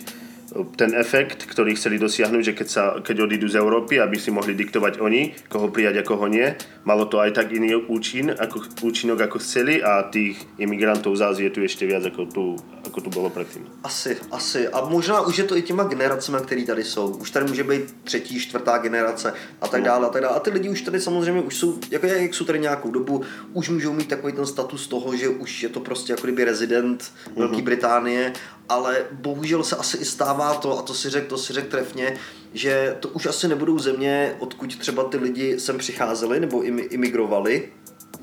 ten 0.81 0.97
efekt, 0.97 1.45
ktorý 1.45 1.77
chceli 1.77 2.01
dosiahnuť, 2.01 2.43
že 2.43 2.57
keď, 2.57 2.69
sa, 2.69 2.85
keď 3.05 3.29
odídu 3.29 3.47
z 3.53 3.61
Európy, 3.61 4.01
aby 4.01 4.17
si 4.17 4.33
mohli 4.33 4.57
diktovať 4.57 4.97
oni, 4.97 5.37
koho 5.45 5.69
prijať 5.69 6.01
a 6.01 6.07
koho 6.07 6.25
nie, 6.25 6.57
malo 6.89 7.05
to 7.05 7.21
aj 7.21 7.37
tak 7.37 7.53
iný 7.53 7.77
účin, 7.77 8.33
ako, 8.33 8.65
účinok, 8.81 9.29
ako 9.29 9.37
chceli 9.45 9.85
a 9.85 10.09
tých 10.09 10.41
imigrantov 10.57 11.21
z 11.21 11.23
Ázie 11.29 11.49
tu 11.53 11.61
ešte 11.61 11.85
viac, 11.85 12.09
ako 12.09 12.23
tu, 12.33 12.45
ako 12.89 13.01
tu 13.01 13.11
bylo 13.11 13.31
předtím. 13.31 13.67
Asi, 13.85 14.17
asi. 14.31 14.69
A 14.69 14.89
možná 14.89 15.21
už 15.21 15.39
je 15.39 15.45
to 15.45 15.57
i 15.57 15.63
těma 15.63 15.85
generacemi, 15.85 16.39
které 16.43 16.65
tady 16.65 16.85
jsou. 16.85 17.09
Už 17.09 17.31
tady 17.31 17.47
může 17.47 17.65
být 17.65 17.97
třetí, 18.05 18.41
čtvrtá 18.41 18.79
generace 18.79 19.33
a 19.61 19.69
tak 19.69 19.81
no. 19.81 19.87
dále 19.87 20.07
a 20.07 20.11
tak 20.11 20.23
dále. 20.23 20.37
A 20.37 20.41
ty 20.41 20.51
lidi 20.51 20.69
už 20.69 20.83
tady 20.83 21.01
samozřejmě 21.01 21.43
už 21.43 21.57
jsou, 21.57 21.79
jako 21.91 22.07
jak 22.07 22.35
jsou 22.35 22.45
tady 22.45 22.59
nějakou 22.59 22.91
dobu, 22.91 23.23
už 23.53 23.69
můžou 23.69 23.93
mít 23.93 24.09
takový 24.09 24.33
ten 24.33 24.47
status 24.47 24.87
toho, 24.87 25.17
že 25.17 25.29
už 25.29 25.63
je 25.63 25.69
to 25.69 25.81
prostě 25.81 26.13
jako 26.13 26.23
kdyby 26.23 26.45
rezident 26.45 27.03
mm-hmm. 27.03 27.39
Velké 27.39 27.63
Británie 27.63 28.33
ale 28.69 29.05
bohužel 29.13 29.65
se 29.65 29.77
asi 29.77 29.97
i 29.97 30.05
stává 30.05 30.55
to, 30.55 30.79
a 30.79 30.83
to 30.83 30.95
si 30.95 31.11
řekl, 31.11 31.29
to 31.29 31.39
si 31.39 31.53
řek 31.53 31.69
trefně, 31.69 32.17
že 32.55 32.97
to 33.01 33.09
už 33.09 33.27
asi 33.27 33.49
nebudou 33.49 33.79
země, 33.79 34.37
odkud 34.39 34.77
třeba 34.77 35.05
ty 35.05 35.17
lidi 35.17 35.61
sem 35.61 35.79
přicházeli 35.79 36.41
nebo 36.41 36.63
imigrovali, 36.63 37.69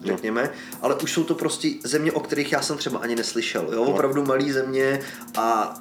řekněme, 0.06 0.44
no. 0.44 0.80
ale 0.82 0.96
už 0.96 1.12
jsou 1.12 1.24
to 1.24 1.36
prostě 1.36 1.70
země, 1.84 2.12
o 2.12 2.20
kterých 2.20 2.52
já 2.52 2.62
jsem 2.62 2.78
třeba 2.78 3.00
ani 3.00 3.15
neslyšel. 3.15 3.70
Jo? 3.74 3.86
No. 3.86 3.91
Opravdu 3.91 4.26
malé 4.26 4.54
země 4.54 5.00
a 5.38 5.76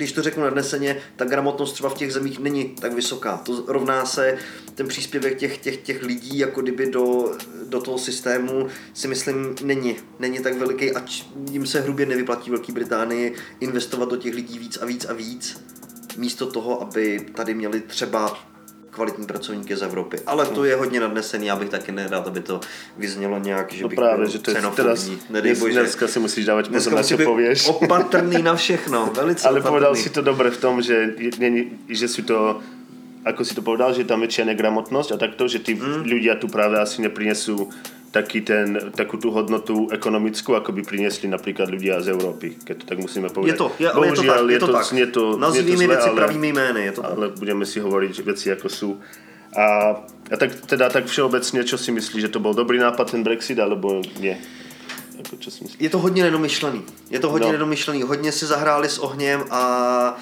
když 0.00 0.12
to 0.12 0.22
řeknu 0.22 0.42
nadneseně, 0.42 0.96
ta 1.16 1.24
gramotnost 1.24 1.72
třeba 1.72 1.88
v 1.88 1.94
těch 1.94 2.12
zemích 2.12 2.38
není 2.38 2.68
tak 2.80 2.92
vysoká. 2.92 3.36
To 3.36 3.64
rovná 3.66 4.06
se 4.06 4.38
ten 4.74 4.88
příspěvek 4.88 5.38
těch, 5.38 5.58
těch, 5.58 5.76
těch 5.76 6.02
lidí 6.02 6.38
jako 6.38 6.62
kdyby 6.62 6.86
do, 6.86 7.32
do 7.66 7.80
toho 7.80 7.98
systému 7.98 8.68
si 8.94 9.08
myslím 9.08 9.54
není, 9.62 9.96
není 10.18 10.38
tak 10.38 10.54
veliký, 10.54 10.92
ať 10.92 11.24
jim 11.50 11.66
se 11.66 11.80
hrubě 11.80 12.06
nevyplatí 12.06 12.50
Velké 12.50 12.72
Británii 12.72 13.34
investovat 13.60 14.08
do 14.08 14.16
těch 14.16 14.34
lidí 14.34 14.58
víc 14.58 14.78
a 14.82 14.84
víc 14.84 15.04
a 15.04 15.12
víc, 15.12 15.60
místo 16.16 16.46
toho, 16.46 16.82
aby 16.82 17.26
tady 17.34 17.54
měli 17.54 17.80
třeba 17.80 18.49
kvalitní 18.90 19.26
pracovníky 19.26 19.76
z 19.76 19.82
Evropy. 19.82 20.18
Ale 20.26 20.46
to 20.46 20.64
je 20.64 20.76
hodně 20.76 21.00
nadnesený, 21.00 21.46
já 21.46 21.56
bych 21.56 21.68
taky 21.68 21.92
nerad, 21.92 22.26
aby 22.26 22.40
to 22.40 22.60
vyznělo 22.96 23.38
nějak, 23.38 23.72
že 23.72 23.82
no 23.82 23.88
bych 23.88 23.96
právě, 23.96 24.28
že 24.28 24.38
to 24.38 24.50
je 24.50 24.62
teda, 24.76 24.94
Nedej 25.30 25.54
bože. 25.54 25.80
Dneska 25.80 26.08
si 26.08 26.18
musíš 26.18 26.44
dávat 26.46 26.68
pozor 26.68 26.92
na 26.94 27.02
co 27.02 27.18
pověš. 27.18 27.68
Opatrný 27.68 28.42
na 28.42 28.54
všechno, 28.54 29.10
velice 29.16 29.48
Ale 29.48 29.60
opatrný. 29.60 29.70
povedal 29.70 29.96
si 29.96 30.10
to 30.10 30.22
dobře 30.22 30.50
v 30.50 30.60
tom, 30.60 30.82
že, 30.82 31.14
že 31.88 32.08
si 32.08 32.22
to 32.22 32.60
ako 33.24 33.44
si 33.44 33.52
to 33.52 33.60
povedal, 33.60 33.92
že 33.92 34.08
tam 34.08 34.24
väčšia 34.24 34.48
negramotnosť 34.48 35.12
a 35.12 35.16
takto, 35.20 35.44
že 35.44 35.60
tí 35.60 35.76
mm. 35.76 36.08
ľudia 36.08 36.40
tu 36.40 36.48
práve 36.48 36.80
asi 36.80 37.04
neprinesú 37.04 37.68
taký 38.10 38.42
ten, 38.42 38.90
takú 38.90 39.16
tú 39.22 39.30
hodnotu 39.30 39.86
ekonomickú, 39.94 40.58
ako 40.58 40.74
by 40.74 40.82
priniesli 40.82 41.30
napríklad 41.30 41.70
ľudia 41.70 42.02
z 42.02 42.10
Európy, 42.10 42.58
keď 42.58 42.82
to 42.82 42.84
tak 42.86 42.98
musíme 42.98 43.30
povedať. 43.30 43.54
Je 43.54 43.58
to, 43.58 43.66
je, 43.78 43.86
ale 43.86 44.04
je 44.06 44.14
to 44.14 44.22
tak, 44.26 44.42
je 44.50 44.58
to, 44.58 44.68
tak. 44.72 44.84
Znie 44.84 45.06
to, 45.06 45.22
Nazvíme 45.38 45.86
věci 45.86 46.08
ale, 46.10 46.16
pravými 46.16 46.48
jmény, 46.52 46.84
je 46.84 46.92
to 46.92 47.02
ale 47.06 47.28
tak. 47.28 47.38
budeme 47.38 47.66
si 47.66 47.78
hovoriť 47.80 48.14
veci 48.26 48.46
ako 48.52 48.68
sú. 48.68 48.90
A, 49.56 49.66
a 50.30 50.36
tak, 50.36 50.54
teda 50.54 50.90
tak 50.90 51.06
všeobecně, 51.06 51.64
čo 51.64 51.78
si 51.78 51.92
myslíš, 51.92 52.22
že 52.22 52.28
to 52.28 52.38
byl 52.38 52.54
dobrý 52.54 52.78
nápad 52.78 53.10
ten 53.10 53.22
Brexit, 53.22 53.58
alebo 53.58 54.02
nie? 54.20 54.38
Jako, 55.18 55.36
čo 55.36 55.50
si 55.50 55.64
myslíš? 55.64 55.80
Je 55.80 55.90
to 55.90 55.98
hodně 55.98 56.22
nedomyšlený. 56.22 56.82
Je 57.10 57.18
to 57.18 57.30
hodně 57.30 57.46
no. 57.46 57.52
nedomyšlený. 57.52 58.02
Hodně 58.02 58.32
si 58.32 58.46
zahráli 58.46 58.88
s 58.88 58.98
ohněm 58.98 59.44
a 59.50 60.16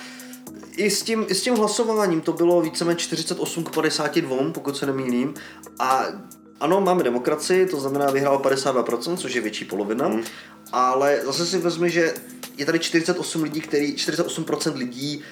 i 0.77 0.91
s, 0.91 1.03
tím, 1.03 1.27
i 1.29 1.35
s 1.35 1.43
tím 1.43 1.55
hlasováním 1.55 2.21
to 2.21 2.33
bylo 2.33 2.61
víceméně 2.61 2.97
48 2.97 3.65
k 3.65 3.71
52, 3.71 4.37
pokud 4.53 4.77
se 4.77 4.87
nemýlím. 4.87 5.35
A 5.79 6.05
ano, 6.61 6.81
máme 6.81 7.03
demokracii, 7.03 7.67
to 7.67 7.81
znamená 7.81 8.11
vyhrál 8.11 8.39
52%, 8.39 9.17
což 9.17 9.35
je 9.35 9.41
větší 9.41 9.65
polovina, 9.65 10.09
mm. 10.09 10.23
ale 10.73 11.21
zase 11.25 11.47
si 11.47 11.59
vezmi, 11.59 11.91
že 11.91 12.15
je 12.57 12.67
tady 12.67 12.79
48 12.79 13.43
lidí, 13.43 13.61
který, 13.61 13.95
48% 13.95 14.77
lidí, 14.77 15.23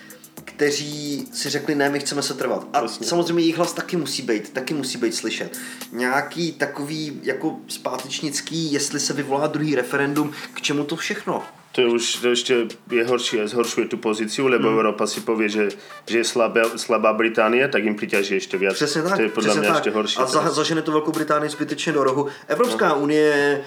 kteří 0.45 1.29
si 1.33 1.51
řekli, 1.51 1.75
ne, 1.75 1.91
my 1.91 2.01
chceme 2.01 2.23
se 2.23 2.35
trvat. 2.35 2.69
A 2.73 2.83
Jasně. 2.83 3.07
samozřejmě 3.07 3.43
jejich 3.43 3.57
hlas 3.57 3.73
taky 3.73 3.97
musí 3.97 4.23
být, 4.23 4.53
taky 4.53 4.75
musí 4.75 4.99
být 4.99 5.15
slyšet. 5.15 5.59
Nějaký 5.93 6.53
takový 6.53 7.21
jako 7.23 7.57
zpátečnický, 7.69 8.73
jestli 8.73 9.01
se 9.01 9.12
vyvolá 9.12 9.47
druhý 9.47 9.75
referendum, 9.75 10.33
k 10.55 10.61
čemu 10.61 10.85
to 10.85 10.97
všechno? 10.97 11.43
To 11.77 11.83
je 11.83 11.87
už 11.87 12.17
to 12.17 12.29
ještě 12.29 12.67
je 12.91 13.05
horší, 13.05 13.39
zhoršuje 13.45 13.89
tu 13.89 13.97
pozici, 13.97 14.43
lebo 14.43 14.69
hmm. 14.69 14.77
Európa 14.77 15.07
si 15.07 15.21
povie, 15.21 15.49
že, 15.49 15.69
že 16.09 16.19
je 16.19 16.25
slabé, 16.25 16.62
slabá 16.77 17.12
Británie, 17.12 17.69
tak 17.69 17.85
jim 17.85 17.97
přiťaží 17.97 18.35
ještě 18.35 18.59
víc. 18.59 18.73
Přesně 18.73 19.03
tak. 19.03 19.17
To 19.17 19.23
je 19.23 19.29
podle 19.29 19.55
mě 19.55 19.69
ještě 19.69 19.91
horší. 19.91 20.17
A 20.17 20.27
za, 20.27 20.51
zažene 20.51 20.83
to 20.83 20.93
Velkou 20.93 21.12
Británii 21.12 21.51
zbytečně 21.51 21.93
do 21.93 22.05
rohu. 22.05 22.27
Evropská 22.49 22.89
no. 22.89 22.99
unie 22.99 23.61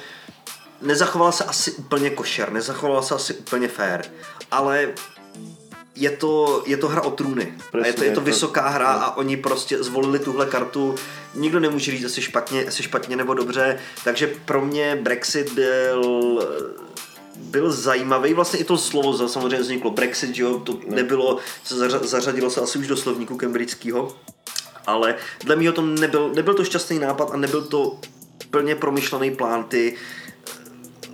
nezachovala 0.81 1.31
se 1.31 1.43
asi 1.43 1.71
úplně 1.71 2.09
košer, 2.09 2.51
nezachovala 2.51 3.01
se 3.01 3.15
asi 3.15 3.33
úplně 3.33 3.67
fair, 3.67 4.01
ale 4.51 4.89
je 5.95 6.09
to, 6.09 6.63
je 6.65 6.77
to 6.77 6.87
hra 6.87 7.01
o 7.01 7.11
trůny. 7.11 7.53
Presně, 7.71 7.83
a 7.83 7.87
je 7.87 7.93
to, 7.93 8.03
je 8.03 8.11
to 8.11 8.21
vysoká 8.21 8.69
hra 8.69 8.93
no. 8.93 9.03
a 9.03 9.17
oni 9.17 9.37
prostě 9.37 9.83
zvolili 9.83 10.19
tuhle 10.19 10.45
kartu. 10.45 10.95
Nikdo 11.35 11.59
nemůže 11.59 11.91
říct, 11.91 12.01
jestli 12.01 12.21
špatně, 12.21 12.61
jestli 12.61 12.83
špatně 12.83 13.15
nebo 13.15 13.33
dobře. 13.33 13.79
Takže 14.03 14.33
pro 14.45 14.65
mě 14.65 14.99
Brexit 15.01 15.53
byl 15.53 16.01
byl 17.39 17.71
zajímavý, 17.71 18.33
vlastně 18.33 18.59
i 18.59 18.63
to 18.63 18.77
slovo 18.77 19.27
samozřejmě 19.27 19.59
vzniklo, 19.59 19.91
Brexit, 19.91 20.35
že 20.35 20.43
jo, 20.43 20.59
to 20.59 20.79
nebylo, 20.87 21.37
zařadilo 22.01 22.49
se 22.49 22.61
asi 22.61 22.79
už 22.79 22.87
do 22.87 22.97
slovníku 22.97 23.37
cambridgeského, 23.37 24.15
ale 24.85 25.15
dle 25.43 25.55
mého 25.55 25.73
to 25.73 25.81
nebyl, 25.81 26.31
nebyl 26.35 26.53
to 26.53 26.63
šťastný 26.63 26.99
nápad 26.99 27.29
a 27.31 27.37
nebyl 27.37 27.61
to 27.61 27.99
plně 28.49 28.75
promyšlený 28.75 29.31
plán, 29.31 29.63
ty 29.63 29.95
eh, 29.95 30.53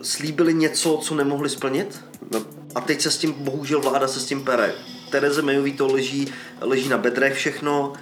slíbili 0.02 0.54
něco, 0.54 1.00
co 1.04 1.16
nemohli 1.16 1.50
splnit? 1.50 2.02
No. 2.32 2.46
a 2.76 2.82
teď 2.82 3.02
se 3.02 3.12
s 3.12 3.18
tím, 3.18 3.34
bohužel 3.34 3.82
vláda 3.82 4.08
se 4.08 4.20
s 4.20 4.26
tím 4.26 4.44
pere. 4.44 4.76
Tereze 5.10 5.42
Mayový 5.42 5.74
to 5.74 5.88
leží, 5.88 6.34
leží 6.62 6.90
na 6.90 6.98
bedrech 6.98 7.34
všechno, 7.34 7.94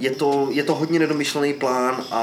je 0.00 0.10
to, 0.10 0.48
je 0.50 0.62
to 0.62 0.74
hodně 0.74 0.98
nedomyšlený 0.98 1.54
plán 1.54 2.04
a 2.10 2.22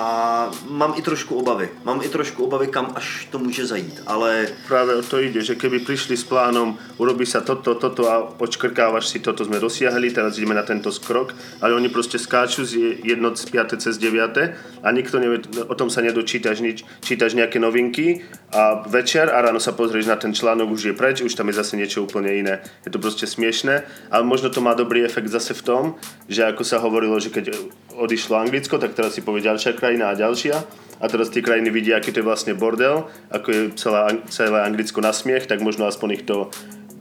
mám 0.69 0.93
i 0.97 1.01
trošku 1.01 1.36
obavy. 1.36 1.69
Mám 1.84 2.01
i 2.03 2.09
trošku 2.09 2.43
obavy, 2.43 2.67
kam 2.67 2.91
až 2.95 3.28
to 3.32 3.39
může 3.39 3.65
zajít, 3.65 4.01
ale... 4.07 4.47
Práve 4.67 4.95
o 4.95 5.03
to 5.03 5.19
ide, 5.19 5.43
že 5.43 5.55
keby 5.55 5.80
prišli 5.80 6.17
s 6.17 6.23
plánom, 6.23 6.78
urobí 6.97 7.26
sa 7.26 7.41
toto, 7.41 7.76
toto 7.76 8.07
a 8.07 8.21
počkrkávaš 8.21 9.07
si, 9.07 9.19
toto 9.19 9.45
sme 9.45 9.59
dosiahli, 9.59 10.15
teraz 10.15 10.38
ideme 10.38 10.55
na 10.55 10.63
tento 10.63 10.91
skrok, 10.91 11.36
ale 11.61 11.76
oni 11.76 11.89
proste 11.89 12.15
skáču 12.15 12.63
z 12.65 13.03
jedno 13.03 13.36
z 13.36 13.43
5. 13.51 13.76
cez 13.84 13.99
9. 13.99 14.84
a 14.84 14.88
nikto 14.91 15.19
nevie, 15.19 15.43
o 15.67 15.76
tom 15.76 15.91
sa 15.91 15.99
nedočítaš 15.99 16.63
nič, 16.63 16.88
čítaš 17.03 17.36
nejaké 17.36 17.59
novinky 17.59 18.23
a 18.55 18.88
večer 18.88 19.28
a 19.28 19.41
ráno 19.43 19.59
sa 19.59 19.76
pozrieš 19.76 20.07
na 20.07 20.15
ten 20.15 20.32
článok, 20.32 20.71
už 20.71 20.84
je 20.84 20.93
preč, 20.95 21.19
už 21.21 21.36
tam 21.36 21.51
je 21.51 21.59
zase 21.59 21.76
niečo 21.76 22.07
úplne 22.07 22.32
iné. 22.32 22.63
Je 22.88 22.91
to 22.91 23.03
proste 23.03 23.28
smiešné, 23.28 23.84
ale 24.07 24.23
možno 24.23 24.47
to 24.47 24.63
má 24.63 24.71
dobrý 24.71 25.03
efekt 25.03 25.28
zase 25.28 25.51
v 25.51 25.61
tom, 25.61 25.84
že 26.32 26.47
ako 26.47 26.63
sa 26.63 26.80
hovorilo, 26.80 27.19
že 27.19 27.36
keď 27.36 27.64
odišlo 27.95 28.36
Anglicko, 28.36 28.78
tak 28.78 28.93
teraz 28.93 29.16
si 29.16 29.24
povie 29.24 29.45
ďalšia 29.45 29.78
krajina 29.78 30.11
a 30.11 30.20
ďalšia. 30.20 30.55
A 30.95 31.05
teraz 31.11 31.28
tie 31.28 31.43
krajiny 31.43 31.72
vidia, 31.72 31.99
aký 31.99 32.16
to 32.16 32.24
je 32.24 32.28
vlastne 32.28 32.55
bordel, 32.55 33.11
ako 33.28 33.47
je 33.51 33.61
celé, 33.76 33.99
celé 34.32 34.59
Anglicko 34.63 35.03
na 35.03 35.11
smiech, 35.11 35.43
tak 35.43 35.59
možno 35.59 35.88
aspoň 35.88 36.09
ich 36.16 36.24
to 36.24 36.47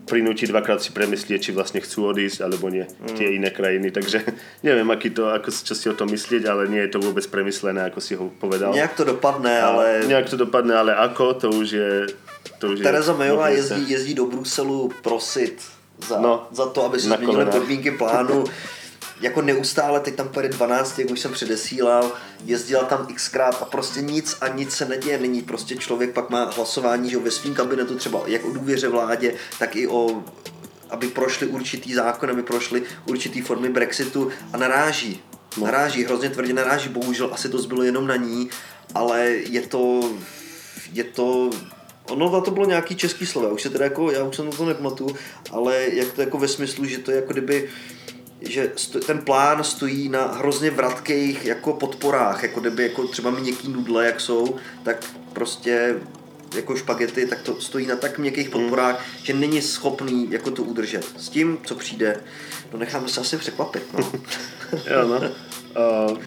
prinúti 0.04 0.44
dvakrát 0.44 0.84
si 0.84 0.92
premyslieť, 0.92 1.40
či 1.40 1.50
vlastne 1.56 1.80
chcú 1.80 2.12
odísť 2.12 2.44
alebo 2.44 2.68
nie 2.68 2.84
mm. 2.84 3.16
tie 3.16 3.34
iné 3.34 3.48
krajiny. 3.48 3.88
Takže 3.88 4.20
neviem, 4.66 4.86
aký 4.92 5.10
to, 5.10 5.32
ako, 5.32 5.48
čo 5.50 5.74
si 5.74 5.86
o 5.88 5.96
tom 5.96 6.12
myslieť, 6.12 6.44
ale 6.44 6.68
nie 6.68 6.82
je 6.84 6.90
to 6.94 6.98
vôbec 7.00 7.24
premyslené, 7.26 7.88
ako 7.88 8.00
si 8.04 8.12
ho 8.14 8.28
povedal. 8.38 8.76
Nejak 8.76 8.94
to 8.94 9.04
dopadne, 9.08 9.54
ale... 9.54 10.04
Nejak 10.04 10.28
to 10.28 10.36
dopadne, 10.36 10.76
ale 10.76 10.92
ako, 10.92 11.24
to 11.40 11.48
už 11.50 11.68
je... 11.72 11.92
To 12.60 12.76
už 12.76 12.84
Tereza 12.84 13.16
Mayová 13.16 13.48
jezdí, 13.48 13.88
jezdí 13.88 14.14
do 14.14 14.28
Bruselu 14.28 14.92
prosit 15.02 15.58
za, 15.98 16.20
no, 16.20 16.46
za 16.52 16.66
to, 16.66 16.84
aby 16.84 17.00
se 17.00 17.08
změnily 17.08 17.46
podmínky 17.46 17.90
plánu. 17.90 18.44
jako 19.20 19.42
neustále, 19.42 20.00
teď 20.00 20.14
tam 20.14 20.28
pojede 20.28 20.54
12, 20.54 20.98
jak 20.98 21.10
už 21.10 21.20
jsem 21.20 21.32
předesílal, 21.32 22.12
jezdila 22.44 22.84
tam 22.84 23.06
xkrát 23.06 23.62
a 23.62 23.64
prostě 23.64 24.00
nic 24.00 24.36
a 24.40 24.48
nic 24.48 24.72
se 24.72 24.84
neděje. 24.84 25.18
Není 25.18 25.42
prostě 25.42 25.76
člověk 25.76 26.12
pak 26.12 26.30
má 26.30 26.44
hlasování, 26.44 27.10
že 27.10 27.18
ve 27.18 27.30
svým 27.30 27.54
kabinetu 27.54 27.96
třeba 27.96 28.22
jak 28.26 28.44
o 28.44 28.52
důvěře 28.52 28.88
vládě, 28.88 29.34
tak 29.58 29.76
i 29.76 29.88
o 29.88 30.24
aby 30.90 31.08
prošly 31.08 31.46
určitý 31.46 31.94
zákon, 31.94 32.30
aby 32.30 32.42
prošly 32.42 32.82
určitý 33.06 33.40
formy 33.40 33.68
Brexitu 33.68 34.30
a 34.52 34.56
naráží. 34.56 35.22
No. 35.56 35.64
Naráží, 35.64 36.04
hrozně 36.04 36.30
tvrdě 36.30 36.52
naráží, 36.52 36.88
bohužel 36.88 37.30
asi 37.32 37.48
to 37.48 37.58
zbylo 37.58 37.82
jenom 37.82 38.06
na 38.06 38.16
ní, 38.16 38.50
ale 38.94 39.26
je 39.28 39.60
to, 39.60 40.10
je 40.92 41.04
to 41.04 41.50
Ono 42.10 42.30
na 42.30 42.40
to 42.40 42.50
bylo 42.50 42.66
nějaký 42.66 42.96
český 42.96 43.26
slovo, 43.26 43.48
už 43.48 43.62
se 43.62 43.70
teda 43.70 43.84
jako, 43.84 44.10
já 44.10 44.24
už 44.24 44.36
jsem 44.36 44.50
to 44.50 44.64
nepamatuju, 44.64 45.16
ale 45.50 45.86
jak 45.92 46.12
to 46.12 46.20
jako 46.20 46.38
ve 46.38 46.48
smyslu, 46.48 46.84
že 46.84 46.98
to 46.98 47.10
je 47.10 47.16
jako 47.16 47.32
kdyby 47.32 47.68
že 48.48 48.72
ten 49.06 49.18
plán 49.18 49.64
stojí 49.64 50.08
na 50.08 50.26
hrozně 50.26 50.70
vratkých 50.70 51.44
jako 51.44 51.72
podporách, 51.72 52.42
jako 52.42 52.60
kdyby 52.60 52.82
jako 52.82 53.06
třeba 53.06 53.30
měkký 53.30 53.68
nudle, 53.68 54.06
jak 54.06 54.20
jsou, 54.20 54.56
tak 54.82 55.04
prostě 55.32 55.94
jako 56.54 56.76
špagety, 56.76 57.26
tak 57.26 57.42
to 57.42 57.60
stojí 57.60 57.86
na 57.86 57.96
tak 57.96 58.18
měkkých 58.18 58.50
hmm. 58.50 58.52
podporách, 58.52 58.98
mm. 58.98 59.24
že 59.24 59.32
není 59.34 59.62
schopný 59.62 60.30
jako 60.30 60.50
to 60.50 60.62
udržet. 60.62 61.04
S 61.16 61.28
tím, 61.28 61.58
co 61.64 61.74
přijde, 61.74 62.16
no 62.72 62.78
necháme 62.78 63.08
se 63.08 63.20
asi 63.20 63.36
překvapit. 63.36 63.82
No. 63.92 64.12
jo, 64.94 65.08
no. 65.08 65.20
Uh, 65.74 66.18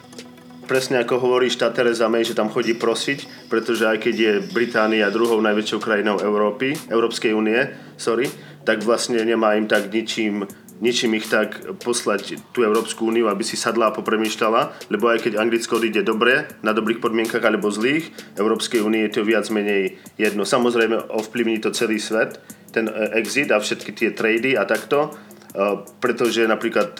presne 0.68 1.00
ako 1.00 1.24
hovoríš, 1.24 1.56
tá 1.56 1.72
Teresa 1.72 2.12
May, 2.12 2.28
že 2.28 2.36
tam 2.36 2.52
chodí 2.52 2.76
prosiť, 2.76 3.48
pretože 3.48 3.88
aj 3.88 3.98
keď 4.04 4.16
je 4.20 4.34
Británia 4.52 5.08
druhou 5.08 5.40
najväčšou 5.40 5.80
krajinou 5.80 6.20
Európy, 6.20 6.76
Európskej 6.92 7.32
únie, 7.32 7.72
sorry, 7.96 8.28
tak 8.68 8.84
vlastne 8.84 9.24
nemá 9.24 9.56
im 9.56 9.72
tak 9.72 9.88
ničím 9.88 10.44
ničím 10.80 11.18
ich 11.18 11.28
tak 11.30 11.58
poslať 11.82 12.38
tú 12.54 12.62
Európsku 12.62 13.10
úniu, 13.10 13.30
aby 13.30 13.42
si 13.42 13.58
sadla 13.58 13.90
a 13.90 13.96
popremýšľala, 13.96 14.90
lebo 14.94 15.10
aj 15.10 15.26
keď 15.26 15.42
Anglicko 15.42 15.82
odíde 15.82 16.06
dobre, 16.06 16.48
na 16.62 16.74
dobrých 16.74 17.02
podmienkach 17.02 17.42
alebo 17.42 17.74
zlých, 17.74 18.10
Európskej 18.38 18.86
únie 18.86 19.06
je 19.10 19.20
to 19.20 19.28
viac 19.28 19.50
menej 19.50 19.98
jedno. 20.16 20.46
Samozrejme 20.46 21.10
ovplyvní 21.10 21.62
to 21.62 21.74
celý 21.74 21.98
svet, 21.98 22.38
ten 22.72 22.90
e, 22.90 22.94
exit 23.18 23.50
a 23.50 23.58
všetky 23.58 23.92
tie 23.94 24.10
trady 24.14 24.54
a 24.54 24.70
takto, 24.70 25.10
e, 25.10 25.82
pretože 25.98 26.46
napríklad 26.46 26.94
e, 26.94 27.00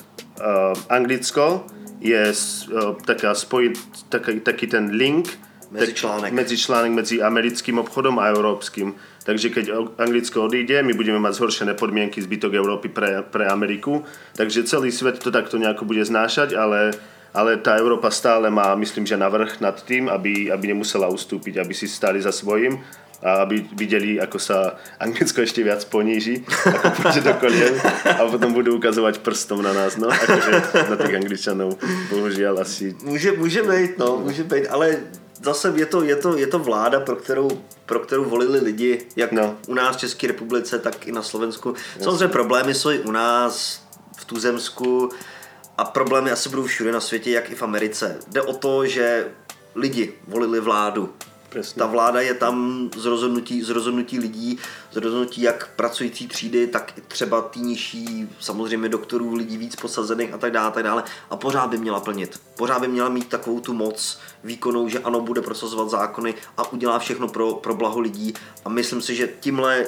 Anglicko 0.90 1.70
je 1.98 2.30
taká 3.10 3.34
spoj, 3.34 3.74
taký, 4.14 4.42
taký 4.46 4.70
ten 4.70 4.94
link, 4.94 5.34
Medzičlánek. 5.68 6.32
Medzičlánek 6.32 6.94
medzi 6.96 7.20
americkým 7.20 7.84
obchodom 7.84 8.24
a 8.24 8.32
európskym. 8.32 8.96
Takže 9.28 9.52
keď 9.52 9.66
Anglicko 10.00 10.48
odíde, 10.48 10.80
my 10.88 10.96
budeme 10.96 11.20
mať 11.20 11.36
zhoršené 11.36 11.76
podmienky 11.76 12.24
zbytok 12.24 12.56
Európy 12.56 12.88
pre, 12.88 13.28
pre 13.28 13.44
Ameriku. 13.52 14.08
Takže 14.40 14.64
celý 14.64 14.88
svet 14.88 15.20
to 15.20 15.36
takto 15.36 15.60
nejako 15.60 15.84
bude 15.84 16.00
znášať, 16.08 16.56
ale, 16.56 16.96
ale 17.36 17.60
tá 17.60 17.76
Európa 17.76 18.08
stále 18.08 18.48
má, 18.48 18.72
myslím, 18.80 19.04
že 19.04 19.20
navrh 19.20 19.60
nad 19.60 19.76
tým, 19.84 20.08
aby, 20.08 20.48
aby 20.48 20.72
nemusela 20.72 21.12
ustúpiť, 21.12 21.60
aby 21.60 21.76
si 21.76 21.92
stáli 21.92 22.24
za 22.24 22.32
svojím 22.32 22.80
a 23.20 23.44
aby 23.44 23.68
videli, 23.76 24.16
ako 24.16 24.40
sa 24.40 24.80
Anglicko 24.96 25.44
ešte 25.44 25.60
viac 25.60 25.84
poníži, 25.92 26.48
ako 27.04 27.20
do 27.20 27.34
kolien 27.42 27.76
a 28.08 28.24
potom 28.30 28.56
budú 28.56 28.80
ukazovať 28.80 29.26
prstom 29.26 29.60
na 29.60 29.74
nás, 29.74 29.98
no, 29.98 30.08
akože 30.08 30.52
na 30.88 30.96
tých 30.96 31.18
Angličanov, 31.18 31.82
bohužiaľ 32.14 32.62
asi. 32.62 32.96
Může, 33.04 33.32
může 33.32 33.62
být, 33.64 33.98
no, 33.98 34.22
může 34.24 34.44
být, 34.44 34.70
ale 34.70 35.02
zase 35.44 35.74
je 35.76 35.86
to, 35.86 36.04
je 36.04 36.16
to, 36.16 36.38
je 36.38 36.48
to 36.48 36.60
vláda, 36.60 37.00
pro 37.00 37.16
kterou, 37.16 37.50
pro 37.86 38.00
kterou 38.00 38.24
volili 38.24 38.60
lidi, 38.60 39.06
jak 39.16 39.32
no. 39.32 39.58
u 39.68 39.74
nás 39.74 39.96
v 39.96 40.00
České 40.00 40.28
republice, 40.28 40.80
tak 40.80 41.08
i 41.08 41.12
na 41.12 41.24
Slovensku. 41.24 41.70
Jasně. 41.70 42.04
Samozřejmě 42.04 42.28
problémy 42.28 42.74
jsou 42.74 42.90
i 42.90 43.00
u 43.00 43.12
nás, 43.12 43.88
v 44.18 44.26
Tuzemsku 44.26 45.10
a 45.78 45.86
problémy 45.86 46.32
asi 46.32 46.50
budou 46.50 46.64
všude 46.64 46.92
na 46.92 47.00
světě, 47.00 47.32
jak 47.32 47.52
i 47.52 47.56
v 47.56 47.64
Americe. 47.64 48.20
Jde 48.28 48.42
o 48.42 48.54
to, 48.54 48.86
že 48.86 49.32
lidi 49.76 50.14
volili 50.28 50.60
vládu. 50.60 51.14
Přesně. 51.50 51.80
Ta 51.80 51.86
vláda 51.86 52.22
je 52.22 52.34
tam 52.34 52.90
z 52.98 53.06
rozhodnutí, 53.06 53.64
z 53.64 53.70
rozhodnutí 53.70 54.20
lidí, 54.20 54.60
z 54.92 54.96
rozhodnutí 54.96 55.42
jak 55.42 55.70
pracující 55.76 56.28
třídy, 56.28 56.68
tak 56.68 56.98
i 56.98 57.02
třeba 57.02 57.42
tý 57.42 57.60
nižší, 57.60 58.30
samozřejmě 58.40 58.90
doktorů, 58.90 59.36
lidí 59.36 59.58
víc 59.58 59.76
posazených 59.76 60.34
a 60.34 60.38
tak 60.38 60.52
dále, 60.52 60.68
a 60.68 60.72
tak 60.72 60.84
dále. 60.84 61.04
A 61.30 61.36
pořád 61.36 61.68
by 61.70 61.78
měla 61.78 62.00
plnit. 62.00 62.42
Pořád 62.56 62.80
by 62.80 62.88
měla 62.88 63.10
mít 63.10 63.28
takovou 63.28 63.60
tu 63.60 63.74
moc 63.74 64.20
výkonou, 64.44 64.90
že 64.90 65.00
ano, 65.00 65.22
bude 65.22 65.42
prosazovat 65.42 65.90
zákony 65.90 66.36
a 66.58 66.72
udělá 66.72 67.00
všechno 67.00 67.28
pro, 67.28 67.54
pro 67.54 67.76
blaho 67.76 68.00
lidí. 68.00 68.34
A 68.66 68.70
myslím 68.70 69.02
si, 69.02 69.16
že 69.16 69.30
tímhle 69.40 69.86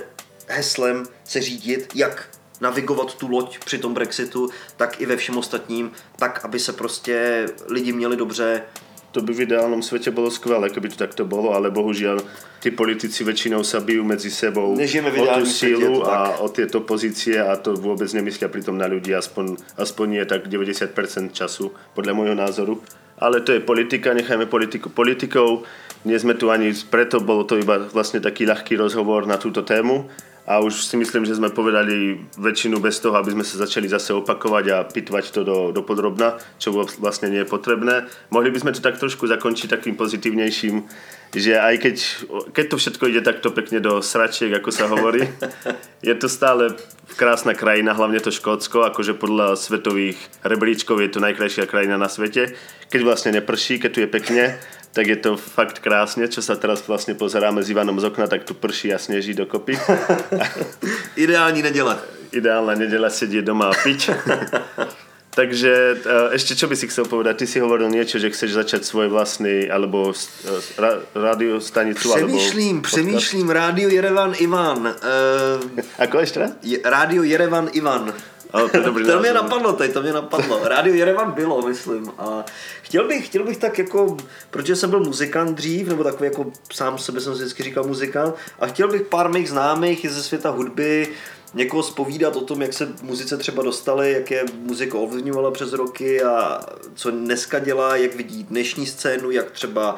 heslem 0.48 1.06
se 1.24 1.42
řídit, 1.42 1.92
jak 1.96 2.30
navigovat 2.62 3.14
tu 3.14 3.28
loď 3.28 3.60
při 3.60 3.78
tom 3.78 3.94
Brexitu, 3.94 4.50
tak 4.78 5.02
i 5.02 5.06
ve 5.06 5.18
všem 5.18 5.38
ostatním, 5.38 5.92
tak, 6.16 6.46
aby 6.46 6.60
se 6.60 6.74
prostě 6.74 7.46
lidi 7.68 7.94
měli 7.94 8.16
dobře, 8.16 8.62
to 9.10 9.26
by 9.26 9.32
v 9.34 9.50
ideálnom 9.50 9.82
svete 9.82 10.14
bolo 10.14 10.30
skvelé, 10.30 10.70
keby 10.70 10.94
to 10.94 11.02
takto 11.02 11.26
bolo, 11.26 11.58
ale 11.58 11.74
bohužiaľ 11.74 12.22
tí 12.62 12.70
politici 12.70 13.26
väčšinou 13.26 13.66
sa 13.66 13.82
bijú 13.82 14.06
medzi 14.06 14.30
sebou 14.30 14.78
Nežijeme 14.78 15.10
o 15.10 15.26
tú 15.42 15.46
sílu 15.50 16.06
a 16.06 16.38
o 16.44 16.48
tieto 16.54 16.86
pozície 16.86 17.42
a 17.42 17.58
to 17.58 17.74
vôbec 17.74 18.08
nemyslia 18.14 18.52
pritom 18.52 18.78
na 18.78 18.86
ľudí, 18.86 19.16
aspoň, 19.16 19.58
aspoň 19.82 20.06
nie 20.10 20.24
tak 20.30 20.46
90% 20.46 20.94
času, 21.34 21.74
podľa 21.98 22.14
môjho 22.14 22.36
názoru. 22.38 22.74
Ale 23.20 23.44
to 23.44 23.52
je 23.52 23.60
politika, 23.60 24.16
nechajme 24.16 24.48
politiku 24.48 24.88
politikou. 24.88 25.68
Nie 26.08 26.16
sme 26.16 26.40
tu 26.40 26.48
ani 26.48 26.72
preto, 26.88 27.20
bolo 27.20 27.44
to 27.44 27.60
iba 27.60 27.92
vlastne 27.92 28.24
taký 28.24 28.48
ľahký 28.48 28.80
rozhovor 28.80 29.28
na 29.28 29.36
túto 29.36 29.68
tému 29.68 30.08
a 30.50 30.58
už 30.66 30.82
si 30.82 30.98
myslím, 30.98 31.30
že 31.30 31.38
sme 31.38 31.54
povedali 31.54 32.26
väčšinu 32.34 32.82
bez 32.82 32.98
toho, 32.98 33.14
aby 33.22 33.38
sme 33.38 33.46
sa 33.46 33.62
začali 33.62 33.86
zase 33.86 34.18
opakovať 34.18 34.66
a 34.74 34.78
pitvať 34.82 35.26
to 35.30 35.42
do, 35.46 35.70
do 35.70 35.86
podrobna, 35.86 36.42
čo 36.58 36.74
vlastne 36.74 37.30
nie 37.30 37.46
je 37.46 37.54
potrebné. 37.54 38.10
Mohli 38.34 38.58
by 38.58 38.66
sme 38.66 38.74
to 38.74 38.82
tak 38.82 38.98
trošku 38.98 39.30
zakončiť 39.30 39.70
takým 39.70 39.94
pozitívnejším, 39.94 40.90
že 41.38 41.54
aj 41.54 41.76
keď, 41.78 41.96
keď 42.50 42.66
to 42.66 42.76
všetko 42.82 43.04
ide 43.14 43.22
takto 43.22 43.54
pekne 43.54 43.78
do 43.78 44.02
sračiek, 44.02 44.50
ako 44.50 44.74
sa 44.74 44.90
hovorí, 44.90 45.22
je 46.10 46.16
to 46.18 46.26
stále 46.26 46.74
krásna 47.14 47.54
krajina, 47.54 47.94
hlavne 47.94 48.18
to 48.18 48.34
Škótsko, 48.34 48.90
akože 48.90 49.14
podľa 49.22 49.54
svetových 49.54 50.18
rebríčkov 50.42 50.98
je 50.98 51.14
to 51.14 51.22
najkrajšia 51.22 51.70
krajina 51.70 52.02
na 52.02 52.10
svete. 52.10 52.58
Keď 52.90 53.02
vlastne 53.06 53.38
neprší, 53.38 53.78
keď 53.78 53.90
tu 53.94 54.00
je 54.02 54.10
pekne, 54.10 54.58
tak 54.94 55.08
je 55.08 55.16
to 55.16 55.38
fakt 55.38 55.80
krásne, 55.80 56.26
čo 56.28 56.42
sa 56.42 56.58
teraz 56.58 56.82
vlastne 56.88 57.14
pozeráme 57.14 57.62
s 57.62 57.70
Ivanom 57.70 58.00
z 58.02 58.10
okna, 58.10 58.26
tak 58.28 58.44
tu 58.44 58.54
prší 58.58 58.94
a 58.94 58.98
sneží 58.98 59.34
dokopy. 59.34 59.78
Ideální 61.16 61.62
neděle. 61.62 61.98
Ideálna 62.32 62.74
neděle 62.78 63.10
sedieť 63.10 63.46
doma 63.46 63.70
a 63.70 63.74
piť. 63.74 64.10
Takže 65.30 65.74
e, 66.04 66.36
ešte 66.36 66.58
čo 66.58 66.68
by 66.68 66.76
si 66.76 66.90
chcel 66.90 67.06
povedať? 67.06 67.42
Ty 67.42 67.46
si 67.48 67.58
hovoril 67.62 67.88
niečo, 67.88 68.18
že 68.20 68.34
chceš 68.34 68.60
začať 68.60 68.82
svoj 68.84 69.08
vlastný 69.14 69.70
alebo 69.70 70.12
ra, 70.78 71.06
radiostanicu 71.16 72.12
Přemýšlím, 72.12 72.76
alebo 72.76 72.88
přemýšlím, 72.88 73.50
Rádio 73.50 73.90
Jerevan 73.90 74.34
Ivan. 74.42 74.82
Uh, 74.84 76.02
Ako 76.02 76.20
ešte 76.20 76.44
Rádio 76.84 77.24
Jerevan 77.24 77.70
Ivan. 77.72 78.14
Ale 78.54 78.70
to, 78.70 78.82
dobrý 78.82 79.06
to 79.08 79.20
mě 79.20 79.34
napadlo 79.34 79.74
teď, 79.74 79.94
to 79.94 80.02
mě 80.02 80.14
napadlo. 80.14 80.60
Rádio 80.64 80.96
Jerevan 80.96 81.32
bylo, 81.32 81.68
myslím. 81.68 82.12
A 82.18 82.46
chtěl 82.82 83.08
bych, 83.08 83.26
chtěl 83.26 83.44
bych 83.44 83.58
tak 83.58 83.80
jako, 83.80 84.18
protože 84.52 84.76
jsem 84.76 84.90
byl 84.90 85.00
muzikant 85.00 85.58
dřív, 85.58 85.88
nebo 85.88 86.04
takový 86.04 86.26
jako 86.26 86.52
sám 86.74 86.98
sebe 86.98 87.22
jsem 87.22 87.34
si 87.34 87.40
vždycky 87.40 87.64
říkal 87.64 87.84
muzikant, 87.84 88.36
a 88.60 88.68
chtěl 88.68 88.88
bych 88.88 89.02
pár 89.02 89.30
mých 89.30 89.50
známých 89.50 90.12
ze 90.12 90.24
světa 90.24 90.50
hudby, 90.50 91.08
někoho 91.54 91.84
spovídat 91.84 92.36
o 92.36 92.42
tom, 92.42 92.62
jak 92.62 92.74
se 92.74 92.90
muzice 93.02 93.38
třeba 93.38 93.64
dostali, 93.64 94.12
jak 94.12 94.32
je 94.32 94.46
muzika 94.54 94.98
ovlivňovala 94.98 95.52
přes 95.52 95.74
roky 95.74 96.24
a 96.24 96.62
co 96.96 97.12
dneska 97.12 97.60
dělá, 97.60 97.96
jak 97.96 98.16
vidí 98.16 98.44
dnešní 98.44 98.86
scénu, 98.86 99.32
jak 99.32 99.52
třeba 99.52 99.96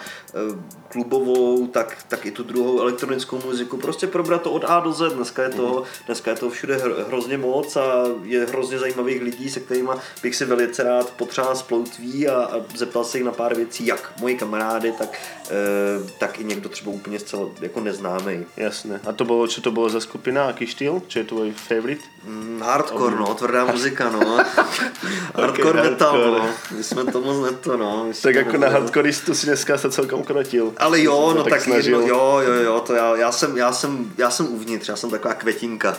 klubovou, 0.87 1.67
tak, 1.67 1.97
tak 2.07 2.25
i 2.25 2.31
tu 2.31 2.43
druhou 2.43 2.79
elektronickou 2.81 3.41
muziku. 3.45 3.77
Prostě 3.77 4.07
probrat 4.07 4.41
to 4.41 4.51
od 4.51 4.63
A 4.67 4.79
do 4.79 4.91
Z. 4.91 5.13
Dneska 5.13 5.43
je 5.43 5.49
to, 5.49 5.67
mm. 5.77 5.83
dneska 6.05 6.31
je 6.31 6.37
to 6.37 6.49
všude 6.49 6.81
hrozně 7.07 7.37
moc 7.37 7.75
a 7.75 8.03
je 8.23 8.45
hrozně 8.45 8.79
zajímavých 8.79 9.21
lidí, 9.21 9.49
se 9.49 9.59
kterými 9.59 9.89
bych 10.23 10.35
si 10.35 10.45
velice 10.45 10.83
rád 10.83 11.09
potřál 11.09 11.55
sploutví 11.55 12.27
a, 12.27 12.43
a 12.43 12.55
zeptal 12.75 13.03
se 13.03 13.17
jich 13.17 13.25
na 13.25 13.31
pár 13.31 13.55
věcí, 13.55 13.85
jak 13.85 14.13
moji 14.19 14.37
kamarády, 14.37 14.91
tak, 14.91 15.19
e, 15.49 16.09
tak 16.19 16.39
i 16.39 16.43
někdo 16.43 16.69
třeba 16.69 16.91
úplně 16.91 17.19
zcela 17.19 17.47
jako 17.61 17.79
neznámý. 17.79 18.45
Jasné. 18.57 18.99
A 19.07 19.11
to 19.11 19.25
bylo, 19.25 19.47
co 19.47 19.61
to 19.61 19.71
bylo 19.71 19.89
za 19.89 19.99
skupina, 19.99 20.47
jaký 20.47 20.67
štýl? 20.67 21.01
Co 21.07 21.19
je 21.19 21.25
tvůj 21.25 21.51
favorite? 21.51 22.01
Mm, 22.25 22.61
hardcore, 22.65 23.15
no, 23.15 23.35
tvrdá 23.35 23.65
muzika, 23.65 24.09
no. 24.09 24.19
hardcore 25.35 25.79
okay, 25.79 25.91
metal, 25.91 26.11
hardcore. 26.11 26.39
no. 26.39 26.77
My 26.77 26.83
jsme 26.83 27.05
to 27.05 27.21
moc 27.21 27.51
neto, 27.51 27.77
no. 27.77 28.05
tak 28.23 28.35
jako 28.35 28.57
na 28.57 28.69
hardcoreistu 28.69 29.35
si 29.35 29.45
dneska 29.45 29.77
se 29.77 29.91
celkom 29.91 30.20
krotil. 30.23 30.73
Ale 30.77 31.01
jo, 31.01 31.33
no 31.37 31.43
tak, 31.43 31.53
tak 31.53 31.67
jedno, 31.67 31.99
jo, 31.99 32.41
jo, 32.45 32.53
jo, 32.53 32.79
to 32.79 32.93
já, 32.93 33.15
já, 33.15 33.31
jsem, 33.31 33.57
já, 33.57 33.71
jsem, 33.71 34.11
já 34.17 34.29
jsem 34.29 34.53
uvnitř, 34.53 34.89
já 34.89 34.95
jsem 34.95 35.09
taková 35.09 35.33
květinka. 35.33 35.97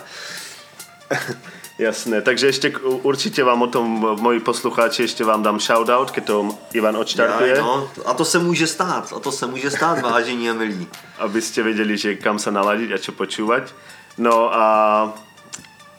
Jasné, 1.78 2.22
takže 2.22 2.46
ještě 2.46 2.72
určitě 3.02 3.44
vám 3.44 3.62
o 3.62 3.66
tom 3.66 4.16
moji 4.20 4.40
posluchači 4.40 5.02
ještě 5.02 5.24
vám 5.24 5.42
dám 5.42 5.60
shoutout, 5.60 6.10
když 6.10 6.24
to 6.26 6.58
Ivan 6.72 6.96
odštartuje. 6.96 7.56
Ja, 7.56 7.62
no, 7.62 7.90
a 8.04 8.14
to 8.14 8.24
se 8.24 8.38
může 8.38 8.66
stát, 8.66 9.12
a 9.16 9.20
to 9.20 9.32
se 9.32 9.46
může 9.46 9.70
stát, 9.70 10.00
vážení 10.00 10.50
a 10.50 10.54
milí. 10.54 10.86
Abyste 11.18 11.62
věděli, 11.62 11.96
že 11.96 12.14
kam 12.14 12.38
se 12.38 12.50
naladit 12.50 12.92
a 12.92 12.98
čo 12.98 13.12
počúvať. 13.12 13.72
No 14.18 14.54
a 14.54 15.12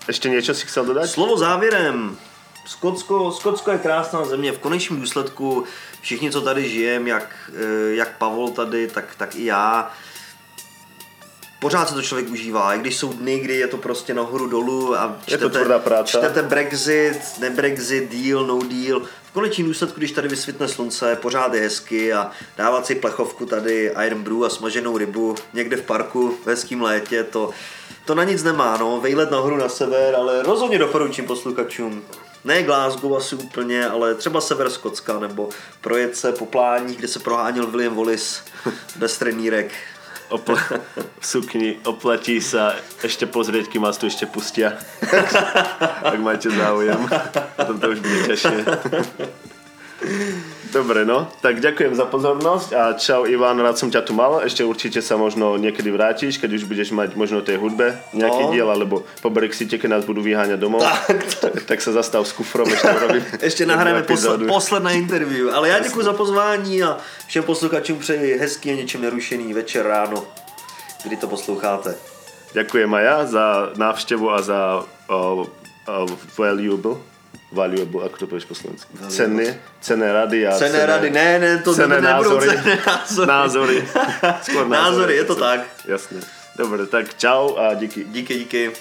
ještě 0.07 0.29
něco 0.29 0.53
si 0.53 0.65
chcel 0.65 0.85
dodat? 0.85 1.07
Slovo 1.07 1.37
závěrem. 1.37 2.17
Skotsko, 2.65 3.31
Skotsko 3.31 3.71
je 3.71 3.77
krásná 3.77 4.25
země. 4.25 4.51
V 4.51 4.59
konečném 4.59 4.99
důsledku 4.99 5.63
všichni, 6.03 6.31
co 6.31 6.41
tady 6.41 6.69
žijeme, 6.69 7.09
jak, 7.09 7.51
eh, 7.53 7.95
jak 7.95 8.17
Pavol 8.17 8.49
tady, 8.49 8.87
tak, 8.87 9.15
tak 9.17 9.35
i 9.35 9.45
já, 9.45 9.91
pořád 11.59 11.89
se 11.89 11.95
to 11.95 12.01
člověk 12.01 12.29
užívá, 12.29 12.73
i 12.73 12.79
když 12.79 12.97
jsou 12.97 13.13
dny, 13.13 13.39
kdy 13.39 13.55
je 13.55 13.67
to 13.67 13.77
prostě 13.77 14.13
nahoru 14.13 14.47
dolů 14.47 14.95
a 14.95 15.17
čtete, 15.25 15.59
je 15.59 15.65
to 15.65 15.79
práce. 15.79 16.17
čtete 16.17 16.41
Brexit, 16.41 17.19
ne 17.39 17.49
Brexit, 17.49 18.11
deal, 18.11 18.45
no 18.45 18.59
deal. 18.59 19.01
V 19.23 19.31
konečném 19.31 19.67
důsledku, 19.67 19.99
když 19.99 20.11
tady 20.11 20.27
vysvětne 20.27 20.67
slunce, 20.67 21.15
pořád 21.15 21.53
je 21.53 21.61
hezky 21.61 22.13
a 22.13 22.31
dávat 22.57 22.85
si 22.85 22.95
plechovku 22.95 23.45
tady 23.45 23.91
Iron 24.05 24.23
Brew 24.23 24.43
a 24.43 24.49
smaženou 24.49 24.97
rybu 24.97 25.35
někde 25.53 25.77
v 25.77 25.81
parku 25.81 26.37
v 26.43 26.47
hezkým 26.47 26.81
létě, 26.81 27.23
to, 27.23 27.49
to 28.05 28.15
na 28.15 28.23
nic 28.23 28.43
nemá, 28.43 28.77
no, 28.77 29.01
vejlet 29.01 29.31
nahoru 29.31 29.57
na 29.57 29.69
sever, 29.69 30.15
ale 30.15 30.43
rozhodně 30.43 30.79
doporučím 30.79 31.25
posluchačům 31.25 32.03
ne 32.43 32.63
Glasgow 32.63 33.15
asi 33.15 33.35
úplně, 33.35 33.87
ale 33.87 34.15
třeba 34.15 34.41
sever 34.41 34.69
Skotska, 34.69 35.19
nebo 35.19 35.49
projet 35.81 36.17
se 36.17 36.31
po 36.31 36.45
pláních, 36.45 36.97
kde 36.97 37.07
se 37.07 37.19
proháněl 37.19 37.67
William 37.67 37.95
Wallace 37.95 38.43
bez 38.95 39.17
trenírek. 39.17 39.71
Opl- 40.29 40.79
v 41.19 41.27
sukni, 41.27 41.79
oplatí 41.85 42.41
se, 42.41 42.75
ještě 43.03 43.25
pozrieť, 43.25 43.67
kým 43.67 43.81
vás 43.81 43.97
tu 43.97 44.05
ještě 44.05 44.25
pustí. 44.25 44.61
tak 46.03 46.19
máte 46.19 46.49
záujem. 46.49 47.09
Potom 47.55 47.79
to 47.79 47.89
už 47.89 47.99
bude 47.99 48.27
těžké. 48.27 48.65
Dobre, 50.73 51.05
no. 51.05 51.29
Tak 51.45 51.61
ďakujem 51.61 51.93
za 51.93 52.09
pozornosť 52.09 52.69
a 52.73 52.97
čau 52.97 53.29
Ivan, 53.29 53.61
rád 53.61 53.77
som 53.77 53.93
ťa 53.93 54.01
tu 54.01 54.17
mal. 54.17 54.41
Ešte 54.41 54.65
určite 54.65 55.05
sa 55.05 55.21
možno 55.21 55.53
niekedy 55.61 55.93
vrátiš, 55.93 56.41
keď 56.41 56.57
už 56.57 56.65
budeš 56.65 56.89
mať 56.89 57.13
možno 57.13 57.45
tej 57.45 57.61
hudbe 57.61 57.93
nejaký 58.09 58.43
no. 58.43 58.51
diel, 58.51 58.67
alebo 58.73 59.05
po 59.21 59.29
Brexite, 59.29 59.77
keď 59.77 60.01
nás 60.01 60.03
budú 60.09 60.25
vyháňať 60.25 60.57
domov. 60.57 60.81
Tak, 60.81 61.21
tak. 61.37 61.53
tak 61.69 61.77
sa 61.77 61.93
zastav 61.93 62.25
s 62.25 62.33
kufrom, 62.33 62.65
ešte 62.65 62.89
urobím. 62.89 63.21
Ešte 63.53 63.69
nahráme 63.69 64.01
posle, 64.01 64.49
posledná 64.49 64.97
interview. 64.97 65.53
Ale 65.53 65.69
já 65.69 65.79
děkuji 65.79 66.01
za 66.01 66.13
pozvání 66.13 66.83
a 66.83 66.97
všem 67.27 67.43
posluchačům 67.43 67.99
přeji 67.99 68.37
hezký 68.37 68.71
a 68.71 68.75
něčem 68.75 69.01
nerušený 69.01 69.53
večer, 69.53 69.85
ráno, 69.85 70.25
kdy 71.05 71.17
to 71.17 71.27
posloucháte. 71.27 71.93
Ďakujem 72.53 72.89
aj 72.93 73.03
ja 73.03 73.17
za 73.25 73.45
návštevu 73.81 74.29
a 74.29 74.37
za 74.41 74.61
uh, 75.09 75.41
uh, 75.89 76.05
valuable 76.37 77.12
valuable, 77.53 78.01
ako 78.01 78.15
to 78.17 78.25
povieš 78.25 78.49
po 78.49 78.55
slovensku? 78.57 78.89
Ceny, 79.07 79.53
cené 79.77 80.07
rady 80.09 80.49
a 80.49 80.57
cené, 80.57 80.73
cené 80.73 80.81
rady, 80.85 81.07
ne, 81.13 81.29
ne, 81.39 81.51
to 81.61 81.71
cené 81.73 82.01
názory. 82.01 82.47
Cené 82.49 82.75
názory. 82.89 83.27
názory. 83.29 83.77
Názory, 84.25 84.69
názory, 84.69 85.13
je 85.15 85.25
to 85.25 85.35
tak. 85.35 85.59
Jasné. 85.85 86.19
Dobre, 86.57 86.85
tak 86.85 87.13
čau 87.17 87.57
a 87.57 87.73
díky. 87.73 88.05
Díky, 88.09 88.33
díky. 88.33 88.71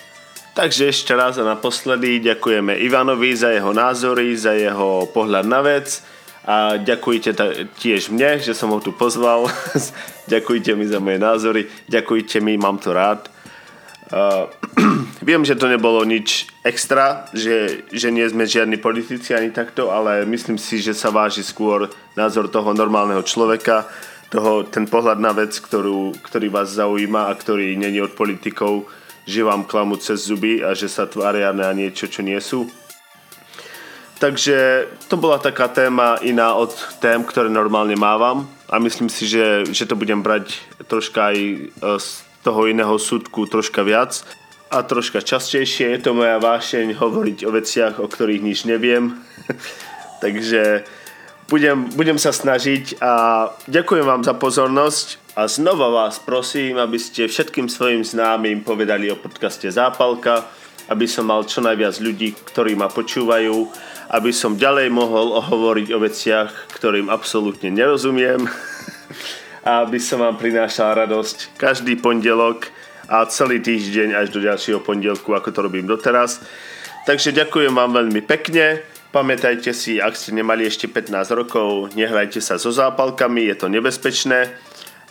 Takže 0.55 0.85
ještě 0.85 1.17
raz 1.17 1.39
a 1.39 1.45
naposledy 1.45 2.19
děkujeme 2.19 2.75
Ivanovi 2.75 3.37
za 3.37 3.49
jeho 3.49 3.73
názory, 3.73 4.37
za 4.37 4.53
jeho 4.53 5.09
pohled 5.13 5.47
na 5.47 5.61
věc 5.61 6.03
a 6.43 6.77
ďakujte 6.77 7.39
tiež 7.79 8.11
mne, 8.11 8.43
že 8.43 8.51
som 8.51 8.75
ho 8.75 8.83
tu 8.83 8.91
pozval. 8.91 9.47
ďakujte 10.33 10.75
mi 10.75 10.85
za 10.91 10.99
moje 10.99 11.19
názory, 11.19 11.71
ďakujte 11.87 12.43
mi, 12.43 12.59
mám 12.59 12.83
to 12.83 12.91
rád. 12.93 13.31
Uh, 14.13 14.45
viem, 15.25 15.41
že 15.41 15.57
to 15.57 15.73
nebolo 15.73 16.05
nič 16.05 16.45
extra, 16.61 17.25
že, 17.33 17.89
že 17.89 18.13
nie 18.13 18.29
sme 18.29 18.45
žiadni 18.45 18.77
politici 18.77 19.33
ani 19.33 19.49
takto, 19.49 19.89
ale 19.89 20.29
myslím 20.29 20.61
si, 20.61 20.85
že 20.85 20.93
sa 20.93 21.09
váži 21.09 21.41
skôr 21.41 21.89
názor 22.13 22.53
toho 22.53 22.77
normálneho 22.77 23.25
človeka, 23.25 23.89
toho, 24.29 24.69
ten 24.69 24.85
pohľad 24.85 25.17
na 25.17 25.33
vec, 25.33 25.57
ktorú, 25.57 26.13
ktorý 26.29 26.53
vás 26.53 26.77
zaujíma 26.77 27.33
a 27.33 27.37
ktorý 27.37 27.73
není 27.77 28.05
od 28.05 28.13
politikov, 28.13 28.85
že 29.25 29.49
vám 29.49 29.65
klamú 29.65 29.97
cez 29.97 30.29
zuby 30.29 30.61
a 30.61 30.77
že 30.77 30.93
sa 30.93 31.09
tvária 31.09 31.49
na 31.57 31.73
niečo, 31.73 32.05
čo 32.05 32.21
nie 32.21 32.37
sú. 32.37 32.69
Takže 34.21 34.87
to 35.09 35.17
bola 35.19 35.41
taká 35.41 35.67
téma 35.67 36.21
iná 36.23 36.55
od 36.55 36.71
tém, 37.03 37.25
ktoré 37.27 37.51
normálne 37.51 37.99
mávam 37.99 38.45
a 38.71 38.79
myslím 38.79 39.11
si, 39.11 39.27
že, 39.27 39.67
že 39.73 39.89
to 39.89 39.99
budem 39.99 40.23
brať 40.23 40.63
troška 40.87 41.35
aj 41.35 41.39
z 41.81 42.09
toho 42.43 42.67
iného 42.67 42.99
súdku 42.99 43.47
troška 43.47 43.87
viac 43.87 44.27
a 44.73 44.83
troška 44.83 45.23
častejšie. 45.23 45.95
Je 45.95 46.01
to 46.03 46.17
moja 46.17 46.43
vášeň 46.43 46.99
hovoriť 46.99 47.39
o 47.47 47.51
veciach, 47.55 47.95
o 48.03 48.07
ktorých 48.11 48.43
nič 48.43 48.65
neviem. 48.67 49.17
Takže 50.25 50.87
budem, 51.53 51.93
budem 51.93 52.19
sa 52.19 52.33
snažiť 52.33 52.99
a 53.03 53.13
ďakujem 53.69 54.07
vám 54.07 54.23
za 54.25 54.33
pozornosť 54.33 55.37
a 55.37 55.45
znova 55.49 55.89
vás 55.93 56.17
prosím, 56.19 56.81
aby 56.81 56.97
ste 56.97 57.29
všetkým 57.29 57.69
svojim 57.69 58.01
známym 58.01 58.65
povedali 58.65 59.13
o 59.13 59.17
podcaste 59.17 59.69
Zápalka, 59.69 60.49
aby 60.89 61.07
som 61.07 61.29
mal 61.29 61.47
čo 61.47 61.63
najviac 61.63 62.01
ľudí, 62.01 62.35
ktorí 62.53 62.75
ma 62.75 62.91
počúvajú, 62.91 63.55
aby 64.13 64.31
som 64.35 64.59
ďalej 64.59 64.93
mohol 64.93 65.41
hovoriť 65.41 65.89
o 65.95 65.99
veciach, 66.03 66.51
ktorým 66.75 67.13
absolútne 67.13 67.71
nerozumiem 67.71 68.45
aby 69.63 69.99
som 70.03 70.19
vám 70.23 70.35
prinášal 70.39 71.07
radosť 71.07 71.55
každý 71.55 71.95
pondelok 71.99 72.67
a 73.07 73.23
celý 73.31 73.63
týždeň 73.63 74.19
až 74.19 74.35
do 74.35 74.43
ďalšieho 74.43 74.83
pondelku, 74.83 75.35
ako 75.35 75.49
to 75.55 75.61
robím 75.63 75.87
doteraz. 75.87 76.43
Takže 77.07 77.35
ďakujem 77.35 77.75
vám 77.75 77.99
veľmi 77.99 78.23
pekne. 78.27 78.83
Pamätajte 79.13 79.77
si, 79.77 80.01
ak 80.01 80.17
ste 80.17 80.33
nemali 80.33 80.65
ešte 80.65 80.89
15 80.89 81.13
rokov, 81.37 81.93
nehrajte 81.93 82.41
sa 82.41 82.57
so 82.57 82.73
zápalkami, 82.73 83.45
je 83.53 83.57
to 83.61 83.67
nebezpečné. 83.69 84.57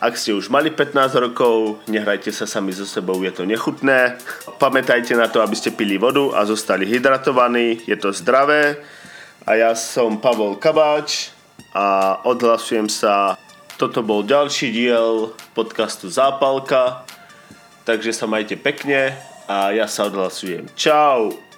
Ak 0.02 0.18
ste 0.18 0.34
už 0.34 0.49
mali 0.49 0.74
15 0.74 0.97
rokov, 1.22 1.86
nehrajte 1.86 2.34
sa 2.34 2.49
sami 2.49 2.74
so 2.74 2.89
sebou, 2.89 3.22
je 3.22 3.30
to 3.30 3.45
nechutné. 3.45 4.18
Pamätajte 4.58 5.14
na 5.14 5.30
to, 5.30 5.45
aby 5.45 5.54
ste 5.54 5.78
pili 5.78 6.02
vodu 6.02 6.34
a 6.34 6.41
zostali 6.41 6.89
hydratovaní, 6.89 7.86
je 7.86 7.93
to 8.02 8.10
zdravé. 8.10 8.82
A 9.45 9.62
ja 9.62 9.78
som 9.78 10.18
Pavol 10.18 10.58
Kabáč 10.58 11.30
a 11.70 12.18
odhlasujem 12.26 12.89
sa. 12.89 13.38
Toto 13.82 14.05
bol 14.05 14.21
ďalší 14.21 14.69
diel 14.69 15.34
podcastu 15.57 16.05
Zápalka. 16.05 17.01
Takže 17.82 18.13
sa 18.13 18.29
majte 18.29 18.53
pekne 18.53 19.17
a 19.49 19.73
ja 19.73 19.89
sa 19.89 20.05
odhlasujem. 20.05 20.69
Čau! 20.77 21.51